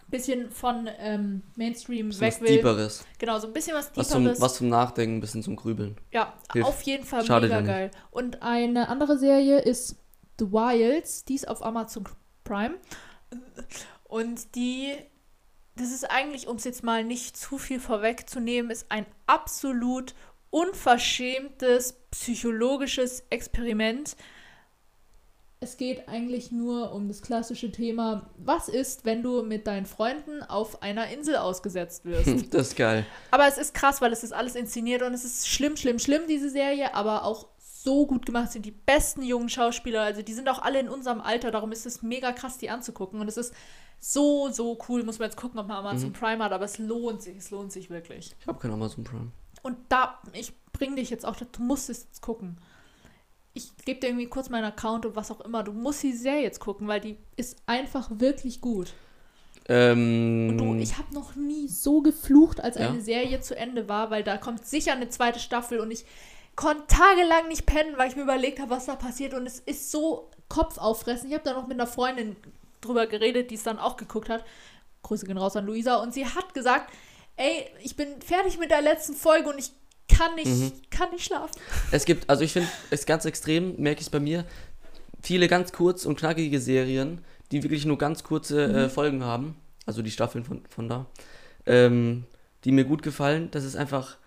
bisschen 0.09 0.51
von 0.51 0.89
ähm, 0.99 1.41
Mainstream 1.55 2.09
weg 2.19 2.33
was 2.33 2.41
will. 2.41 2.47
Deeperes. 2.49 3.05
Genau, 3.17 3.39
so 3.39 3.47
ein 3.47 3.53
bisschen 3.53 3.75
was 3.75 3.91
Was 3.95 4.09
zum, 4.09 4.23
Deeperes. 4.23 4.41
was 4.41 4.55
zum 4.55 4.69
Nachdenken, 4.69 5.17
ein 5.17 5.21
bisschen 5.21 5.41
zum 5.43 5.55
Grübeln. 5.55 5.97
ja, 6.11 6.33
hilft. 6.53 6.67
auf 6.67 6.81
jeden 6.83 7.05
Fall 7.05 7.25
Schadet 7.25 7.49
mega 7.49 7.61
geil. 7.61 7.91
Und 8.11 8.41
eine 8.41 8.89
andere 8.89 9.17
Serie 9.17 9.59
ist 9.59 9.95
The 10.39 10.51
Wilds, 10.51 11.23
die 11.25 11.35
ist 11.35 11.47
auf 11.47 11.63
Amazon 11.63 12.03
Prime. 12.43 12.75
Und 14.03 14.55
die, 14.55 14.93
das 15.75 15.91
ist 15.91 16.09
eigentlich, 16.09 16.47
um 16.47 16.57
es 16.57 16.63
jetzt 16.65 16.83
mal 16.83 17.03
nicht 17.03 17.37
zu 17.37 17.57
viel 17.57 17.79
vorwegzunehmen, 17.79 18.69
ist 18.71 18.87
ein 18.91 19.05
absolut 19.27 20.13
unverschämtes 20.51 21.93
psychologisches 22.11 23.23
Experiment. 23.29 24.15
Es 25.63 25.77
geht 25.77 26.07
eigentlich 26.07 26.51
nur 26.51 26.91
um 26.91 27.07
das 27.07 27.21
klassische 27.21 27.71
Thema, 27.71 28.29
was 28.37 28.67
ist, 28.67 29.05
wenn 29.05 29.21
du 29.21 29.43
mit 29.43 29.67
deinen 29.67 29.85
Freunden 29.85 30.41
auf 30.41 30.81
einer 30.81 31.07
Insel 31.09 31.35
ausgesetzt 31.37 32.03
wirst? 32.05 32.27
Das 32.51 32.69
ist 32.69 32.75
geil. 32.75 33.05
Aber 33.29 33.47
es 33.47 33.57
ist 33.59 33.73
krass, 33.73 34.01
weil 34.01 34.11
es 34.11 34.23
ist 34.23 34.33
alles 34.33 34.55
inszeniert 34.55 35.03
und 35.03 35.13
es 35.13 35.23
ist 35.23 35.47
schlimm, 35.47 35.77
schlimm, 35.77 35.99
schlimm, 35.99 36.23
diese 36.27 36.49
Serie, 36.49 36.95
aber 36.95 37.25
auch 37.25 37.47
so 37.59 38.05
gut 38.07 38.25
gemacht 38.25 38.51
sind 38.51 38.65
die 38.65 38.71
besten 38.71 39.21
jungen 39.23 39.49
Schauspieler. 39.49 40.01
Also 40.01 40.21
die 40.23 40.33
sind 40.33 40.49
auch 40.49 40.61
alle 40.61 40.79
in 40.79 40.89
unserem 40.89 41.21
Alter, 41.21 41.51
darum 41.51 41.71
ist 41.71 41.85
es 41.85 42.01
mega 42.01 42.31
krass, 42.31 42.57
die 42.57 42.69
anzugucken. 42.71 43.19
Und 43.21 43.27
es 43.27 43.37
ist 43.37 43.53
so, 43.99 44.49
so 44.49 44.79
cool. 44.89 45.03
Muss 45.03 45.19
man 45.19 45.29
jetzt 45.29 45.37
gucken, 45.37 45.59
ob 45.59 45.67
man 45.67 45.77
Amazon 45.77 46.09
Mhm. 46.09 46.13
Prime 46.13 46.43
hat, 46.43 46.51
aber 46.51 46.65
es 46.65 46.79
lohnt 46.79 47.21
sich, 47.21 47.37
es 47.37 47.51
lohnt 47.51 47.71
sich 47.71 47.89
wirklich. 47.91 48.35
Ich 48.39 48.47
habe 48.47 48.59
kein 48.59 48.71
Amazon 48.71 49.03
Prime. 49.03 49.31
Und 49.61 49.77
da, 49.89 50.19
ich 50.33 50.53
bring 50.73 50.95
dich 50.95 51.09
jetzt 51.09 51.25
auch, 51.25 51.35
du 51.35 51.45
musst 51.61 51.89
es 51.89 52.03
jetzt 52.03 52.21
gucken. 52.21 52.57
Ich 53.53 53.75
gebe 53.85 53.99
dir 53.99 54.07
irgendwie 54.07 54.27
kurz 54.27 54.49
meinen 54.49 54.63
Account 54.65 55.05
und 55.05 55.15
was 55.15 55.29
auch 55.31 55.41
immer. 55.41 55.63
Du 55.63 55.73
musst 55.73 56.03
die 56.03 56.13
Serie 56.13 56.43
jetzt 56.43 56.59
gucken, 56.59 56.87
weil 56.87 57.01
die 57.01 57.17
ist 57.35 57.57
einfach 57.65 58.09
wirklich 58.11 58.61
gut. 58.61 58.93
Ähm, 59.67 60.47
Und 60.49 60.57
du, 60.57 60.75
ich 60.75 60.97
habe 60.97 61.13
noch 61.13 61.35
nie 61.35 61.67
so 61.67 62.01
geflucht, 62.01 62.61
als 62.61 62.77
Ja. 62.77 62.89
eine 62.89 63.01
Serie 63.01 63.41
zu 63.41 63.55
Ende 63.55 63.87
war, 63.89 64.09
weil 64.09 64.23
da 64.23 64.37
kommt 64.37 64.65
sicher 64.65 64.93
eine 64.93 65.09
zweite 65.09 65.39
Staffel 65.39 65.79
und 65.79 65.91
ich 65.91 66.05
konnte 66.55 66.87
tagelang 66.87 67.47
nicht 67.47 67.65
pennen, 67.65 67.93
weil 67.97 68.09
ich 68.09 68.15
mir 68.15 68.23
überlegt 68.23 68.59
habe, 68.59 68.71
was 68.71 68.85
da 68.85 68.95
passiert 68.95 69.33
und 69.33 69.45
es 69.45 69.59
ist 69.59 69.91
so 69.91 70.29
Kopfauffressen. 70.49 71.27
Ich 71.29 71.33
habe 71.33 71.43
da 71.43 71.53
noch 71.53 71.67
mit 71.67 71.79
einer 71.79 71.87
Freundin 71.87 72.35
drüber 72.81 73.05
geredet, 73.07 73.51
die 73.51 73.55
es 73.55 73.63
dann 73.63 73.79
auch 73.79 73.97
geguckt 73.97 74.29
hat. 74.29 74.43
Grüße 75.03 75.25
gehen 75.25 75.37
raus 75.37 75.55
an 75.55 75.65
Luisa 75.65 75.95
und 75.97 76.13
sie 76.13 76.25
hat 76.25 76.53
gesagt, 76.53 76.91
ey, 77.41 77.65
ich 77.83 77.95
bin 77.95 78.07
fertig 78.21 78.57
mit 78.59 78.69
der 78.71 78.81
letzten 78.81 79.13
Folge 79.15 79.49
und 79.49 79.57
ich 79.59 79.71
kann 80.07 80.35
nicht, 80.35 80.47
Mhm. 80.47 80.71
kann 80.89 81.09
nicht 81.11 81.25
schlafen. 81.25 81.59
Es 81.91 82.05
gibt, 82.05 82.29
also 82.29 82.43
ich 82.43 82.53
finde 82.53 82.67
es 82.89 83.05
ganz 83.05 83.25
extrem, 83.25 83.75
merke 83.77 84.01
ich 84.01 84.07
es 84.07 84.11
bei 84.11 84.19
mir, 84.19 84.45
viele 85.21 85.47
ganz 85.47 85.71
kurz 85.71 86.05
und 86.05 86.17
knackige 86.19 86.59
Serien, 86.59 87.23
die 87.51 87.63
wirklich 87.63 87.85
nur 87.85 87.97
ganz 87.97 88.23
kurze 88.23 88.63
äh, 88.63 88.85
Mhm. 88.85 88.89
Folgen 88.89 89.23
haben, 89.23 89.55
also 89.85 90.01
die 90.01 90.11
Staffeln 90.11 90.43
von, 90.43 90.61
von 90.69 90.87
da, 90.89 91.05
ähm, 91.65 92.25
die 92.63 92.71
mir 92.71 92.85
gut 92.85 93.03
gefallen. 93.03 93.49
Das 93.51 93.63
ist 93.63 93.75
einfach, 93.75 94.17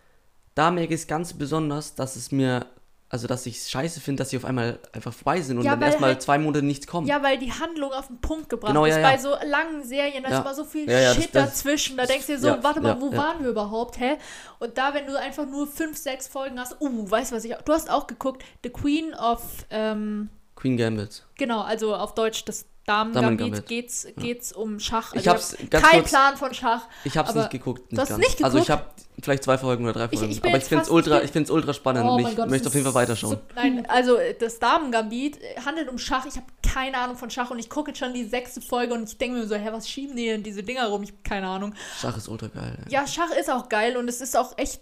da 0.55 0.71
merke 0.71 0.95
ich 0.95 1.01
es 1.03 1.07
ganz 1.07 1.33
besonders, 1.35 1.95
dass 1.95 2.17
es 2.17 2.33
mir, 2.33 2.67
also 3.15 3.29
dass 3.29 3.47
ich 3.47 3.59
es 3.59 3.71
scheiße 3.71 4.01
finde, 4.01 4.23
dass 4.23 4.31
sie 4.31 4.37
auf 4.37 4.45
einmal 4.45 4.81
einfach 4.93 5.13
vorbei 5.13 5.41
sind 5.41 5.59
und 5.59 5.65
Ja, 5.65 5.77
dann 5.77 5.83
erstmal 5.83 6.11
halt- 6.11 6.23
zwei 6.23 6.37
Monate 6.37 6.65
nichts 6.65 6.89
kommt. 6.89 7.07
Ja, 7.07 7.23
weil 7.23 7.39
die 7.39 7.53
Handlung 7.53 7.93
auf 7.93 8.09
den 8.09 8.21
Punkt 8.21 8.49
gebracht 8.49 8.73
Genau, 8.73 8.87
ja, 8.87 8.97
ist. 8.97 9.01
ja. 9.03 9.09
Bei 9.09 9.19
so 9.19 9.49
langen 9.49 9.85
Serien, 9.85 10.25
da 10.25 10.31
ist 10.31 10.41
immer 10.41 10.55
so 10.55 10.65
viel 10.65 10.91
ja, 10.91 11.01
das- 11.01 11.15
Shit 11.15 11.33
das- 11.33 11.51
dazwischen. 11.51 11.97
Da 11.97 12.07
denkst 12.07 12.27
du 12.27 12.33
dir 12.33 12.41
so, 12.41 12.57
warte 12.63 12.81
mal, 12.81 13.01
wo 13.01 13.17
waren 13.17 13.41
wir 13.45 13.51
überhaupt, 13.51 14.01
hä? 14.01 14.17
Und 14.59 14.77
da, 14.77 14.95
wenn 14.95 15.07
du 15.07 15.17
einfach 15.17 15.47
nur 15.47 15.69
fünf, 15.69 15.97
sechs 15.97 16.27
Folgen 16.27 16.59
hast, 16.59 16.75
uh, 16.81 17.09
weißt 17.09 17.31
du 17.31 17.37
was 17.37 17.45
ich, 17.45 17.55
du 17.65 17.73
hast 17.73 17.89
auch 17.89 18.09
geguckt, 18.09 18.43
The 18.65 18.71
Queen 18.71 19.15
of, 19.15 19.41
ähm, 19.71 20.29
Queen 20.57 20.77
Gambit. 20.77 21.25
Genau, 21.39 21.61
also 21.61 21.95
auf 21.95 22.15
Deutsch 22.15 22.45
das 22.45 22.67
Damen-Gambit 22.87 23.23
Damen-Gambit, 23.41 23.67
geht's, 23.67 24.07
geht's 24.19 24.53
um 24.53 24.79
Schach. 24.79 25.13
Also 25.13 25.17
Ich 25.21 25.29
hab's 25.29 25.53
hab 25.59 25.71
ganz 25.71 25.85
keinen 25.87 26.01
kurz- 26.01 26.11
Plan 26.11 26.37
von 26.37 26.53
Schach. 26.55 26.87
Ich 27.05 27.17
hab's 27.17 27.31
Aber 27.31 27.41
nicht 27.41 27.51
geguckt. 27.51 27.91
Nicht 27.91 28.01
hast 28.01 28.09
ganz. 28.11 28.19
nicht 28.21 28.45
Also 28.45 28.59
ich 28.59 28.67
geguckt? 28.67 28.83
habe 28.87 28.95
vielleicht 29.23 29.45
zwei 29.45 29.57
Folgen 29.57 29.85
oder 29.85 29.93
drei 29.95 30.09
Ich- 30.11 30.19
Folgen. 30.19 30.33
ich 30.33 30.43
bin 30.43 30.51
aber 30.51 30.59
ich 30.59 30.65
es 30.65 30.69
fast- 30.69 30.91
ultra, 30.91 31.19
ich- 31.19 31.25
ich 31.25 31.31
find's 31.31 31.51
ultra 31.51 31.73
spannend 31.73 32.05
Oh 32.05 32.15
und 32.17 32.29
ich 32.29 32.37
Gott, 32.37 32.51
möchte 32.51 32.69
auf 32.69 32.75
jeden 32.75 32.85
Fall 32.85 32.95
weiterschauen. 32.95 33.33
So, 33.37 33.41
nein, 33.55 33.87
also 33.89 34.19
das 34.39 34.59
Damen-Gambit 34.59 35.39
handelt 35.65 35.89
um 35.89 35.97
Schach. 35.99 36.27
Ich 36.27 36.35
habe 36.37 36.47
keine 36.75 36.99
Ahnung 36.99 37.17
von 37.17 37.31
Schach 37.31 37.51
und 37.51 37.59
ich 37.59 37.71
gucke 37.71 37.91
jetzt 37.91 37.99
schon 38.01 38.13
die 38.13 38.25
sechste 38.25 38.61
Folge 38.61 38.93
und 38.95 39.09
ich 39.09 39.17
denke 39.17 39.39
mir 39.39 39.47
so, 39.47 39.55
hä, 39.55 39.69
was 39.73 39.89
schieben 39.89 40.15
die 40.17 40.27
denn 40.27 40.43
diese 40.43 40.63
Dinger 40.63 40.87
rum? 40.89 41.03
Ich 41.05 41.11
habe 41.11 41.21
keine 41.23 41.47
Ahnung. 41.49 41.75
Schach 42.01 42.17
ist 42.17 42.29
ultra 42.29 42.49
geil. 42.49 42.77
Ja, 42.91 43.07
Schach 43.07 43.31
ist 43.31 43.51
auch 43.51 43.69
geil 43.71 43.97
und 43.97 44.09
es 44.09 44.21
ist 44.21 44.37
auch 44.37 44.53
echt. 44.59 44.81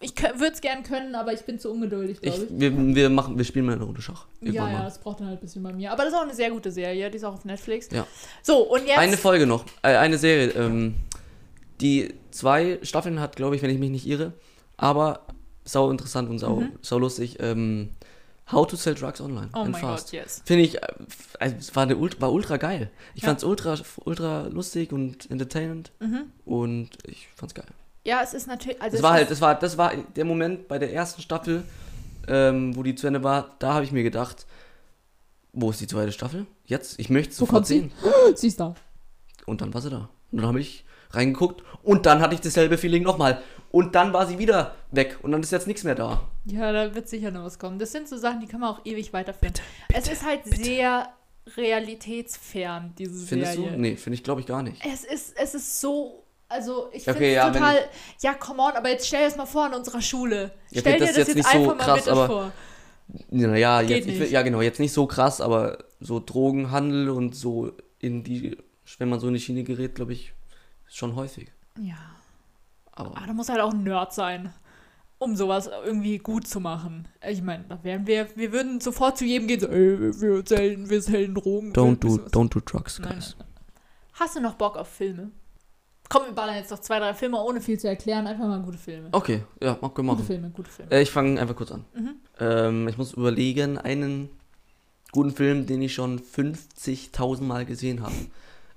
Ich 0.00 0.14
würde 0.20 0.52
es 0.52 0.60
gern 0.60 0.82
können, 0.82 1.14
aber 1.14 1.32
ich 1.32 1.42
bin 1.42 1.58
zu 1.60 1.70
ungeduldig, 1.70 2.18
Ich, 2.22 2.32
glaube 2.34 2.44
ich. 2.50 2.60
wir, 2.60 2.94
wir, 2.96 3.10
machen, 3.10 3.36
wir 3.38 3.44
spielen 3.44 3.66
mal 3.66 3.74
eine 3.74 3.84
Runde 3.84 4.02
Schach. 4.02 4.26
Ja, 4.40 4.68
ja, 4.70 4.82
das 4.82 4.98
braucht 4.98 5.20
dann 5.20 5.28
halt 5.28 5.38
ein 5.38 5.42
bisschen 5.42 5.62
bei 5.62 5.72
mir. 5.72 5.92
Aber 5.92 6.04
das 6.04 6.12
ist 6.12 6.18
auch 6.18 6.22
eine 6.24 6.34
sehr 6.34 6.50
gute 6.50 6.70
Serie, 6.72 7.10
die 7.10 7.16
ist 7.16 7.24
auch 7.24 7.34
auf 7.34 7.44
Netflix. 7.44 7.88
Ja. 7.92 8.06
So, 8.42 8.62
und 8.72 8.86
jetzt. 8.86 8.98
Eine 8.98 9.16
Folge 9.16 9.46
noch, 9.46 9.64
äh, 9.82 9.96
eine 9.96 10.18
Serie. 10.18 10.48
Ähm, 10.50 10.94
die 11.80 12.14
zwei 12.30 12.78
Staffeln 12.82 13.20
hat, 13.20 13.36
glaube 13.36 13.56
ich, 13.56 13.62
wenn 13.62 13.70
ich 13.70 13.78
mich 13.78 13.90
nicht 13.90 14.06
irre, 14.06 14.32
aber 14.76 15.20
sau 15.64 15.90
interessant 15.90 16.28
und 16.30 16.38
sau, 16.38 16.56
Mhm. 16.56 16.72
sau 16.82 16.98
lustig. 16.98 17.38
Ähm, 17.40 17.90
How 18.50 18.66
to 18.66 18.76
Sell 18.76 18.94
Drugs 18.94 19.20
Online 19.20 19.48
oh 19.54 19.60
and 19.60 19.70
mein 19.70 19.80
Fast. 19.80 20.06
Gott, 20.10 20.20
yes. 20.20 20.42
Finde 20.44 20.64
ich, 20.64 20.76
äh, 20.82 20.86
also 21.38 21.56
es 21.58 21.74
war, 21.76 21.84
eine, 21.84 21.98
war 22.20 22.32
ultra 22.32 22.56
geil. 22.56 22.90
Ich 23.14 23.22
Ja. 23.22 23.28
fand's 23.28 23.44
ultra, 23.44 23.76
ultra 24.04 24.48
lustig 24.48 24.92
und 24.92 25.30
entertainend 25.30 25.92
Mhm. 26.00 26.24
und 26.44 26.90
ich 27.06 27.28
fand's 27.36 27.54
geil. 27.54 27.66
Ja, 28.04 28.20
es 28.22 28.34
ist 28.34 28.46
natürlich. 28.46 28.80
Also 28.80 28.92
Das 28.96 29.00
es 29.00 29.02
war 29.02 29.10
ist, 29.12 29.18
halt, 29.18 29.30
das 29.30 29.40
war, 29.40 29.54
das 29.58 29.78
war 29.78 29.92
der 30.16 30.24
Moment 30.24 30.68
bei 30.68 30.78
der 30.78 30.92
ersten 30.92 31.22
Staffel, 31.22 31.62
ähm, 32.28 32.74
wo 32.76 32.82
die 32.82 32.94
zu 32.94 33.06
Ende 33.06 33.22
war, 33.22 33.54
da 33.58 33.74
habe 33.74 33.84
ich 33.84 33.92
mir 33.92 34.02
gedacht, 34.02 34.46
wo 35.52 35.70
ist 35.70 35.80
die 35.80 35.86
zweite 35.86 36.12
Staffel? 36.12 36.46
Jetzt? 36.64 36.98
Ich 36.98 37.10
möchte 37.10 37.34
sofort 37.34 37.54
kommt 37.58 37.66
sie? 37.66 37.78
sehen. 37.80 37.92
Siehst 38.34 38.58
du. 38.60 38.74
Und 39.46 39.60
dann 39.60 39.72
war 39.74 39.80
sie 39.80 39.90
da. 39.90 40.08
Und 40.30 40.38
dann 40.38 40.46
habe 40.46 40.60
ich 40.60 40.84
reingeguckt 41.10 41.62
und 41.82 42.06
dann 42.06 42.20
hatte 42.20 42.34
ich 42.34 42.40
dasselbe 42.40 42.78
Feeling 42.78 43.02
nochmal. 43.02 43.42
Und 43.70 43.94
dann 43.94 44.12
war 44.12 44.26
sie 44.26 44.38
wieder 44.38 44.74
weg 44.90 45.18
und 45.22 45.32
dann 45.32 45.42
ist 45.42 45.50
jetzt 45.52 45.66
nichts 45.66 45.84
mehr 45.84 45.94
da. 45.94 46.22
Ja, 46.44 46.72
da 46.72 46.94
wird 46.94 47.08
sicher 47.08 47.30
noch 47.30 47.44
was 47.44 47.58
kommen. 47.58 47.78
Das 47.78 47.92
sind 47.92 48.08
so 48.08 48.16
Sachen, 48.16 48.40
die 48.40 48.46
kann 48.46 48.60
man 48.60 48.70
auch 48.70 48.80
ewig 48.84 49.12
weiterführen. 49.12 49.54
es 49.92 50.08
ist 50.08 50.24
halt 50.24 50.40
sehr 50.46 51.08
realitätsfern, 51.56 52.94
diese 52.98 53.26
Findest 53.26 53.54
Serie. 53.54 53.72
du? 53.72 53.78
Nee, 53.78 53.96
finde 53.96 54.14
ich 54.14 54.24
glaube 54.24 54.40
ich 54.40 54.46
gar 54.46 54.62
nicht. 54.62 54.80
Es 54.84 55.04
ist, 55.04 55.34
es 55.36 55.54
ist 55.54 55.80
so, 55.80 56.21
also 56.52 56.88
ich 56.92 57.02
Okay, 57.02 57.12
finde 57.12 57.26
es 57.28 57.34
ja, 57.34 57.50
total, 57.50 57.78
ja, 58.20 58.34
come 58.34 58.62
on, 58.62 58.72
aber 58.72 58.88
jetzt 58.90 59.06
stell 59.06 59.20
dir 59.20 59.26
das 59.26 59.36
mal 59.36 59.46
vor 59.46 59.64
an 59.64 59.74
unserer 59.74 60.00
Schule. 60.02 60.52
Ja, 60.70 60.80
Stell 60.80 60.92
okay, 60.94 60.98
dir 61.00 61.06
das 61.06 61.08
das 61.08 61.16
jetzt, 61.16 61.28
jetzt 61.28 61.36
nicht 61.36 61.48
so 61.48 61.58
einfach 61.58 61.76
mal 61.76 61.84
krass, 61.84 61.98
bitte 62.04 62.12
aber- 62.12 62.26
vor. 62.26 62.52
Naja, 63.30 63.80
jetzt, 63.82 64.06
ich 64.08 64.30
ja 64.30 64.42
genau, 64.42 64.60
jetzt 64.62 64.80
nicht 64.80 64.92
so 64.92 65.06
krass, 65.06 65.40
aber 65.40 65.78
so 66.00 66.18
Drogenhandel 66.24 67.10
und 67.10 67.34
so 67.34 67.72
in 67.98 68.22
die, 68.24 68.56
wenn 68.98 69.08
man 69.08 69.20
so 69.20 69.28
in 69.28 69.34
die 69.34 69.40
Schiene 69.40 69.64
gerät, 69.64 69.94
glaube 69.96 70.12
ich, 70.14 70.32
ist 70.86 70.96
schon 70.96 71.14
häufig. 71.14 71.50
Ja, 71.78 71.96
Aber 72.92 73.16
aber 73.16 73.26
da 73.26 73.32
muss 73.34 73.48
halt 73.50 73.60
auch 73.60 73.72
ein 73.72 73.82
Nerd 73.82 74.14
sein, 74.14 74.54
um 75.18 75.36
sowas 75.36 75.68
irgendwie 75.84 76.18
gut 76.18 76.46
zu 76.46 76.58
machen. 76.60 77.06
Ich 77.28 77.42
meine, 77.42 77.64
da 77.68 77.82
wären 77.84 78.06
wir, 78.06 78.28
wir 78.34 78.52
würden 78.52 78.80
sofort 78.80 79.18
zu 79.18 79.24
jedem 79.24 79.46
gehen, 79.46 79.60
so, 79.60 79.66
ey, 79.68 79.98
wir 80.20 80.42
sellen, 80.46 80.88
wir 80.88 81.28
Drogen. 81.34 81.72
don't 81.74 81.96
do, 81.98 82.16
don't 82.30 82.48
do 82.48 82.60
drugs, 82.64 82.96
guys. 82.96 83.06
nein, 83.08 83.24
nein. 83.38 83.48
Hast 84.14 84.36
du 84.36 84.40
noch 84.40 84.54
Bock 84.54 84.76
auf 84.76 84.88
Filme? 84.88 85.32
Komm, 86.12 86.26
wir 86.26 86.32
ballern 86.32 86.56
jetzt 86.56 86.70
noch 86.70 86.80
zwei, 86.80 86.98
drei 86.98 87.14
Filme, 87.14 87.40
ohne 87.42 87.60
viel 87.60 87.78
zu 87.78 87.88
erklären. 87.88 88.26
Einfach 88.26 88.46
mal 88.46 88.60
gute 88.60 88.76
Filme. 88.76 89.08
Okay, 89.12 89.44
ja, 89.62 89.78
mach, 89.80 89.88
wir 89.88 89.88
Gute 89.88 90.02
machen. 90.02 90.24
Filme, 90.24 90.50
gute 90.50 90.70
Filme. 90.70 90.90
Äh, 90.92 91.02
ich 91.02 91.10
fange 91.10 91.40
einfach 91.40 91.56
kurz 91.56 91.72
an. 91.72 91.86
Mhm. 91.94 92.14
Ähm, 92.38 92.88
ich 92.88 92.98
muss 92.98 93.14
überlegen, 93.14 93.78
einen 93.78 94.28
guten 95.12 95.30
Film, 95.30 95.64
den 95.66 95.80
ich 95.80 95.94
schon 95.94 96.20
50.000 96.20 97.42
Mal 97.42 97.64
gesehen 97.64 98.02
habe. 98.02 98.14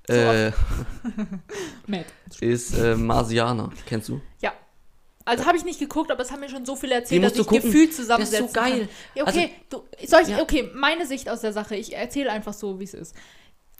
So 0.08 0.14
Äh, 0.14 0.52
Matt. 1.88 2.06
ist 2.40 2.78
äh, 2.78 2.94
Marsianer. 2.94 3.70
Kennst 3.86 4.08
du? 4.08 4.20
Also 5.26 5.44
habe 5.44 5.56
ich 5.56 5.64
nicht 5.64 5.80
geguckt, 5.80 6.12
aber 6.12 6.22
es 6.22 6.30
haben 6.30 6.38
mir 6.38 6.48
schon 6.48 6.64
so 6.64 6.76
viele 6.76 6.94
erzählt, 6.94 7.24
dass 7.24 7.36
ich 7.36 7.44
Der 7.44 7.90
zusammensetzen 7.90 8.46
ist 8.46 8.54
so 8.54 8.60
geil. 8.60 8.88
Ja, 9.16 9.24
okay, 9.26 9.50
du, 9.68 9.82
soll 10.06 10.20
ich, 10.22 10.28
ja. 10.28 10.40
okay, 10.40 10.70
meine 10.72 11.04
Sicht 11.04 11.28
aus 11.28 11.40
der 11.40 11.52
Sache. 11.52 11.74
Ich 11.74 11.96
erzähle 11.96 12.30
einfach 12.30 12.52
so, 12.54 12.78
wie 12.78 12.84
es 12.84 12.94
ist. 12.94 13.16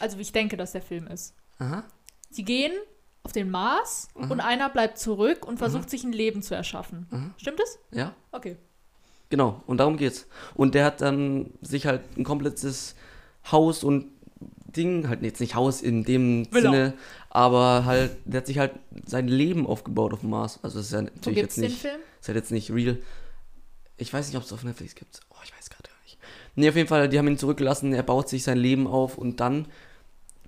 Also 0.01 0.19
wie 0.19 0.23
ich 0.23 0.33
denke, 0.33 0.57
dass 0.57 0.73
der 0.73 0.83
Film 0.83 1.07
ist. 1.07 1.35
Aha. 1.61 1.85
Sie 2.31 2.43
gehen 2.45 2.73
auf 3.27 3.33
den 3.33 3.51
Mars 3.51 4.09
Mhm. 4.15 4.31
und 4.31 4.41
einer 4.41 4.69
bleibt 4.71 4.99
zurück 4.99 5.45
und 5.47 5.59
versucht 5.59 5.91
sich 5.91 6.05
ein 6.05 6.13
Leben 6.13 6.41
zu 6.43 6.55
erschaffen. 6.55 7.07
Mhm. 7.11 7.35
Stimmt 7.37 7.61
es? 7.63 7.79
Ja, 7.91 8.15
Okay. 8.33 8.57
genau. 9.29 9.63
Und 9.67 9.79
darum 9.79 9.97
geht's. 9.97 10.27
Und 10.55 10.75
der 10.75 10.85
hat 10.87 11.01
dann 11.01 11.51
sich 11.61 11.87
halt 11.87 12.03
ein 12.17 12.25
komplettes 12.25 12.95
Haus 13.51 13.85
und 13.85 14.07
Ding, 14.77 15.09
halt 15.09 15.23
jetzt 15.23 15.41
nicht 15.41 15.55
Haus 15.55 15.81
in 15.83 16.05
dem 16.05 16.47
Villa. 16.53 16.71
Sinne, 16.71 16.95
aber 17.31 17.85
halt, 17.87 18.17
der 18.27 18.39
hat 18.39 18.47
sich 18.47 18.59
halt 18.59 18.73
sein 19.07 19.27
Leben 19.27 19.67
aufgebaut 19.67 20.13
auf 20.13 20.21
dem 20.21 20.31
Mars. 20.31 20.59
Also 20.63 20.79
das 20.79 20.87
ist 20.87 20.93
ja 20.93 21.01
Wo 21.01 21.05
natürlich 21.05 21.35
gibt 21.39 21.51
es 21.51 21.57
jetzt 21.57 21.57
den 21.57 21.71
nicht. 21.71 21.81
Film? 21.81 22.01
Ist 22.21 22.29
halt 22.29 22.37
jetzt 22.37 22.51
nicht 22.53 22.71
real. 22.71 22.99
Ich 23.97 24.13
weiß 24.13 24.27
nicht, 24.29 24.37
ob 24.37 24.43
es 24.43 24.53
auf 24.53 24.63
Netflix 24.65 24.95
gibt. 24.95 25.21
Oh, 25.31 25.37
ich 25.43 25.57
weiß 25.57 25.71
gerade 25.71 25.89
gar 25.89 26.03
nicht. 26.05 26.19
Nee, 26.57 26.69
auf 26.69 26.77
jeden 26.77 26.89
Fall, 26.89 27.09
die 27.09 27.19
haben 27.19 27.29
ihn 27.29 27.39
zurückgelassen, 27.39 27.93
er 27.95 28.03
baut 28.03 28.29
sich 28.29 28.43
sein 28.43 28.59
Leben 28.59 28.87
auf 28.87 29.17
und 29.17 29.41
dann 29.41 29.67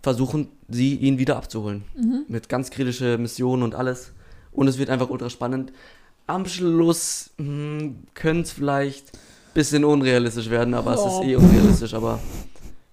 versuchen 0.03 0.49
sie, 0.69 0.95
ihn 0.97 1.19
wieder 1.19 1.37
abzuholen. 1.37 1.85
Mhm. 1.97 2.25
Mit 2.29 2.49
ganz 2.49 2.71
kritische 2.71 3.19
Missionen 3.19 3.63
und 3.63 3.75
alles. 3.75 4.13
Und 4.53 4.69
es 4.69 4.79
wird 4.79 4.91
einfach 4.91 5.11
ultra 5.11 5.31
spannend. 5.31 5.73
Am 6.27 6.47
Schluss 6.47 7.31
könnte 7.37 8.43
es 8.43 8.53
vielleicht 8.53 9.15
ein 9.15 9.55
bisschen 9.55 9.85
unrealistisch 9.85 10.51
werden, 10.51 10.75
aber 10.75 10.95
es 10.95 11.01
Oh. 11.01 11.21
ist 11.23 11.29
eh 11.29 11.37
unrealistisch. 11.37 11.95
Aber 11.95 12.21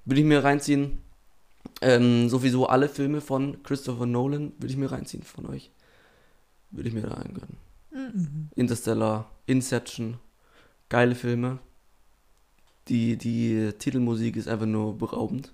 würde 0.06 0.22
ich 0.22 0.26
mir 0.28 0.43
reinziehen. 0.43 0.99
Ähm, 1.82 2.30
sowieso 2.30 2.68
alle 2.68 2.88
Filme 2.88 3.20
von 3.22 3.62
Christopher 3.64 4.06
Nolan 4.06 4.53
würde 4.60 4.72
ich 4.72 4.78
mir 4.78 4.91
reinziehen 4.91 5.24
von 5.24 5.45
euch. 5.47 5.72
Würde 6.72 6.88
ich 6.89 6.95
mir 6.95 7.01
da 7.01 7.14
reingönnen. 7.16 7.58
Mhm. 7.91 8.49
Interstellar, 8.56 9.30
Inception, 9.45 10.18
geile 10.89 11.16
Filme. 11.16 11.60
Die, 12.88 13.18
die 13.18 13.72
Titelmusik 13.78 14.36
ist 14.36 14.47
einfach 14.47 14.66
nur 14.68 14.97
beraubend. 14.97 15.51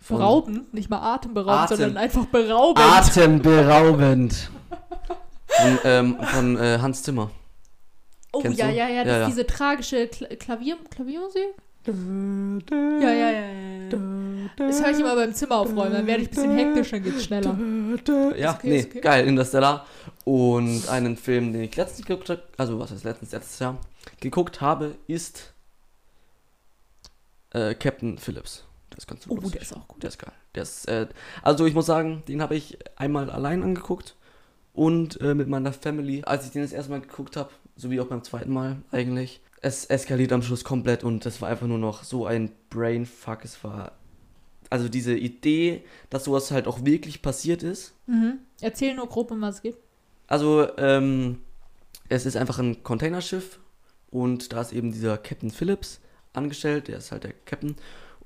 Von- 0.00 0.18
Beraubend, 0.18 0.72
nicht 0.74 0.88
mal 0.90 1.00
atemberaubend, 1.14 1.64
Atem. 1.64 1.76
sondern 1.76 1.96
einfach 1.96 2.26
beraubend. 2.26 2.84
Atemberaubend. 2.84 4.50
Von, 5.48 5.78
ähm, 5.84 6.16
von 6.20 6.56
äh, 6.58 6.78
Hans 6.80 7.02
Zimmer. 7.02 7.30
oh 8.32 8.40
Kennst 8.40 8.58
ja, 8.58 8.68
du? 8.68 8.74
ja, 8.74 8.88
ja, 8.88 9.02
das 9.02 9.12
Ja, 9.12 9.18
ja. 9.20 9.26
diese 9.26 9.46
tragische 9.46 10.06
Kla 10.06 10.28
Klavier 10.36 10.76
Klaviermusik? 10.90 11.42
Ja, 11.86 13.10
ja, 13.12 13.30
ja. 13.30 13.88
Das 14.56 14.82
höre 14.82 14.90
ich 14.90 15.00
immer 15.00 15.16
beim 15.16 15.32
Zimmer 15.34 15.56
aufräumen, 15.56 15.92
dann 15.94 16.06
werde 16.06 16.22
ich 16.22 16.28
ein 16.28 16.34
bisschen 16.34 16.56
hektisch, 16.56 16.90
dann 16.90 17.02
geht's 17.02 17.24
schneller. 17.24 17.56
Ja, 18.36 18.54
okay, 18.54 18.68
nee, 18.68 18.78
ist 18.80 18.88
okay. 18.90 19.00
geil, 19.00 19.26
Interstellar. 19.26 19.86
Und 20.24 20.86
einen 20.88 21.16
Film, 21.16 21.52
den 21.54 21.62
ich 21.62 21.74
letztens 21.74 22.06
geguckt 22.06 22.28
habe, 22.28 22.42
also 22.58 22.78
was 22.78 22.90
heißt 22.90 23.04
letztens, 23.04 23.32
letztes 23.32 23.58
Jahr, 23.58 23.78
geguckt 24.20 24.60
habe, 24.60 24.96
ist 25.06 25.54
äh, 27.54 27.74
Captain 27.74 28.18
Phillips. 28.18 28.64
Das 28.90 29.00
ist 29.00 29.06
ganz 29.06 29.26
Oh, 29.28 29.34
lustig. 29.34 29.52
der 29.52 29.62
ist 29.62 29.72
auch 29.74 29.86
gut. 29.88 30.02
Der 30.02 30.08
ist 30.08 30.18
geil. 30.18 30.32
Der 30.54 30.62
ist, 30.62 30.88
äh, 30.88 31.06
also 31.42 31.66
ich 31.66 31.74
muss 31.74 31.86
sagen, 31.86 32.22
den 32.28 32.40
habe 32.42 32.56
ich 32.56 32.78
einmal 32.96 33.30
allein 33.30 33.62
angeguckt 33.62 34.16
und 34.72 35.20
äh, 35.20 35.34
mit 35.34 35.48
meiner 35.48 35.72
Family, 35.72 36.22
als 36.24 36.46
ich 36.46 36.52
den 36.52 36.62
das 36.62 36.72
erste 36.72 36.90
Mal 36.90 37.00
geguckt 37.00 37.36
habe, 37.36 37.50
sowie 37.76 38.00
auch 38.00 38.06
beim 38.06 38.24
zweiten 38.24 38.52
Mal 38.52 38.76
eigentlich. 38.90 39.40
Es 39.60 39.84
eskaliert 39.86 40.32
am 40.32 40.42
Schluss 40.42 40.64
komplett 40.64 41.02
und 41.04 41.26
das 41.26 41.40
war 41.42 41.48
einfach 41.48 41.66
nur 41.66 41.78
noch 41.78 42.04
so 42.04 42.26
ein 42.26 42.52
Brainfuck. 42.70 43.44
Es 43.44 43.62
war 43.64 43.92
also 44.70 44.88
diese 44.88 45.14
Idee, 45.16 45.82
dass 46.10 46.24
sowas 46.24 46.50
halt 46.50 46.66
auch 46.66 46.84
wirklich 46.84 47.22
passiert 47.22 47.62
ist. 47.62 47.94
Mhm. 48.06 48.38
Erzähl 48.60 48.94
nur 48.94 49.08
grob, 49.08 49.30
um 49.30 49.40
was 49.40 49.56
es 49.56 49.62
geht. 49.62 49.76
Also 50.26 50.68
ähm, 50.76 51.40
es 52.08 52.26
ist 52.26 52.36
einfach 52.36 52.58
ein 52.58 52.82
Containerschiff 52.82 53.58
und 54.10 54.52
da 54.52 54.60
ist 54.60 54.72
eben 54.72 54.92
dieser 54.92 55.16
Captain 55.18 55.50
Phillips 55.50 56.00
angestellt, 56.34 56.88
der 56.88 56.98
ist 56.98 57.10
halt 57.12 57.24
der 57.24 57.32
Captain 57.46 57.76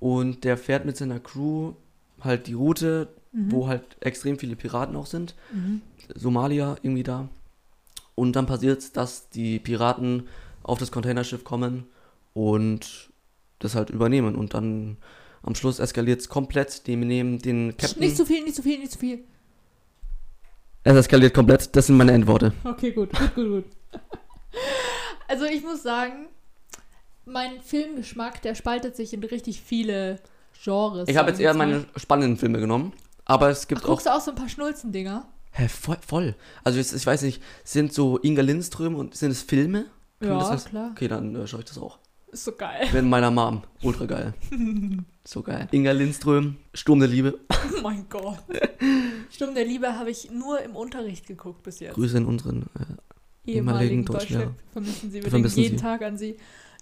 und 0.02 0.42
der 0.42 0.56
fährt 0.56 0.84
mit 0.84 0.96
seiner 0.96 1.20
Crew 1.20 1.74
halt 2.20 2.48
die 2.48 2.54
Route, 2.54 3.08
Mhm. 3.34 3.50
wo 3.52 3.66
halt 3.68 3.82
extrem 4.00 4.38
viele 4.38 4.56
Piraten 4.56 4.94
auch 4.96 5.06
sind. 5.06 5.34
Mhm. 5.54 5.80
Somalia 6.14 6.76
irgendwie 6.82 7.02
da. 7.04 7.28
Und 8.14 8.36
dann 8.36 8.44
passiert 8.46 8.80
es, 8.80 8.92
dass 8.92 9.30
die 9.30 9.58
Piraten 9.58 10.28
auf 10.62 10.78
das 10.78 10.92
Containerschiff 10.92 11.42
kommen 11.44 11.84
und 12.34 13.10
das 13.60 13.74
halt 13.74 13.88
übernehmen. 13.88 14.34
Und 14.34 14.52
dann 14.52 14.98
am 15.42 15.54
Schluss 15.54 15.78
eskaliert 15.78 16.20
es 16.20 16.28
komplett. 16.28 16.86
Die 16.86 16.94
nehmen 16.96 17.38
den 17.38 17.74
Captain. 17.76 18.00
Nicht 18.00 18.16
zu 18.18 18.26
viel, 18.26 18.42
nicht 18.44 18.54
zu 18.56 18.62
viel, 18.62 18.78
nicht 18.80 18.92
zu 18.92 18.98
viel. 18.98 19.24
es 20.84 20.94
eskaliert 20.96 21.32
komplett. 21.32 21.74
Das 21.74 21.86
sind 21.86 21.96
meine 21.96 22.12
Endworte. 22.12 22.52
Okay, 22.64 22.90
gut, 22.92 23.10
gut, 23.18 23.34
gut, 23.34 23.46
gut. 23.48 23.64
Also 25.28 25.46
ich 25.46 25.62
muss 25.62 25.82
sagen, 25.82 26.26
mein 27.24 27.60
Filmgeschmack, 27.60 28.42
der 28.42 28.54
spaltet 28.54 28.96
sich 28.96 29.12
in 29.14 29.22
richtig 29.24 29.60
viele 29.62 30.18
Genres. 30.62 31.08
Ich 31.08 31.16
habe 31.16 31.30
jetzt 31.30 31.38
wir 31.38 31.46
eher 31.46 31.54
meine 31.54 31.84
spannenden 31.96 32.36
Filme 32.36 32.58
genommen. 32.60 32.92
Aber 33.24 33.48
es 33.50 33.68
gibt 33.68 33.80
Ach, 33.82 33.84
auch. 33.84 33.88
guckst 33.90 34.06
du 34.06 34.10
auch 34.14 34.20
so 34.20 34.30
ein 34.32 34.36
paar 34.36 34.48
Schnulzendinger? 34.48 35.26
Hä, 35.52 35.68
voll, 35.68 35.96
voll. 36.06 36.34
Also 36.64 36.78
jetzt, 36.78 36.92
ich 36.92 37.06
weiß 37.06 37.22
nicht, 37.22 37.42
sind 37.64 37.92
so 37.92 38.18
Inga 38.22 38.42
Lindström 38.42 38.94
und 38.94 39.14
sind 39.14 39.30
es 39.30 39.42
Filme? 39.42 39.86
Kann 40.20 40.28
Ja, 40.30 40.38
das 40.38 40.50
heißt- 40.50 40.68
klar. 40.70 40.88
Okay, 40.92 41.08
dann 41.08 41.34
äh, 41.36 41.46
schaue 41.46 41.60
ich 41.60 41.66
das 41.66 41.78
auch. 41.78 41.98
Ist 42.30 42.44
so 42.44 42.52
geil. 42.52 42.88
Mit 42.92 43.04
meiner 43.04 43.30
Mom. 43.30 43.62
Ultra 43.82 44.06
geil. 44.06 44.34
So 45.24 45.40
geil. 45.40 45.68
Inga 45.70 45.92
Lindström, 45.92 46.56
Sturm 46.74 46.98
der 46.98 47.08
Liebe. 47.08 47.38
Oh 47.78 47.80
mein 47.82 48.06
Gott. 48.08 48.38
Sturm 49.30 49.54
der 49.54 49.64
Liebe 49.64 49.96
habe 49.96 50.10
ich 50.10 50.32
nur 50.32 50.60
im 50.62 50.74
Unterricht 50.74 51.28
geguckt 51.28 51.62
bis 51.62 51.78
jetzt. 51.78 51.94
Grüße 51.94 52.16
in 52.18 52.24
unseren. 52.26 52.62
Äh, 53.46 53.50
ehemaligen 53.52 54.04
Deutschlehrer. 54.04 54.46
Deutschlehrer. 54.46 54.54
Vermissen 54.72 55.10
Sie, 55.12 55.22
wir 55.22 55.30
vermissen 55.30 55.54
denken 55.56 55.62
jeden 55.62 55.78
Sie. 55.78 55.82
Tag 55.84 56.02
an 56.02 56.18
Sie. 56.18 56.36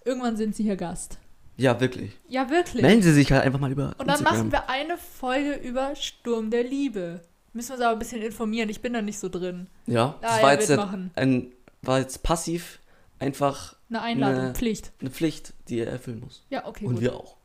Irgendwann 0.05 0.37
sind 0.37 0.55
Sie 0.57 0.63
hier 0.63 0.77
Gast. 0.77 1.19
ja, 1.57 1.79
wirklich. 1.81 2.13
Ja, 2.29 2.49
wirklich. 2.51 2.83
Melden 2.83 3.03
Sie 3.03 3.13
sich 3.13 3.31
halt 3.33 3.43
einfach 3.45 3.61
mal 3.61 3.71
über 3.71 3.95
Und 3.99 4.07
dann 4.09 4.19
Instagram. 4.19 4.37
machen 4.37 4.53
wir 4.53 4.69
eine 4.71 4.97
Folge 4.97 5.55
über 5.55 5.95
Sturm 5.97 6.51
der 6.51 6.65
Liebe. 6.65 7.21
Müssen 7.53 7.71
wir 7.71 7.75
uns 7.75 7.83
aber 7.85 7.93
ein 7.95 7.99
bisschen 7.99 8.23
informieren. 8.23 8.69
Ich 8.71 8.81
bin 8.81 8.93
da 8.93 9.03
nicht 9.03 9.19
so 9.19 9.29
drin. 9.29 9.67
ja, 9.87 10.17
das 10.23 10.39
Ah, 10.39 10.43
war 10.43 10.53
jetzt 10.55 10.71
machen. 10.77 11.11
ein, 11.17 11.53
war 11.83 11.99
jetzt 11.99 12.23
passiv 12.23 12.79
einfach 13.19 13.77
Eine 13.91 14.03
Einladung, 14.03 14.43
Ne. 14.45 14.55
Pflicht. 14.55 14.93
eine 15.01 15.11
Pflicht, 15.11 15.53
die 15.69 15.81
er 15.81 15.89
erfüllen 15.89 16.21
muss. 16.21 16.45
Ja, 16.49 16.67
okay, 16.67 16.87
Und 16.87 16.95
gut. 16.95 17.03
wir 17.03 17.15
auch. 17.17 17.37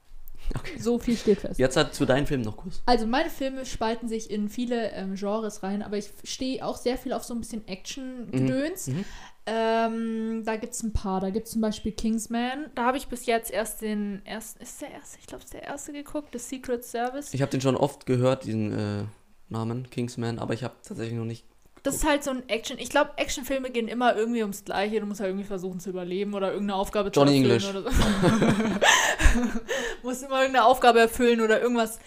Okay. 0.53 0.77
So 0.79 0.99
viel 0.99 1.17
steht 1.17 1.39
fest. 1.39 1.57
Jetzt 1.59 1.75
hat 1.75 1.95
zu 1.95 2.05
deinen 2.05 2.27
Filmen 2.27 2.43
noch 2.43 2.55
kurz. 2.57 2.83
Also 2.85 3.07
meine 3.07 3.31
Filme 3.31 3.65
spalten 3.65 4.07
sich 4.07 4.29
in 4.29 4.47
viele 4.47 4.91
ähm, 4.91 5.15
Genres 5.15 5.63
rein, 5.63 5.81
aber 5.81 5.97
ich 5.97 6.11
stehe 6.23 6.63
auch 6.63 6.77
sehr 6.77 6.99
viel 6.99 7.13
auf 7.13 7.23
so 7.23 7.33
ein 7.33 7.39
bisschen 7.39 7.67
Action-Gedöns. 7.67 8.87
Mhm. 8.87 9.05
Ähm, 9.47 10.43
da 10.43 10.55
gibt 10.55 10.73
es 10.73 10.81
ein 10.81 10.93
paar. 10.93 11.21
Da 11.21 11.29
gibt 11.29 11.45
es 11.45 11.53
zum 11.53 11.61
Beispiel 11.61 11.91
Kingsman. 11.91 12.65
Da 12.73 12.85
habe 12.85 12.97
ich 12.97 13.07
bis 13.07 13.27
jetzt 13.27 13.51
erst 13.51 13.81
den 13.81 14.25
ersten, 14.25 14.63
ist 14.63 14.81
der 14.81 14.91
erste? 14.91 15.19
Ich 15.19 15.27
glaube, 15.27 15.43
es 15.43 15.45
ist 15.45 15.53
der 15.53 15.63
erste 15.63 15.93
geguckt, 15.93 16.29
The 16.33 16.39
Secret 16.39 16.83
Service. 16.83 17.33
Ich 17.33 17.41
habe 17.41 17.51
den 17.51 17.61
schon 17.61 17.75
oft 17.75 18.05
gehört, 18.07 18.45
diesen 18.45 18.73
äh, 18.73 19.03
Namen, 19.49 19.89
Kingsman, 19.89 20.39
aber 20.39 20.55
ich 20.55 20.63
habe 20.63 20.73
tatsächlich 20.83 21.17
noch 21.17 21.25
nicht. 21.25 21.45
Das 21.83 21.97
ist 21.97 22.07
halt 22.07 22.23
so 22.23 22.31
ein 22.31 22.49
Action. 22.49 22.79
Ich 22.79 22.89
glaube, 22.89 23.11
Actionfilme 23.17 23.69
gehen 23.69 23.87
immer 23.87 24.15
irgendwie 24.15 24.41
ums 24.41 24.65
Gleiche. 24.65 24.99
Du 24.99 25.05
musst 25.05 25.19
halt 25.19 25.29
irgendwie 25.29 25.45
versuchen 25.45 25.79
zu 25.79 25.91
überleben 25.91 26.33
oder 26.33 26.51
irgendeine 26.51 26.79
Aufgabe 26.79 27.09
Johnny 27.09 27.31
zu 27.31 27.37
English. 27.37 27.65
erfüllen. 27.65 27.85
Oder 27.85 27.91
so. 27.91 29.59
musst 30.01 30.23
immer 30.23 30.41
irgendeine 30.41 30.65
Aufgabe 30.65 30.99
erfüllen 30.99 31.41
oder 31.41 31.61
irgendwas, 31.61 31.99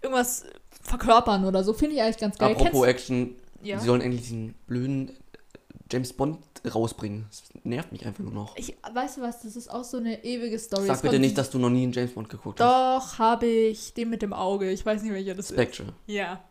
irgendwas 0.00 0.46
verkörpern 0.82 1.44
oder 1.44 1.62
so. 1.64 1.74
Finde 1.74 1.96
ich 1.96 2.02
eigentlich 2.02 2.16
ganz 2.16 2.38
geil. 2.38 2.52
Apropos 2.52 2.86
Action, 2.86 3.34
ja? 3.62 3.78
sie 3.78 3.84
sollen 3.84 4.00
endlich 4.00 4.22
diesen 4.22 4.54
blöden 4.66 5.12
James 5.90 6.12
Bond 6.12 6.38
rausbringen. 6.74 7.26
Das 7.30 7.44
nervt 7.64 7.92
mich 7.92 8.04
einfach 8.06 8.24
nur 8.24 8.32
noch. 8.32 8.56
Ich, 8.56 8.76
weißt 8.92 9.18
du 9.18 9.22
was, 9.22 9.42
das 9.42 9.56
ist 9.56 9.68
auch 9.70 9.84
so 9.84 9.98
eine 9.98 10.24
ewige 10.24 10.58
Story. 10.58 10.86
Sag 10.86 10.96
Es 10.96 11.02
bitte 11.02 11.18
nicht, 11.18 11.38
dass 11.38 11.50
du 11.50 11.58
noch 11.58 11.70
nie 11.70 11.84
einen 11.84 11.92
James 11.92 12.12
Bond 12.12 12.28
geguckt 12.28 12.60
hast. 12.60 12.66
Doch, 13.14 13.18
habe 13.18 13.46
ich. 13.46 13.94
Den 13.94 14.10
mit 14.10 14.22
dem 14.22 14.32
Auge. 14.32 14.70
Ich 14.70 14.84
weiß 14.84 15.02
nicht, 15.02 15.12
welcher 15.12 15.34
das 15.34 15.48
Spectre. 15.48 15.84
ist. 15.84 15.92
Ja. 16.06 16.42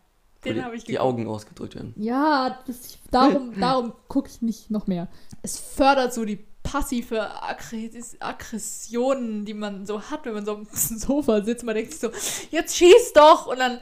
Den 0.44 0.54
die, 0.54 0.62
habe 0.62 0.76
ich 0.76 0.84
die 0.84 0.92
geguckt. 0.92 1.06
Augen 1.06 1.26
ausgedrückt 1.26 1.74
werden. 1.74 1.92
Ja, 1.96 2.58
das, 2.66 2.98
darum, 3.10 3.58
darum 3.60 3.92
gucke 4.08 4.28
ich 4.28 4.42
nicht 4.42 4.70
noch 4.70 4.86
mehr. 4.86 5.08
Es 5.42 5.58
fördert 5.58 6.14
so 6.14 6.24
die 6.24 6.38
passive 6.76 7.20
Aggres- 7.42 8.16
Aggressionen, 8.20 9.44
die 9.44 9.54
man 9.54 9.86
so 9.86 10.00
hat, 10.02 10.24
wenn 10.26 10.34
man 10.34 10.44
so 10.44 10.52
am 10.52 10.66
Sofa 10.72 11.42
sitzt. 11.42 11.64
Man 11.64 11.74
denkt 11.74 11.92
sich 11.92 12.00
so, 12.00 12.10
jetzt 12.50 12.76
schieß 12.76 13.12
doch! 13.14 13.46
Und 13.46 13.58
dann 13.58 13.78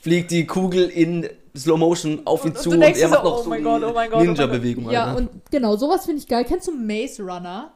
Fliegt 0.00 0.30
die 0.30 0.46
Kugel 0.46 0.88
in 0.88 1.28
Slow 1.56 1.76
Motion 1.78 2.22
auf 2.24 2.44
ihn 2.44 2.50
Und- 2.50 2.56
und 2.56 2.62
zu 2.62 2.70
und, 2.70 2.80
denkst 2.80 3.00
er 3.00 3.08
macht 3.08 3.22
so, 3.22 3.28
noch 3.28 3.38
oh 3.40 3.42
so 3.42 3.48
mein 3.50 3.58
die 3.58 3.64
Gott, 3.64 3.82
oh 3.82 3.92
mein 3.92 4.10
Gott, 4.10 4.20
oh 4.20 4.24
Ninja-Bewegung. 4.24 4.90
Ja, 4.90 5.06
Alter. 5.06 5.16
und 5.18 5.30
genau, 5.50 5.76
sowas 5.76 6.04
finde 6.06 6.20
ich 6.22 6.28
geil. 6.28 6.44
Kennst 6.46 6.68
du 6.68 6.72
Maze 6.72 7.22
Runner? 7.22 7.72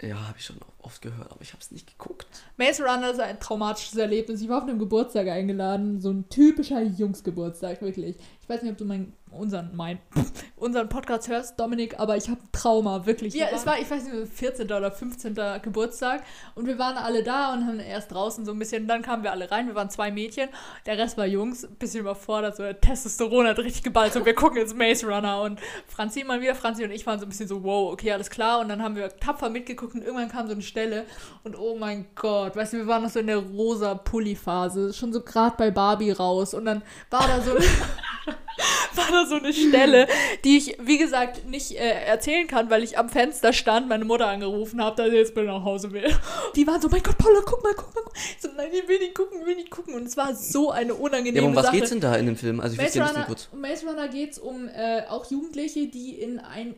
ja, 0.00 0.14
habe 0.28 0.38
ich 0.38 0.44
schon 0.44 0.56
oft 0.84 1.02
gehört, 1.02 1.30
aber 1.30 1.40
ich 1.40 1.52
habe 1.52 1.60
es 1.60 1.70
nicht 1.70 1.98
geguckt. 1.98 2.26
Maze 2.56 2.82
Runner 2.84 3.10
ist 3.10 3.20
ein 3.20 3.40
traumatisches 3.40 3.96
Erlebnis. 3.96 4.40
Ich 4.40 4.48
war 4.48 4.58
auf 4.58 4.64
einem 4.64 4.78
Geburtstag 4.78 5.28
eingeladen, 5.28 6.00
so 6.00 6.10
ein 6.10 6.28
typischer 6.28 6.82
Jungsgeburtstag, 6.82 7.82
wirklich. 7.82 8.16
Ich 8.44 8.48
weiß 8.48 8.62
nicht, 8.62 8.72
ob 8.72 8.76
du 8.76 8.84
meinen, 8.84 9.14
unseren, 9.30 9.74
mein, 9.74 9.98
unseren 10.56 10.88
Podcast 10.90 11.28
hörst, 11.28 11.58
Dominik, 11.58 11.98
aber 11.98 12.16
ich 12.18 12.28
habe 12.28 12.40
Trauma, 12.52 13.06
wirklich. 13.06 13.32
Ja, 13.32 13.46
es 13.54 13.64
war, 13.64 13.78
ich 13.78 13.90
weiß 13.90 14.04
nicht, 14.04 14.32
14. 14.34 14.66
oder 14.66 14.92
15. 14.92 15.34
Geburtstag 15.62 16.22
und 16.54 16.66
wir 16.66 16.78
waren 16.78 16.98
alle 16.98 17.22
da 17.22 17.54
und 17.54 17.66
haben 17.66 17.80
erst 17.80 18.12
draußen 18.12 18.44
so 18.44 18.52
ein 18.52 18.58
bisschen, 18.58 18.86
dann 18.86 19.00
kamen 19.00 19.22
wir 19.22 19.32
alle 19.32 19.50
rein, 19.50 19.66
wir 19.66 19.74
waren 19.74 19.88
zwei 19.88 20.10
Mädchen, 20.10 20.50
der 20.84 20.98
Rest 20.98 21.16
war 21.16 21.26
Jungs, 21.26 21.64
ein 21.64 21.74
bisschen 21.76 22.00
überfordert, 22.00 22.56
so 22.56 22.62
der 22.62 22.78
Testosteron 22.78 23.46
hat 23.46 23.58
richtig 23.58 23.82
geballt, 23.82 24.12
so 24.12 24.24
wir 24.26 24.34
gucken 24.34 24.58
jetzt 24.58 24.76
Maze 24.76 25.06
Runner 25.06 25.40
und 25.40 25.58
Franzi 25.88 26.22
mal 26.22 26.42
wieder, 26.42 26.54
Franzi 26.54 26.84
und 26.84 26.90
ich 26.90 27.06
waren 27.06 27.18
so 27.18 27.24
ein 27.24 27.30
bisschen 27.30 27.48
so, 27.48 27.64
wow, 27.64 27.92
okay, 27.92 28.12
alles 28.12 28.28
klar 28.28 28.60
und 28.60 28.68
dann 28.68 28.82
haben 28.82 28.94
wir 28.94 29.08
tapfer 29.16 29.48
mitgeguckt 29.48 29.94
und 29.94 30.02
irgendwann 30.02 30.28
kam 30.28 30.46
so 30.46 30.52
eine 30.52 30.62
Stelle 30.74 31.04
und 31.44 31.56
oh 31.56 31.76
mein 31.78 32.06
Gott, 32.16 32.56
weißt 32.56 32.72
du, 32.72 32.78
wir 32.78 32.86
waren 32.88 33.04
noch 33.04 33.10
so 33.10 33.20
in 33.20 33.28
der 33.28 33.36
rosa 33.36 33.94
Pulli-Phase, 33.94 34.92
schon 34.92 35.12
so 35.12 35.20
gerade 35.20 35.54
bei 35.56 35.70
Barbie 35.70 36.10
raus 36.10 36.52
und 36.52 36.64
dann 36.64 36.82
war 37.10 37.28
da 37.28 37.40
so 37.40 37.52
war 38.96 39.06
da 39.12 39.24
so 39.24 39.36
eine 39.36 39.52
Stelle, 39.52 40.08
die 40.42 40.56
ich, 40.56 40.76
wie 40.80 40.98
gesagt, 40.98 41.46
nicht 41.46 41.72
äh, 41.78 42.04
erzählen 42.06 42.48
kann, 42.48 42.70
weil 42.70 42.82
ich 42.82 42.98
am 42.98 43.08
Fenster 43.08 43.52
stand, 43.52 43.88
meine 43.88 44.04
Mutter 44.04 44.26
angerufen 44.26 44.82
habe, 44.82 44.96
dass 44.96 45.10
sie 45.10 45.16
jetzt 45.16 45.34
bitte 45.36 45.46
nach 45.46 45.62
Hause 45.64 45.92
will. 45.92 46.12
Die 46.56 46.66
waren 46.66 46.80
so, 46.80 46.88
mein 46.88 47.02
Gott, 47.04 47.18
Paula, 47.18 47.40
guck 47.44 47.62
mal, 47.62 47.72
guck 47.76 47.94
mal. 47.94 48.02
guck. 48.04 48.12
Ich 48.16 48.36
so, 48.40 48.48
nein, 48.56 48.68
ich 48.72 48.88
will 48.88 48.98
nicht 48.98 49.14
gucken, 49.14 49.40
ich 49.40 49.46
will 49.46 49.56
nicht 49.56 49.70
gucken. 49.70 49.94
Und 49.94 50.06
es 50.06 50.16
war 50.16 50.34
so 50.34 50.70
eine 50.72 50.94
unangenehme 50.94 51.36
Ja, 51.36 51.42
aber 51.42 51.50
um 51.50 51.56
was 51.56 51.66
Sache. 51.66 51.76
geht's 51.76 51.90
denn 51.90 52.00
da 52.00 52.16
in 52.16 52.26
dem 52.26 52.36
Film? 52.36 52.58
Also 52.60 52.74
ich 52.74 52.80
Maze 52.82 52.98
ja 52.98 53.06
Runner, 53.06 53.24
kurz. 53.26 53.48
um 53.52 53.60
Maze 53.60 53.86
Runner 53.86 54.08
geht 54.08 54.32
es 54.32 54.38
um 54.38 54.68
äh, 54.68 55.02
auch 55.08 55.28
Jugendliche, 55.30 55.86
die 55.86 56.14
in 56.20 56.38
ein 56.40 56.74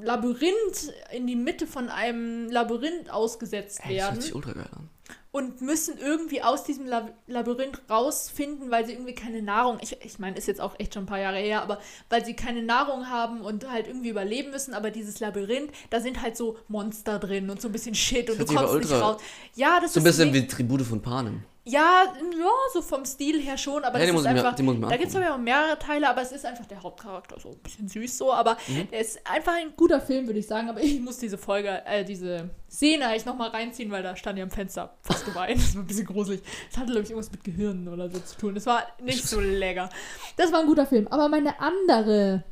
Labyrinth, 0.00 0.92
in 1.12 1.26
die 1.26 1.36
Mitte 1.36 1.66
von 1.66 1.88
einem 1.88 2.50
Labyrinth 2.50 3.10
ausgesetzt 3.10 3.80
Ey, 3.84 3.96
das 3.96 4.06
werden 4.06 4.20
sich 4.20 4.34
ultra 4.34 4.52
geil 4.52 4.66
an. 4.76 4.88
und 5.32 5.62
müssen 5.62 5.96
irgendwie 5.98 6.42
aus 6.42 6.64
diesem 6.64 6.86
Lab 6.86 7.12
Labyrinth 7.26 7.80
rausfinden, 7.88 8.70
weil 8.70 8.84
sie 8.86 8.92
irgendwie 8.92 9.14
keine 9.14 9.40
Nahrung, 9.42 9.78
ich, 9.80 9.96
ich 10.04 10.18
meine, 10.18 10.36
ist 10.36 10.46
jetzt 10.46 10.60
auch 10.60 10.78
echt 10.78 10.94
schon 10.94 11.04
ein 11.04 11.06
paar 11.06 11.18
Jahre 11.20 11.38
her, 11.38 11.62
aber 11.62 11.80
weil 12.10 12.24
sie 12.24 12.34
keine 12.34 12.62
Nahrung 12.62 13.08
haben 13.08 13.40
und 13.40 13.70
halt 13.70 13.86
irgendwie 13.88 14.10
überleben 14.10 14.50
müssen, 14.50 14.74
aber 14.74 14.90
dieses 14.90 15.20
Labyrinth, 15.20 15.72
da 15.90 16.00
sind 16.00 16.20
halt 16.22 16.36
so 16.36 16.58
Monster 16.68 17.18
drin 17.18 17.48
und 17.50 17.60
so 17.62 17.68
ein 17.68 17.72
bisschen 17.72 17.94
Shit 17.94 18.28
und 18.30 18.38
hört 18.38 18.50
du 18.50 18.54
kommst 18.54 18.74
nicht 18.74 18.92
raus. 18.92 19.20
Ja, 19.54 19.80
das 19.80 19.94
So 19.94 20.00
ein 20.00 20.04
ist 20.06 20.12
bisschen 20.16 20.30
nicht- 20.30 20.42
wie 20.44 20.46
Tribute 20.48 20.82
von 20.82 21.00
Panem. 21.00 21.42
Ja, 21.68 22.04
ja, 22.38 22.48
so 22.72 22.80
vom 22.80 23.04
Stil 23.04 23.40
her 23.42 23.58
schon, 23.58 23.82
aber 23.82 23.98
Ja, 23.98 24.06
das 24.06 24.20
ist 24.20 24.26
einfach. 24.26 24.56
mir 24.56 24.86
da 24.88 24.96
gibt 24.96 25.08
es 25.12 25.16
auch 25.16 25.36
mehrere 25.36 25.76
Teile, 25.80 26.08
aber 26.08 26.22
es 26.22 26.30
ist 26.30 26.46
einfach 26.46 26.64
der 26.66 26.80
Hauptcharakter, 26.80 27.40
so 27.40 27.50
ein 27.50 27.58
bisschen 27.58 27.88
süß 27.88 28.18
so, 28.18 28.32
aber 28.32 28.56
Mhm. 28.68 28.86
er 28.92 29.00
ist 29.00 29.18
einfach 29.26 29.54
ein 29.54 29.72
guter 29.76 30.00
Film, 30.00 30.26
würde 30.28 30.38
ich 30.38 30.46
sagen. 30.46 30.68
Aber 30.68 30.80
ich 30.80 31.00
muss 31.00 31.18
diese 31.18 31.36
Folge, 31.36 31.82
äh, 31.84 32.04
diese 32.04 32.50
Szene 32.70 33.08
eigentlich 33.08 33.26
nochmal 33.26 33.50
reinziehen, 33.50 33.90
weil 33.90 34.04
da 34.04 34.14
stand 34.14 34.38
ja 34.38 34.44
am 34.44 34.50
Fenster 34.52 34.96
fast 35.02 35.24
geweint. 35.24 35.56
Das 35.60 35.74
war 35.74 35.82
ein 35.82 35.86
bisschen 35.88 36.06
gruselig. 36.06 36.40
Das 36.70 36.78
hatte, 36.78 36.92
glaube 36.92 37.02
ich, 37.02 37.10
irgendwas 37.10 37.32
mit 37.32 37.42
Gehirnen 37.42 37.88
oder 37.88 38.08
so 38.10 38.20
zu 38.20 38.36
tun. 38.36 38.54
Das 38.54 38.66
war 38.66 38.84
nicht 39.02 39.26
so 39.26 39.40
lecker. 39.40 39.90
Das 40.36 40.52
war 40.52 40.60
ein 40.60 40.66
guter 40.66 40.86
Film. 40.86 41.08
Aber 41.08 41.28
meine 41.28 41.58
andere, 41.58 42.44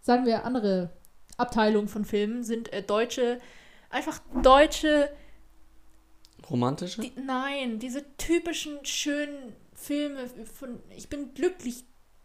sagen 0.00 0.26
wir, 0.26 0.44
andere 0.44 0.90
Abteilung 1.36 1.86
von 1.86 2.04
Filmen 2.04 2.42
sind 2.42 2.72
äh, 2.72 2.82
deutsche, 2.82 3.38
einfach 3.88 4.20
deutsche 4.42 5.10
Romantische? 6.50 7.00
die, 7.02 7.12
nein, 7.16 7.78
diese 7.78 8.04
typischen 8.16 8.84
schönen 8.84 9.54
Filme 9.74 10.26
von 10.58 10.80
ich 10.96 11.08
bin 11.08 11.34
glücklich, 11.34 11.84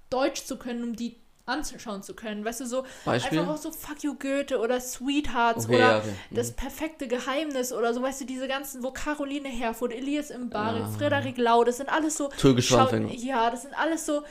Deutsch 0.10 0.44
zu 0.46 0.58
können, 0.58 0.84
um 0.84 0.96
die 0.96 1.18
anzuschauen 1.46 2.04
zu 2.04 2.14
können. 2.16 2.46
Weißt 2.46 2.62
du, 2.62 2.66
so 2.66 2.86
Beispiel? 3.04 3.40
einfach 3.40 3.54
auch 3.54 3.58
so 3.58 3.72
Fuck 3.72 4.04
You 4.04 4.16
Goethe 4.16 4.60
oder 4.60 4.80
Sweethearts 4.80 5.66
Okay, 5.66 5.76
oder 5.76 5.84
ja, 5.92 5.98
okay. 5.98 6.14
Mhm. 6.30 6.36
das 6.36 6.52
perfekte 6.54 7.08
Geheimnis 7.08 7.74
oder 7.74 7.94
so, 7.94 8.02
weißt 8.02 8.22
du, 8.22 8.26
diese 8.26 8.48
ganzen, 8.48 8.82
wo 8.84 8.92
Caroline 8.92 9.50
Herfurth, 9.50 9.92
Elias 9.92 10.32
Mbari, 10.36 10.80
Ja. 10.80 10.88
Frederik 10.88 11.38
Lau, 11.38 11.64
das 11.64 11.78
sind 11.78 11.90
alles 11.90 12.16
so 12.16 12.30
Türkische 12.30 12.76
Schau-. 12.76 12.96
Ja, 12.96 13.50
das 13.50 13.64
sind 13.64 13.74
alles 13.78 14.06
so 14.06 14.24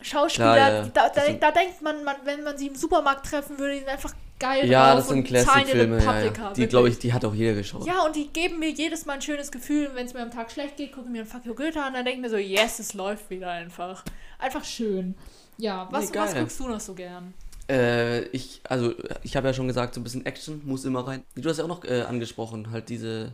Schauspieler, 0.00 0.54
Klar, 0.54 0.70
ja. 0.70 0.86
da, 0.88 1.08
da, 1.08 1.32
da 1.32 1.50
denkt 1.52 1.80
man, 1.82 2.02
man, 2.04 2.16
wenn 2.24 2.42
man 2.42 2.58
sie 2.58 2.66
im 2.66 2.74
Supermarkt 2.74 3.26
treffen 3.26 3.58
würde, 3.58 3.74
die 3.74 3.78
sind 3.80 3.88
einfach 3.88 4.12
geil 4.42 4.68
Ja, 4.68 4.94
das 4.94 5.08
sind 5.08 5.18
und 5.18 5.24
Classic-Filme, 5.24 5.98
ja, 5.98 6.04
Paprika, 6.04 6.42
ja. 6.48 6.52
Die, 6.52 6.66
glaube 6.66 6.88
ich, 6.88 6.98
die 6.98 7.12
hat 7.12 7.24
auch 7.24 7.34
jeder 7.34 7.54
geschaut. 7.54 7.86
Ja, 7.86 8.04
und 8.04 8.14
die 8.16 8.28
geben 8.28 8.58
mir 8.58 8.70
jedes 8.70 9.06
Mal 9.06 9.14
ein 9.14 9.22
schönes 9.22 9.50
Gefühl. 9.50 9.86
Und 9.86 9.94
wenn 9.94 10.06
es 10.06 10.14
mir 10.14 10.20
am 10.20 10.30
Tag 10.30 10.50
schlecht 10.50 10.76
geht, 10.76 10.92
gucke 10.92 11.06
ich 11.06 11.12
mir 11.12 11.22
ein 11.22 11.26
Fuck 11.26 11.46
You 11.46 11.54
Goethe 11.54 11.82
an, 11.82 11.94
dann 11.94 12.04
denke 12.04 12.18
ich 12.18 12.22
mir 12.22 12.30
so, 12.30 12.36
yes, 12.36 12.78
es 12.78 12.94
läuft 12.94 13.30
wieder 13.30 13.50
einfach. 13.50 14.04
Einfach 14.38 14.64
schön. 14.64 15.14
Ja, 15.58 15.88
was, 15.90 16.10
Nee, 16.10 16.18
was 16.18 16.34
guckst 16.34 16.60
du 16.60 16.68
noch 16.68 16.80
so 16.80 16.94
gern? 16.94 17.34
Äh, 17.68 18.22
ich, 18.28 18.60
also, 18.68 18.92
ich 19.22 19.36
habe 19.36 19.46
ja 19.46 19.54
schon 19.54 19.68
gesagt, 19.68 19.94
so 19.94 20.00
ein 20.00 20.04
bisschen 20.04 20.26
Action 20.26 20.60
muss 20.64 20.84
immer 20.84 21.06
rein. 21.06 21.22
Du 21.36 21.48
hast 21.48 21.58
ja 21.58 21.64
auch 21.64 21.68
noch 21.68 21.84
äh, 21.84 22.02
angesprochen, 22.02 22.70
halt 22.70 22.88
diese 22.88 23.32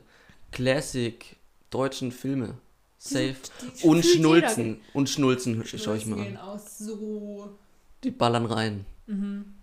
Classic 0.53 1.37
deutschen 1.71 2.13
Filme. 2.13 2.55
Safe. 2.99 3.37
Die 3.81 3.87
Und 3.87 4.03
fühlt 4.03 4.17
Schnulzen. 4.17 4.81
Und 4.93 5.09
Schnulzen 5.09 5.63
jeder. 5.65 5.79
schaue 5.79 5.97
ich 5.97 6.03
Schnulzen 6.03 6.37
an. 6.37 6.43
aus 6.43 6.79
so. 6.79 7.57
Die 8.05 8.11
ballern 8.11 8.45
rein. 8.47 8.85
Mhm. 9.07 9.55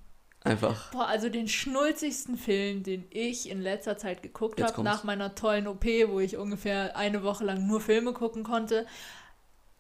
Einfach. 0.46 0.92
Boah, 0.92 1.08
also 1.08 1.28
den 1.28 1.48
schnulzigsten 1.48 2.38
Film, 2.38 2.84
den 2.84 3.06
ich 3.10 3.50
in 3.50 3.62
letzter 3.62 3.98
Zeit 3.98 4.22
geguckt 4.22 4.62
habe, 4.62 4.84
nach 4.84 5.04
meiner 5.04 5.34
tollen 5.34 5.68
OP, 5.68 5.86
wo 6.08 6.20
ich 6.20 6.38
ungefähr 6.38 6.96
eine 6.96 7.24
Woche 7.24 7.44
lang 7.44 7.66
nur 7.66 7.82
Filme 7.82 8.14
gucken 8.14 8.44
konnte. 8.44 8.86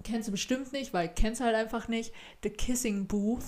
Kennst 0.03 0.27
du 0.27 0.31
bestimmt 0.31 0.73
nicht, 0.73 0.91
weil 0.93 1.07
kennst 1.07 1.39
halt 1.41 1.55
einfach 1.55 1.87
nicht. 1.87 2.13
The 2.43 2.49
Kissing 2.49 3.05
Booth 3.07 3.43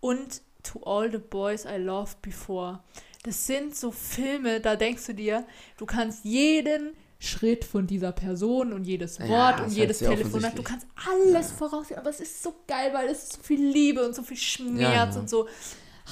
und 0.00 0.42
To 0.64 0.82
All 0.82 1.10
the 1.10 1.18
Boys 1.18 1.64
I 1.64 1.76
Loved 1.78 2.20
Before. 2.20 2.80
Das 3.22 3.46
sind 3.46 3.76
so 3.76 3.92
Filme, 3.92 4.60
da 4.60 4.76
denkst 4.76 5.06
du 5.06 5.14
dir, 5.14 5.46
du 5.76 5.86
kannst 5.86 6.24
jeden 6.24 6.94
Schritt 7.18 7.64
von 7.64 7.86
dieser 7.86 8.12
Person 8.12 8.72
und 8.72 8.84
jedes 8.84 9.18
Ja, 9.18 9.28
Wort 9.28 9.60
ist 9.60 9.66
und 9.66 9.72
jedes 9.72 9.98
Telefonat, 9.98 10.56
du 10.56 10.62
kannst 10.62 10.86
alles 11.06 11.52
voraussehen, 11.52 12.00
aber 12.00 12.10
es 12.10 12.20
ist 12.20 12.42
so 12.42 12.54
geil, 12.66 12.92
weil 12.94 13.08
es 13.08 13.24
ist 13.24 13.32
so 13.34 13.42
viel 13.42 13.62
Liebe 13.62 14.04
und 14.04 14.14
so 14.14 14.22
viel 14.22 14.38
Schmerz 14.38 14.80
Ja, 14.80 15.04
ja. 15.10 15.20
und 15.20 15.28
so 15.28 15.46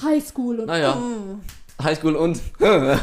Highschool 0.03 0.59
und 0.61 0.67
Naja. 0.67 0.95
Mm. 0.95 1.41
Highschool 1.81 2.15
und. 2.15 2.39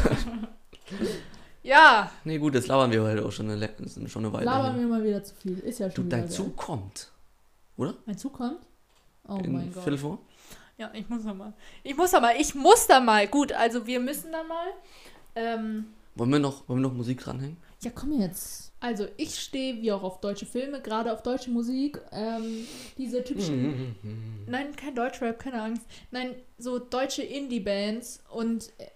Ja, 1.63 2.11
Nee, 2.25 2.39
gut, 2.39 2.55
jetzt 2.55 2.69
labern 2.69 2.93
wir 2.93 3.03
heute 3.03 3.25
auch 3.27 3.33
schon 3.33 3.51
eine, 3.51 3.69
schon 4.09 4.25
eine 4.25 4.33
Weile. 4.33 4.45
labern 4.45 4.75
hier. 4.75 4.83
wir 4.83 4.89
mal 4.89 5.03
wieder 5.03 5.25
zu 5.25 5.35
viel. 5.35 5.59
Ist 5.59 5.81
ja 5.81 5.89
Du, 5.89 5.97
schon 5.97 6.05
wieder 6.07 6.17
dein 6.19 6.27
geil. 6.27 6.37
Zug 6.37 6.57
kommt. 6.57 7.11
Mein 7.77 8.17
Zug 8.17 8.35
kommt? 8.35 8.59
Oh 9.27 9.39
in 9.43 9.53
mein 9.53 9.73
Gott. 9.73 9.83
Viertel 9.83 9.99
vor? 9.99 10.19
Ja, 10.79 10.91
ich 10.95 11.09
muss 11.09 11.25
da 11.25 11.35
mal. 11.35 11.53
Ich 11.83 11.97
muss 11.97 12.13
da 12.13 12.21
mal. 12.21 12.35
Ich 12.39 12.55
muss 12.55 12.87
da 12.87 13.01
mal. 13.01 13.27
Gut, 13.27 13.53
also 13.53 13.85
wir 13.85 13.99
müssen 13.99 14.31
da 14.31 14.45
mal. 14.45 14.67
Ähm, 15.35 15.87
Wollen 16.15 16.31
wir 16.31 16.39
noch, 16.39 16.69
wollen 16.69 16.81
wir 16.81 16.89
noch 16.89 16.95
Musik 16.97 17.19
dranhängen? 17.21 17.57
Ja, 17.87 17.93
komm 17.95 18.20
jetzt. 18.20 18.72
Also 18.80 19.07
ich 19.16 19.39
stehe 19.39 19.80
wie 19.80 19.93
auch 19.93 20.03
auf 20.03 20.20
deutsche 20.20 20.45
Filme, 20.45 20.80
gerade 20.80 21.12
auf 21.12 21.22
deutsche 21.22 21.51
Musik. 21.51 22.01
Ähm, 22.11 22.66
diese 22.99 23.22
typischen. 23.22 23.95
Nein, 24.47 24.74
kein 24.74 24.95
Deutschrap, 24.95 25.39
keine 25.39 25.62
Angst. 25.62 25.87
Nein, 26.11 26.34
so 26.59 26.80
deutsche 26.80 27.22
Indie-Bands. 27.22 28.24
Und 28.28 28.72
äh, 28.78 28.87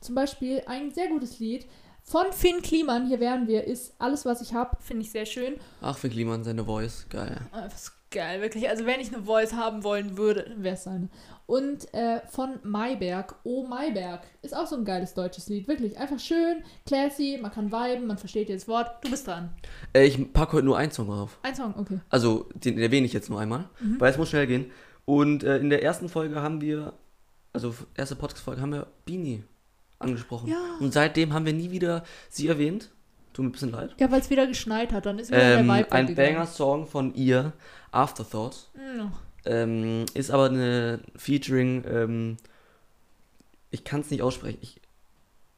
zum 0.00 0.14
Beispiel 0.14 0.62
ein 0.66 0.92
sehr 0.92 1.08
gutes 1.08 1.38
Lied 1.38 1.66
von 2.02 2.32
Finn 2.32 2.62
Kliman, 2.62 3.06
hier 3.06 3.20
wären 3.20 3.48
wir, 3.48 3.64
ist 3.64 3.92
Alles, 3.98 4.24
was 4.24 4.40
ich 4.40 4.54
hab. 4.54 4.82
Finde 4.82 5.02
ich 5.02 5.10
sehr 5.10 5.26
schön. 5.26 5.56
Ach, 5.82 5.98
für 5.98 6.08
Kliman 6.08 6.42
seine 6.42 6.64
Voice. 6.64 7.06
Geil. 7.10 7.38
Einfach 7.52 7.76
so 7.76 7.90
geil, 8.10 8.40
wirklich. 8.40 8.66
Also 8.66 8.86
wenn 8.86 8.98
ich 8.98 9.14
eine 9.14 9.24
Voice 9.24 9.52
haben 9.52 9.84
wollen 9.84 10.16
würde, 10.16 10.54
wäre 10.56 10.74
es 10.74 10.84
seine. 10.84 11.10
Und 11.48 11.94
äh, 11.94 12.20
von 12.28 12.58
Mayberg, 12.62 13.34
Oh 13.42 13.66
Mayberg, 13.66 14.20
ist 14.42 14.54
auch 14.54 14.66
so 14.66 14.76
ein 14.76 14.84
geiles 14.84 15.14
deutsches 15.14 15.48
Lied. 15.48 15.66
Wirklich, 15.66 15.96
einfach 15.96 16.18
schön, 16.18 16.62
classy, 16.84 17.38
man 17.40 17.50
kann 17.50 17.72
viben, 17.72 18.06
man 18.06 18.18
versteht 18.18 18.50
jedes 18.50 18.68
Wort. 18.68 19.02
Du 19.02 19.10
bist 19.10 19.26
dran. 19.26 19.48
Äh, 19.94 20.04
ich 20.04 20.30
packe 20.34 20.58
heute 20.58 20.66
nur 20.66 20.76
einen 20.76 20.92
Song 20.92 21.06
drauf. 21.06 21.38
Ein 21.42 21.54
Song, 21.54 21.72
okay. 21.78 22.00
Also, 22.10 22.50
den 22.52 22.78
erwähne 22.78 23.06
ich 23.06 23.14
jetzt 23.14 23.30
nur 23.30 23.40
einmal, 23.40 23.64
Mhm. 23.80 23.98
weil 23.98 24.10
es 24.12 24.18
muss 24.18 24.28
schnell 24.28 24.46
gehen. 24.46 24.70
Und 25.06 25.42
äh, 25.42 25.56
in 25.56 25.70
der 25.70 25.82
ersten 25.82 26.10
Folge 26.10 26.42
haben 26.42 26.60
wir, 26.60 26.92
also 27.54 27.74
erste 27.94 28.14
Podcast-Folge, 28.14 28.60
haben 28.60 28.72
wir 28.74 28.86
Bini 29.06 29.42
angesprochen. 30.00 30.48
Ja. 30.50 30.60
Und 30.80 30.92
seitdem 30.92 31.32
haben 31.32 31.46
wir 31.46 31.54
nie 31.54 31.70
wieder 31.70 32.04
sie 32.28 32.46
erwähnt. 32.48 32.90
Tut 33.32 33.44
mir 33.46 33.48
ein 33.48 33.52
bisschen 33.52 33.70
leid. 33.72 33.94
Ja, 33.98 34.10
weil 34.10 34.20
es 34.20 34.28
wieder 34.28 34.46
geschneit 34.46 34.92
hat, 34.92 35.06
dann 35.06 35.18
ist 35.18 35.30
wieder 35.30 35.40
Ähm, 35.60 35.66
der 35.66 35.76
Vibe 35.78 35.92
ein. 35.92 36.14
Banger-Song 36.14 36.86
von 36.86 37.14
ihr, 37.14 37.54
Afterthought. 37.90 38.68
Mm. 38.74 39.06
Ähm, 39.48 40.04
ist 40.12 40.30
aber 40.30 40.46
eine 40.46 41.00
Featuring, 41.16 41.82
ähm, 41.88 42.36
ich 43.70 43.82
kann 43.82 44.00
es 44.02 44.10
nicht 44.10 44.22
aussprechen. 44.22 44.58
Ich, 44.60 44.78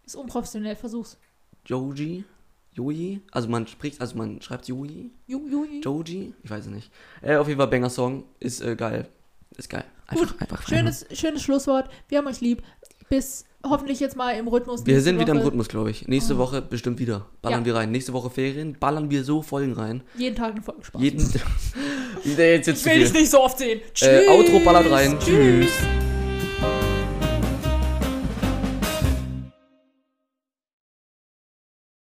Ist 0.07 0.15
unprofessionell, 0.15 0.77
versuch's. 0.77 1.19
Joji? 1.67 2.25
Joji? 2.73 3.21
Also 3.33 3.49
man 3.49 3.67
spricht, 3.67 4.01
also 4.01 4.17
man 4.17 4.41
schreibt 4.41 4.69
Joji? 4.69 5.11
Ju. 5.27 5.67
Joji? 5.83 6.35
Ich 6.43 6.51
weiß 6.51 6.67
es 6.67 6.71
nicht. 6.71 6.93
Äh, 7.21 7.37
auf 7.37 7.49
jeden 7.49 7.59
Fall 7.59 7.67
Banger-Song. 7.67 8.25
Ist 8.39 8.61
äh, 8.63 8.77
geil. 8.77 9.09
Ist 9.57 9.69
geil. 9.69 9.85
Einfach, 10.07 10.29
Gut, 10.29 10.41
einfach 10.41 10.69
Schönes, 10.69 11.07
schönes 11.13 11.43
Schlusswort. 11.43 11.91
Wir 12.09 12.19
haben 12.19 12.29
euch 12.29 12.41
lieb. 12.41 12.63
Bis 13.09 13.45
hoffentlich 13.69 14.01
jetzt 14.01 14.17
mal 14.17 14.33
im 14.33 14.49
Rhythmus. 14.49 14.87
Wir 14.87 15.01
sind 15.01 15.19
wieder 15.21 15.33
im 15.33 15.39
Woche. 15.39 15.47
Rhythmus, 15.49 15.69
glaube 15.69 15.91
ich. 15.91 16.09
Nächste 16.09 16.35
Oh. 16.35 16.39
Woche 16.39 16.63
bestimmt 16.63 16.99
wieder. 16.99 17.27
Ballern 17.43 17.61
Ja. 17.61 17.67
wir 17.67 17.75
rein. 17.77 17.91
Nächste 17.91 18.13
Woche 18.13 18.31
Ferien. 18.31 18.77
Ballern 18.79 19.11
wir 19.11 19.25
so 19.25 19.43
Folgen 19.43 19.73
rein. 19.73 20.03
Jeden 20.17 20.37
Tag 20.37 20.53
eine 20.53 20.63
Folge 20.63 20.85
Spaß. 20.85 21.01
Jeden. 21.03 21.21
Jetzt 22.25 22.67
jetzt 22.67 22.69
ich 22.69 22.85
will 22.93 23.01
dich 23.01 23.13
nicht 23.13 23.31
so 23.31 23.41
oft 23.41 23.59
sehen. 23.59 23.81
Tschüss. 23.95 24.09
Äh, 24.09 24.29
Outro 24.29 24.61
ballert 24.61 24.91
rein. 24.91 25.17
Tschüss. 25.19 25.71
Tschüss. 25.71 26.00